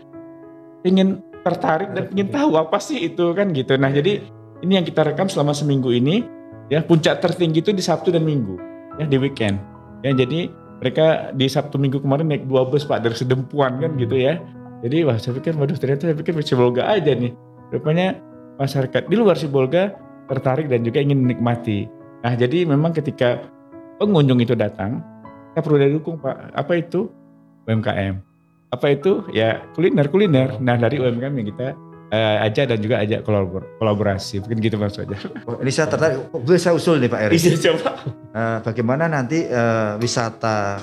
ingin 0.81 1.21
tertarik 1.45 1.93
dan 1.93 2.09
ingin 2.11 2.27
tahu 2.33 2.57
apa 2.57 2.81
sih 2.81 2.99
itu 3.11 3.31
kan 3.37 3.53
gitu. 3.53 3.77
Nah 3.77 3.93
jadi 3.93 4.23
ini 4.61 4.77
yang 4.77 4.85
kita 4.85 5.01
rekam 5.05 5.27
selama 5.27 5.53
seminggu 5.53 5.89
ini 5.93 6.25
ya 6.71 6.81
puncak 6.85 7.19
tertinggi 7.19 7.59
itu 7.61 7.73
di 7.75 7.83
Sabtu 7.83 8.13
dan 8.13 8.23
Minggu 8.23 8.57
ya 9.01 9.05
di 9.09 9.17
weekend. 9.17 9.57
Ya 10.01 10.13
jadi 10.15 10.49
mereka 10.81 11.35
di 11.37 11.45
Sabtu 11.45 11.77
Minggu 11.77 12.01
kemarin 12.01 12.29
naik 12.29 12.49
dua 12.49 12.65
bus 12.65 12.85
pak 12.85 13.05
dari 13.05 13.13
Sedempuan 13.13 13.77
kan 13.81 13.97
gitu 13.97 14.17
ya. 14.17 14.41
Jadi 14.81 15.05
wah 15.05 15.17
saya 15.21 15.37
pikir 15.37 15.53
waduh 15.57 15.77
ternyata 15.77 16.09
saya 16.09 16.17
pikir 16.17 16.33
Sibolga 16.41 16.89
aja 16.89 17.13
nih. 17.13 17.33
Rupanya 17.69 18.17
masyarakat 18.57 19.05
di 19.09 19.15
luar 19.17 19.37
Sibolga 19.37 19.93
tertarik 20.25 20.71
dan 20.71 20.81
juga 20.81 21.03
ingin 21.03 21.21
menikmati. 21.21 21.85
Nah 22.25 22.33
jadi 22.33 22.65
memang 22.65 22.93
ketika 22.93 23.41
pengunjung 24.01 24.41
itu 24.41 24.57
datang, 24.57 25.05
kita 25.53 25.59
perlu 25.61 25.77
didukung 25.77 26.17
Pak. 26.17 26.57
Apa 26.57 26.81
itu? 26.81 27.09
UMKM. 27.69 28.17
Apa 28.73 28.97
itu? 28.97 29.21
Ya 29.35 29.61
kuliner-kuliner. 29.77 30.57
Nah 30.57 30.81
dari 30.81 30.97
UMKM 30.97 31.33
yang 31.37 31.47
kita 31.53 31.77
eh, 32.11 32.37
ajak 32.43 32.65
dan 32.67 32.77
juga 32.77 32.99
ajak 32.99 33.23
kolabor- 33.23 33.67
kolaborasi. 33.75 34.39
Mungkin 34.39 34.59
gitu 34.59 34.75
maksudnya. 34.75 35.17
Oh, 35.43 35.57
ini 35.57 35.71
saya 35.71 35.87
tertarik. 35.87 36.29
Oh, 36.29 36.37
Boleh 36.37 36.59
saya 36.59 36.75
usul 36.75 36.99
nih 36.99 37.07
Pak 37.07 37.21
Eri. 37.23 37.35
Iya 37.37 37.55
coba. 37.65 37.89
Eh, 38.31 38.57
bagaimana 38.61 39.03
nanti 39.07 39.41
eh, 39.41 39.91
wisata 39.95 40.79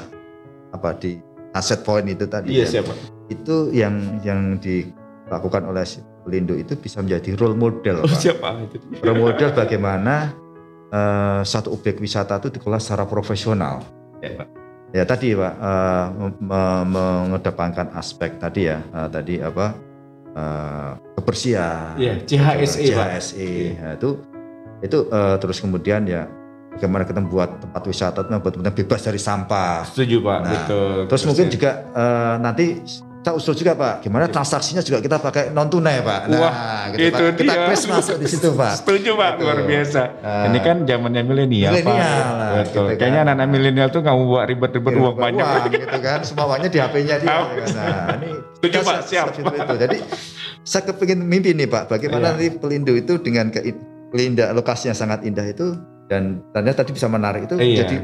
apa 0.69 0.91
di 0.95 1.17
Sunset 1.51 1.81
Point 1.81 2.07
itu 2.07 2.25
tadi 2.25 2.53
Iya 2.53 2.63
ya, 2.63 2.69
siapa? 2.71 2.93
itu 3.27 3.57
yang 3.71 3.95
yang 4.21 4.57
dilakukan 4.57 5.65
oleh 5.65 5.83
si 5.83 5.99
Pelindo 6.21 6.53
itu 6.53 6.73
bisa 6.75 7.01
menjadi 7.01 7.35
role 7.35 7.53
model 7.55 8.01
Oh 8.01 8.07
Pak. 8.07 8.17
siapa 8.17 8.49
itu? 8.63 8.77
role 9.01 9.19
model 9.19 9.51
bagaimana 9.51 10.33
eh, 10.89 11.41
satu 11.43 11.73
objek 11.73 11.99
wisata 11.99 12.37
itu 12.37 12.49
dikelola 12.51 12.79
secara 12.79 13.05
profesional 13.05 13.81
Ya, 14.19 14.33
Pak. 14.35 14.49
ya 14.93 15.05
tadi 15.05 15.33
Pak 15.33 15.55
eh, 15.57 16.07
me- 16.39 16.85
mengedepankan 16.87 17.91
aspek 17.93 18.37
tadi 18.37 18.67
ya 18.67 18.79
eh, 18.79 19.09
tadi 19.09 19.41
apa 19.41 19.73
eh, 20.35 20.93
kebersihan 21.17 21.95
Iya, 21.97 22.15
CHSE. 22.25 22.85
CHSE 22.91 23.51
Nah, 23.79 23.93
itu 23.97 24.11
itu 24.79 24.99
eh, 25.09 25.37
terus 25.39 25.59
kemudian 25.59 26.07
ya 26.07 26.27
bagaimana 26.75 27.03
kita 27.03 27.19
membuat 27.19 27.59
tempat 27.59 27.83
wisata 27.85 28.19
itu 28.23 28.31
membuat 28.31 28.55
benar 28.55 28.71
bebas 28.71 29.01
dari 29.03 29.19
sampah. 29.19 29.83
Setuju 29.89 30.23
Pak, 30.23 30.39
Nah, 30.45 30.51
betul. 30.55 30.97
Terus 31.11 31.23
mungkin 31.27 31.47
juga 31.51 31.71
eh, 31.91 32.35
nanti 32.39 32.67
kita 33.19 33.35
usul 33.35 33.53
juga 33.53 33.75
Pak, 33.75 33.95
gimana 34.01 34.25
transaksinya 34.27 34.79
juga 34.79 34.99
kita 34.99 35.19
pakai 35.19 35.51
non 35.51 35.67
tunai 35.67 36.01
Pak. 36.01 36.21
Nah, 36.27 36.39
Wah, 36.39 36.55
gitu, 36.89 37.03
itu 37.03 37.19
Pak. 37.19 37.35
Kita 37.37 37.53
dia. 37.53 37.67
quest 37.67 37.85
masuk 37.87 38.17
di 38.17 38.27
situ 38.27 38.49
Pak. 38.53 38.73
Setuju 38.79 39.11
Pak, 39.13 39.31
Gitu. 39.35 39.43
luar 39.43 39.59
biasa. 39.61 40.03
Nah, 40.17 40.45
Ini 40.47 40.59
kan 40.61 40.77
zamannya 40.83 41.23
milenial 41.23 41.73
Pak. 41.73 41.83
Milenial 41.83 42.29
lah, 42.33 42.51
Betul. 42.55 42.65
gitu 42.65 42.81
kan. 42.81 42.97
Kayaknya 42.97 43.21
anak-anak 43.21 43.49
milenial 43.51 43.89
tuh 43.91 44.01
nggak 44.01 44.15
mau 44.15 44.27
buat 44.29 44.45
ribet-ribet 44.47 44.93
uang 44.95 45.17
banyak. 45.19 45.45
uang, 45.45 45.65
gitu 45.69 45.99
kan, 45.99 46.19
semua 46.23 46.45
uangnya 46.47 46.71
di 46.71 46.79
HP-nya 46.79 47.17
dia. 47.19 47.37
Gitu 47.37 47.53
kan. 47.59 47.69
Nah, 47.75 48.07
ini 48.17 48.29
Setuju, 48.57 48.79
Pak, 48.81 48.97
siap. 49.05 49.27
itu. 49.35 49.75
Jadi 49.77 49.99
saya 50.63 50.83
kepingin 50.85 51.21
mimpi 51.21 51.53
nih 51.53 51.67
Pak, 51.67 51.83
bagaimana 51.89 52.33
Iya. 52.33 52.33
nanti 52.33 52.47
Pelindo 52.55 52.93
itu 52.93 53.13
dengan 53.19 53.51
ke 53.51 53.61
keindah 54.09 54.51
lokasi 54.51 54.89
yang 54.89 54.97
sangat 54.97 55.21
indah 55.23 55.45
itu 55.45 55.77
dan 56.07 56.41
ternyata 56.51 56.81
tadi 56.81 56.97
bisa 56.97 57.07
menarik 57.07 57.45
itu 57.45 57.55
Iya. 57.55 57.85
jadi 57.85 57.97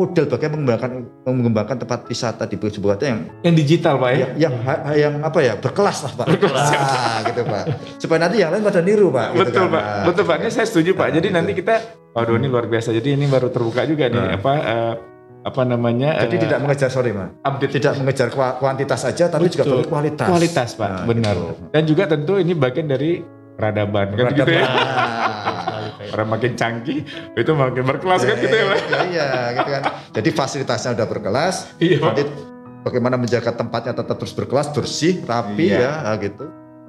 model 0.00 0.24
bagaimana 0.26 0.56
mengembangkan 0.56 0.90
mengembangkan 1.28 1.76
tempat 1.76 2.08
wisata 2.08 2.48
di 2.48 2.56
sebuah 2.56 2.96
yang 2.98 3.20
Yang 3.44 3.54
digital 3.60 4.00
Pak 4.00 4.10
ya. 4.10 4.16
yang, 4.16 4.32
yang 4.40 4.54
yang 4.96 5.14
apa 5.20 5.38
ya 5.38 5.54
berkelas 5.54 6.08
lah 6.08 6.12
pak 6.16 6.26
Ah, 6.48 7.20
gitu 7.28 7.42
pak 7.44 7.64
supaya 8.00 8.18
nanti 8.24 8.40
yang 8.40 8.50
lain 8.50 8.64
pada 8.64 8.80
niru 8.80 9.12
pak 9.12 9.36
gitu 9.36 9.40
betul 9.44 9.64
kan. 9.68 9.74
pak, 9.76 9.84
Nah, 9.84 10.04
betul 10.08 10.24
pak. 10.24 10.36
Ini 10.40 10.50
saya 10.50 10.66
setuju 10.66 10.90
pak. 10.94 11.06
Nah, 11.06 11.14
Jadi 11.14 11.28
gitu. 11.28 11.36
nanti 11.36 11.52
kita, 11.52 11.74
waduh 12.10 12.34
ini 12.34 12.48
luar 12.48 12.64
biasa. 12.64 12.88
Jadi 12.90 13.08
ini 13.12 13.28
baru 13.28 13.48
terbuka 13.48 13.84
juga 13.84 14.08
nih 14.08 14.16
Nah. 14.16 14.36
apa 14.36 14.52
eh, 14.56 14.94
apa 15.40 15.62
namanya? 15.64 16.10
jadi 16.20 16.36
eh, 16.36 16.40
tidak 16.44 16.58
mengejar 16.60 16.88
sorry 16.88 17.12
mas 17.12 17.32
update 17.40 17.72
tidak 17.76 17.92
mengejar 17.96 18.28
kua- 18.28 18.56
kuantitas 18.56 19.00
saja 19.00 19.24
tapi 19.26 19.48
juga 19.48 19.64
Betul. 19.64 19.72
perlu 19.72 19.84
kualitas 19.88 20.26
kualitas 20.26 20.68
pak, 20.74 20.88
Nah, 20.88 21.04
benar. 21.04 21.34
gitu. 21.36 21.52
Dan 21.68 21.82
juga 21.84 22.02
tentu 22.06 22.32
ini 22.36 22.52
bagian 22.52 22.88
dari 22.88 23.39
peradaban 23.60 24.06
kan 24.10 24.32
gitu 24.32 24.48
ya. 24.50 24.64
Nah, 24.64 26.08
Orang 26.10 26.28
makin 26.28 26.56
canggih 26.56 27.04
itu 27.36 27.50
makin 27.52 27.84
berkelas 27.84 28.24
kan 28.24 28.34
gitu 28.34 28.50
ya 28.50 28.64
iya, 28.66 29.00
iya 29.06 29.28
gitu 29.54 29.70
kan 29.70 29.82
jadi 30.10 30.28
fasilitasnya 30.32 30.96
udah 30.96 31.06
berkelas 31.06 31.76
Iya 31.76 32.00
nanti 32.02 32.22
bagaimana 32.80 33.14
menjaga 33.14 33.52
tempatnya 33.52 33.92
tetap 33.92 34.16
terus 34.16 34.32
berkelas 34.32 34.72
bersih 34.72 35.20
rapi 35.22 35.70
Iya. 35.70 35.78
ya 35.78 35.92
ah, 36.02 36.14
gitu 36.16 36.44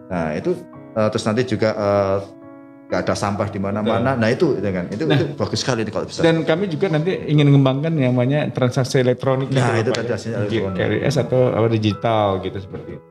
nah 0.08 0.32
itu 0.32 0.56
eh, 0.92 1.08
terus 1.08 1.24
nanti 1.24 1.42
juga 1.46 1.70
eh, 1.72 2.18
nggak 2.88 3.02
ada 3.02 3.14
sampah 3.14 3.48
di 3.48 3.56
mana-mana 3.58 4.12
nah 4.14 4.28
itu 4.28 4.52
itu 4.54 4.68
kan 4.68 4.86
itu, 4.90 5.04
Nah. 5.06 5.16
itu 5.16 5.26
bagus 5.34 5.60
sekali 5.60 5.86
kalau 5.86 6.04
bisa 6.04 6.20
Dan 6.22 6.42
kami 6.42 6.68
juga 6.68 6.90
nanti 6.90 7.12
ingin 7.22 7.48
mengembangkan 7.48 7.92
yang 7.94 8.12
namanya 8.12 8.48
transaksi 8.50 9.00
elektronik. 9.00 9.48
Nah, 9.50 9.76
gitu, 9.76 9.88
itu 9.88 9.92
tadi 9.94 10.08
ya. 10.08 10.16
hasilnya 10.18 10.38
Di- 10.42 10.60
elektronik. 10.60 10.80
KRS 11.00 11.16
atau 11.20 11.42
apa 11.52 11.68
digital 11.70 12.28
gitu 12.42 12.58
seperti 12.60 12.90
itu. 12.92 13.06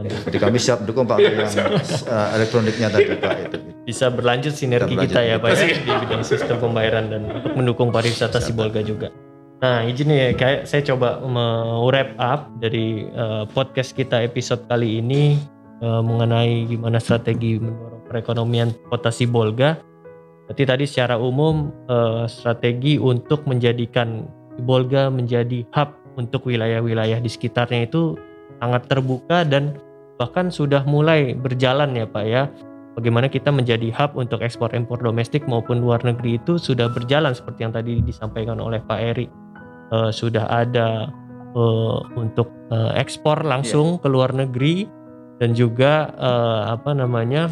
Jadi 0.00 0.38
kami 0.40 0.58
siap 0.58 0.82
dukung 0.82 1.04
Pak 1.06 1.18
yang 1.20 1.36
eh, 1.46 2.28
elektroniknya 2.34 2.88
tadi 2.90 3.12
Pak 3.14 3.34
itu. 3.46 3.56
bisa 3.82 4.06
berlanjut 4.14 4.54
sinergi 4.54 4.94
Bisa 4.94 5.04
berlanjut. 5.04 5.14
kita 5.14 5.20
ya 5.22 5.36
Pak 5.38 5.50
ya 5.52 5.66
di 5.74 5.92
bidang 6.06 6.24
sistem 6.24 6.56
pembayaran 6.58 7.04
dan 7.10 7.20
untuk 7.28 7.52
mendukung 7.54 7.88
pariwisata 7.90 8.38
Sibolga 8.38 8.82
juga. 8.82 9.10
Nah 9.62 9.86
izin 9.86 10.10
ya 10.10 10.34
kayak 10.34 10.66
saya 10.66 10.82
coba 10.82 11.22
me-wrap 11.22 12.18
up 12.18 12.50
dari 12.58 13.06
eh, 13.06 13.44
podcast 13.54 13.94
kita 13.94 14.22
episode 14.22 14.66
kali 14.66 14.98
ini 14.98 15.38
eh, 15.78 16.02
mengenai 16.02 16.66
gimana 16.66 16.98
strategi 16.98 17.62
mendorong 17.62 18.02
perekonomian 18.10 18.74
kota 18.90 19.14
Sibolga. 19.14 19.78
Berarti 20.50 20.62
tadi 20.66 20.84
secara 20.90 21.14
umum 21.14 21.70
eh, 21.86 22.26
strategi 22.26 22.98
untuk 22.98 23.46
menjadikan 23.46 24.26
Sibolga 24.58 25.14
menjadi 25.14 25.62
hub 25.74 25.94
untuk 26.18 26.44
wilayah-wilayah 26.44 27.22
di 27.22 27.30
sekitarnya 27.30 27.86
itu 27.86 28.18
sangat 28.62 28.86
terbuka 28.86 29.42
dan 29.42 29.74
bahkan 30.22 30.46
sudah 30.46 30.86
mulai 30.86 31.34
berjalan 31.34 31.98
ya 31.98 32.06
Pak 32.06 32.24
ya. 32.30 32.46
Bagaimana 32.94 33.26
kita 33.26 33.50
menjadi 33.50 33.90
hub 33.98 34.14
untuk 34.14 34.44
ekspor 34.44 34.70
impor 34.76 35.02
domestik 35.02 35.48
maupun 35.50 35.82
luar 35.82 35.98
negeri 36.06 36.38
itu 36.38 36.60
sudah 36.60 36.86
berjalan 36.92 37.34
seperti 37.34 37.66
yang 37.66 37.74
tadi 37.74 37.98
disampaikan 38.04 38.62
oleh 38.62 38.78
Pak 38.84 39.00
Eri. 39.00 39.26
Eh, 39.90 40.10
sudah 40.14 40.46
ada 40.46 41.10
eh, 41.56 41.98
untuk 42.14 42.52
eh, 42.70 42.92
ekspor 43.00 43.42
langsung 43.42 43.98
ke 43.98 44.06
luar 44.06 44.30
negeri 44.36 45.02
dan 45.42 45.58
juga 45.58 46.14
uh, 46.22 46.70
apa 46.78 46.94
namanya 46.94 47.50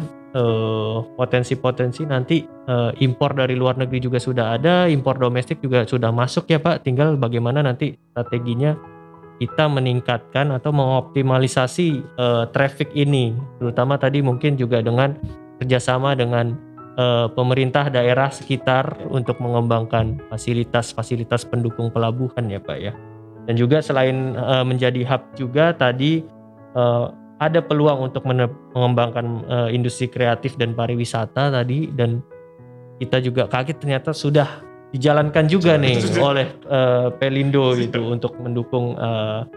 potensi-potensi 1.19 2.07
uh, 2.07 2.15
nanti 2.15 2.39
uh, 2.47 2.95
impor 3.03 3.35
dari 3.35 3.59
luar 3.59 3.75
negeri 3.75 3.99
juga 3.99 4.15
sudah 4.15 4.55
ada, 4.55 4.87
impor 4.87 5.19
domestik 5.19 5.59
juga 5.59 5.83
sudah 5.83 6.07
masuk 6.07 6.47
ya 6.47 6.63
Pak. 6.63 6.87
Tinggal 6.87 7.19
bagaimana 7.19 7.59
nanti 7.59 7.91
strateginya 8.15 8.79
kita 9.41 9.65
meningkatkan 9.65 10.53
atau 10.53 10.69
mengoptimalisasi 10.69 12.05
uh, 12.21 12.45
traffic 12.53 12.93
ini, 12.93 13.33
terutama 13.57 13.97
tadi 13.97 14.21
mungkin 14.21 14.53
juga 14.53 14.85
dengan 14.85 15.17
kerjasama 15.57 16.13
dengan 16.13 16.53
uh, 17.01 17.25
pemerintah 17.33 17.89
daerah 17.89 18.29
sekitar 18.29 19.01
untuk 19.09 19.41
mengembangkan 19.41 20.21
fasilitas-fasilitas 20.29 21.49
pendukung 21.49 21.89
pelabuhan 21.89 22.53
ya 22.53 22.61
Pak 22.61 22.77
ya. 22.77 22.93
Dan 23.49 23.57
juga 23.57 23.81
selain 23.81 24.37
uh, 24.37 24.61
menjadi 24.61 25.01
hub 25.09 25.33
juga 25.33 25.73
tadi 25.73 26.21
uh, 26.77 27.09
ada 27.41 27.65
peluang 27.65 28.13
untuk 28.13 28.21
mengembangkan 28.29 29.25
uh, 29.49 29.69
industri 29.73 30.05
kreatif 30.05 30.53
dan 30.61 30.77
pariwisata 30.77 31.49
tadi 31.49 31.89
dan 31.89 32.21
kita 33.01 33.17
juga 33.17 33.49
kaget 33.49 33.81
ternyata 33.81 34.13
sudah 34.13 34.61
dijalankan 34.91 35.47
juga 35.47 35.79
nih 35.79 36.03
oleh 36.29 36.47
uh, 36.67 37.09
Pelindo 37.15 37.73
gitu 37.79 38.11
untuk 38.11 38.35
mendukung 38.39 38.99
uh, 38.99 39.47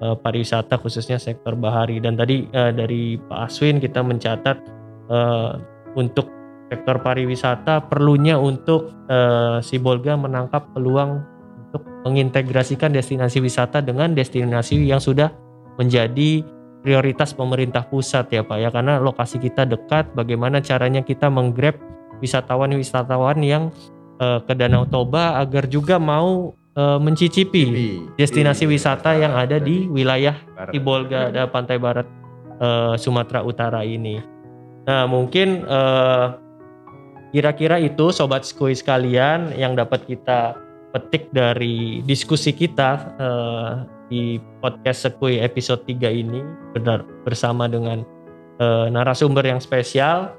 uh, 0.00 0.16
pariwisata 0.18 0.78
khususnya 0.78 1.18
sektor 1.18 1.58
bahari. 1.58 1.98
Dan 1.98 2.14
tadi 2.14 2.46
uh, 2.54 2.70
dari 2.72 3.18
Pak 3.18 3.50
Aswin 3.50 3.82
kita 3.82 4.00
mencatat 4.00 4.56
uh, 5.10 5.58
untuk 5.98 6.30
sektor 6.66 6.98
pariwisata 6.98 7.86
perlunya 7.86 8.38
untuk 8.38 8.90
uh, 9.06 9.62
Sibolga 9.62 10.18
menangkap 10.18 10.74
peluang 10.74 11.22
untuk 11.66 11.82
mengintegrasikan 12.06 12.90
destinasi 12.90 13.38
wisata 13.38 13.82
dengan 13.82 14.14
destinasi 14.14 14.86
yang 14.86 15.02
sudah 15.02 15.30
menjadi 15.78 16.42
prioritas 16.82 17.34
pemerintah 17.34 17.86
pusat 17.86 18.30
ya 18.30 18.46
Pak 18.46 18.58
ya. 18.62 18.70
Karena 18.70 19.02
lokasi 19.02 19.42
kita 19.42 19.66
dekat 19.66 20.14
bagaimana 20.14 20.62
caranya 20.62 21.02
kita 21.02 21.26
menggrab 21.26 21.74
wisatawan-wisatawan 22.22 23.42
yang 23.44 23.74
uh, 24.20 24.40
ke 24.44 24.52
Danau 24.56 24.84
Toba 24.88 25.40
agar 25.40 25.68
juga 25.68 25.96
mau 26.00 26.54
uh, 26.76 26.98
mencicipi 27.00 28.00
destinasi 28.20 28.68
wisata 28.68 29.16
yang 29.16 29.34
ada 29.34 29.56
di 29.60 29.88
wilayah 29.88 30.36
Tibolga 30.72 31.32
ada 31.32 31.48
pantai 31.48 31.80
barat 31.80 32.06
uh, 32.60 32.94
Sumatera 33.00 33.42
Utara 33.42 33.82
ini. 33.82 34.20
Nah, 34.86 35.02
mungkin 35.10 35.66
kira-kira 37.34 37.82
uh, 37.82 37.86
itu 37.90 38.14
sobat 38.14 38.46
skui 38.46 38.70
sekalian 38.70 39.50
yang 39.58 39.74
dapat 39.74 40.06
kita 40.06 40.54
petik 40.94 41.28
dari 41.34 42.00
diskusi 42.06 42.54
kita 42.54 43.12
uh, 43.18 43.72
di 44.08 44.38
podcast 44.62 45.04
Sekui 45.04 45.42
episode 45.42 45.82
3 45.84 46.08
ini 46.08 46.40
benar 46.72 47.02
bersama 47.26 47.66
dengan 47.66 48.06
uh, 48.62 48.86
narasumber 48.88 49.44
yang 49.44 49.60
spesial. 49.60 50.32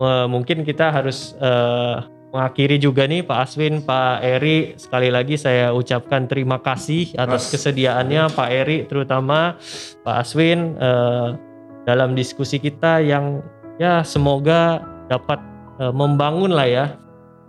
Uh, 0.00 0.26
mungkin 0.26 0.64
kita 0.64 0.90
harus 0.90 1.36
uh, 1.38 2.02
mengakhiri 2.34 2.82
juga 2.82 3.06
nih 3.06 3.22
Pak 3.22 3.38
Aswin, 3.46 3.78
Pak 3.86 4.18
Eri 4.26 4.74
sekali 4.74 5.06
lagi 5.06 5.38
saya 5.38 5.70
ucapkan 5.70 6.26
terima 6.26 6.58
kasih 6.58 7.14
atas 7.14 7.46
Mas. 7.46 7.50
kesediaannya 7.54 8.26
Pak 8.34 8.48
Eri 8.50 8.90
terutama 8.90 9.54
Pak 10.02 10.16
Aswin 10.18 10.74
uh, 10.82 11.38
dalam 11.86 12.18
diskusi 12.18 12.58
kita 12.58 12.98
yang 12.98 13.38
ya 13.78 14.02
semoga 14.02 14.82
dapat 15.06 15.38
uh, 15.78 15.94
membangun 15.94 16.50
lah 16.50 16.66
ya 16.66 16.86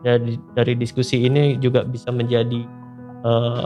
dari 0.05 0.37
dari 0.53 0.77
diskusi 0.77 1.25
ini 1.25 1.57
juga 1.57 1.81
bisa 1.81 2.13
menjadi 2.13 2.61
uh, 3.25 3.65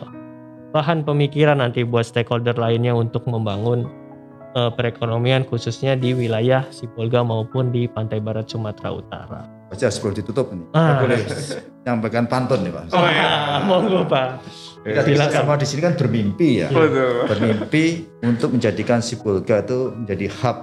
bahan 0.72 1.04
pemikiran 1.04 1.60
nanti 1.60 1.84
buat 1.84 2.08
stakeholder 2.08 2.56
lainnya 2.56 2.96
untuk 2.96 3.28
membangun 3.28 3.92
uh, 4.56 4.72
perekonomian 4.72 5.44
khususnya 5.44 6.00
di 6.00 6.16
wilayah 6.16 6.64
Sipolga 6.72 7.28
maupun 7.28 7.76
di 7.76 7.92
pantai 7.92 8.24
barat 8.24 8.48
Sumatera 8.48 8.96
Utara. 8.96 9.59
Baca 9.70 9.86
sebelum 9.86 10.14
ditutup 10.18 10.50
nih. 10.50 10.66
Ah. 10.74 10.98
boleh 10.98 11.22
nyampaikan 11.86 12.26
pantun 12.26 12.66
nih 12.66 12.74
Pak. 12.74 12.84
Oh 12.90 13.06
ya, 13.06 13.62
monggo 13.70 14.02
Pak. 14.10 14.28
Kita, 14.82 15.02
kita 15.06 15.26
sama 15.30 15.60
di 15.62 15.68
sini 15.70 15.82
kan 15.86 15.94
bermimpi 15.94 16.66
ya. 16.66 16.68
Betul. 16.74 17.30
Bermimpi 17.30 17.86
untuk 18.26 18.58
menjadikan 18.58 19.00
Sipolga 19.04 19.62
itu 19.62 19.94
menjadi 19.94 20.26
hub 20.42 20.58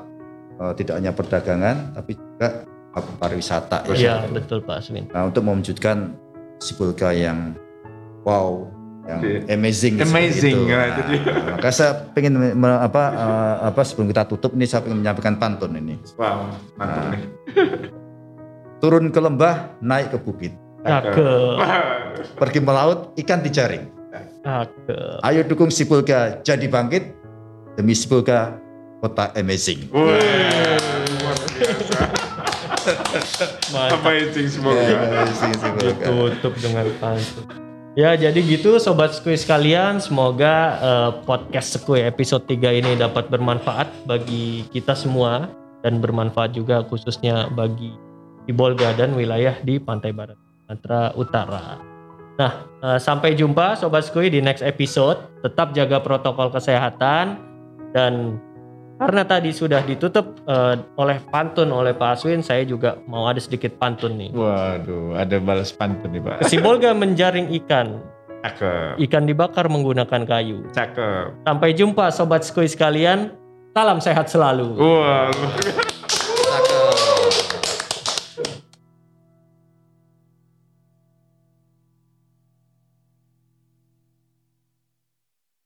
uh, 0.58 0.72
tidak 0.74 0.94
hanya 0.98 1.12
perdagangan 1.14 1.94
tapi 1.94 2.18
juga 2.18 2.66
hub 2.98 3.06
pariwisata. 3.22 3.86
Ya. 3.86 3.94
Iya, 3.94 4.14
ya, 4.26 4.30
betul 4.32 4.58
Pak 4.66 4.82
Asmin. 4.82 5.06
Nah, 5.14 5.30
untuk 5.30 5.46
mewujudkan 5.46 6.18
Sipolga 6.58 7.14
yang 7.14 7.54
wow 8.26 8.66
yang 9.06 9.22
amazing 9.46 10.02
amazing 10.02 10.66
ya, 10.66 10.98
nah, 10.98 11.54
maka 11.54 11.70
saya 11.70 12.10
ingin 12.18 12.58
apa 12.58 13.02
uh, 13.14 13.56
apa 13.70 13.86
sebelum 13.86 14.10
kita 14.10 14.26
tutup 14.26 14.50
ini 14.58 14.66
saya 14.66 14.82
ingin 14.82 14.98
menyampaikan 14.98 15.38
pantun 15.38 15.78
ini 15.78 15.94
wow 16.18 16.50
mantap 16.74 17.14
nah, 17.14 17.22
turun 18.80 19.08
ke 19.08 19.20
lembah 19.20 19.72
naik 19.80 20.12
ke 20.12 20.18
bukit. 20.20 20.52
Pergi 22.40 22.60
melaut 22.62 23.12
ikan 23.18 23.42
dijaring. 23.42 23.90
Ayo 25.26 25.42
dukung 25.42 25.74
Sipulga 25.74 26.38
jadi 26.46 26.70
bangkit 26.70 27.10
demi 27.74 27.98
Sipulga 27.98 28.54
kota 29.02 29.34
amazing. 29.34 29.90
Amazing 33.74 34.48
semoga. 34.48 34.82
Amazing 34.86 35.54
semoga. 35.58 35.90
Ditutup 35.98 36.54
dengan 36.62 36.86
pantun. 37.02 37.66
Ya 37.96 38.12
jadi 38.12 38.38
gitu 38.44 38.76
Sobat 38.76 39.16
Skui 39.16 39.40
sekalian. 39.40 39.98
Semoga 39.98 40.78
uh, 40.78 41.10
podcast 41.24 41.80
Skui 41.80 42.04
episode 42.04 42.44
3 42.44 42.84
ini 42.84 42.92
dapat 42.94 43.32
bermanfaat 43.32 43.88
bagi 44.04 44.68
kita 44.70 44.92
semua 44.92 45.48
dan 45.80 45.98
bermanfaat 45.98 46.54
juga 46.54 46.84
khususnya 46.84 47.48
bagi 47.56 48.05
Ibolga 48.46 48.94
dan 48.94 49.14
wilayah 49.18 49.58
di 49.62 49.78
Pantai 49.82 50.14
Barat 50.14 50.38
Sumatera 50.66 51.14
Utara. 51.18 51.64
Nah 52.36 52.52
uh, 52.82 52.98
sampai 52.98 53.34
jumpa 53.34 53.78
Sobat 53.78 54.06
Skui 54.06 54.30
di 54.30 54.42
next 54.42 54.62
episode. 54.62 55.18
Tetap 55.42 55.74
jaga 55.74 56.02
protokol 56.02 56.50
kesehatan 56.50 57.38
dan 57.94 58.38
karena 58.96 59.28
tadi 59.28 59.52
sudah 59.52 59.84
ditutup 59.84 60.40
uh, 60.48 60.72
oleh 60.96 61.20
pantun 61.28 61.68
oleh 61.68 61.92
Pak 61.92 62.16
Aswin, 62.16 62.40
saya 62.40 62.64
juga 62.64 62.96
mau 63.04 63.28
ada 63.28 63.36
sedikit 63.36 63.76
pantun 63.76 64.16
nih. 64.16 64.32
Waduh, 64.32 65.12
ada 65.20 65.36
balas 65.36 65.68
pantun 65.68 66.16
nih 66.16 66.22
Pak. 66.24 66.48
Sibolga 66.48 66.96
menjaring 66.96 67.52
ikan. 67.60 68.00
Cakep. 68.40 68.96
Ikan 69.04 69.28
dibakar 69.28 69.68
menggunakan 69.68 70.22
kayu. 70.24 70.64
Cakep. 70.72 71.44
Sampai 71.44 71.76
jumpa 71.76 72.08
Sobat 72.08 72.48
Skui 72.48 72.70
sekalian. 72.70 73.36
Salam 73.76 74.00
sehat 74.00 74.32
selalu. 74.32 74.80
Wow. 74.80 75.28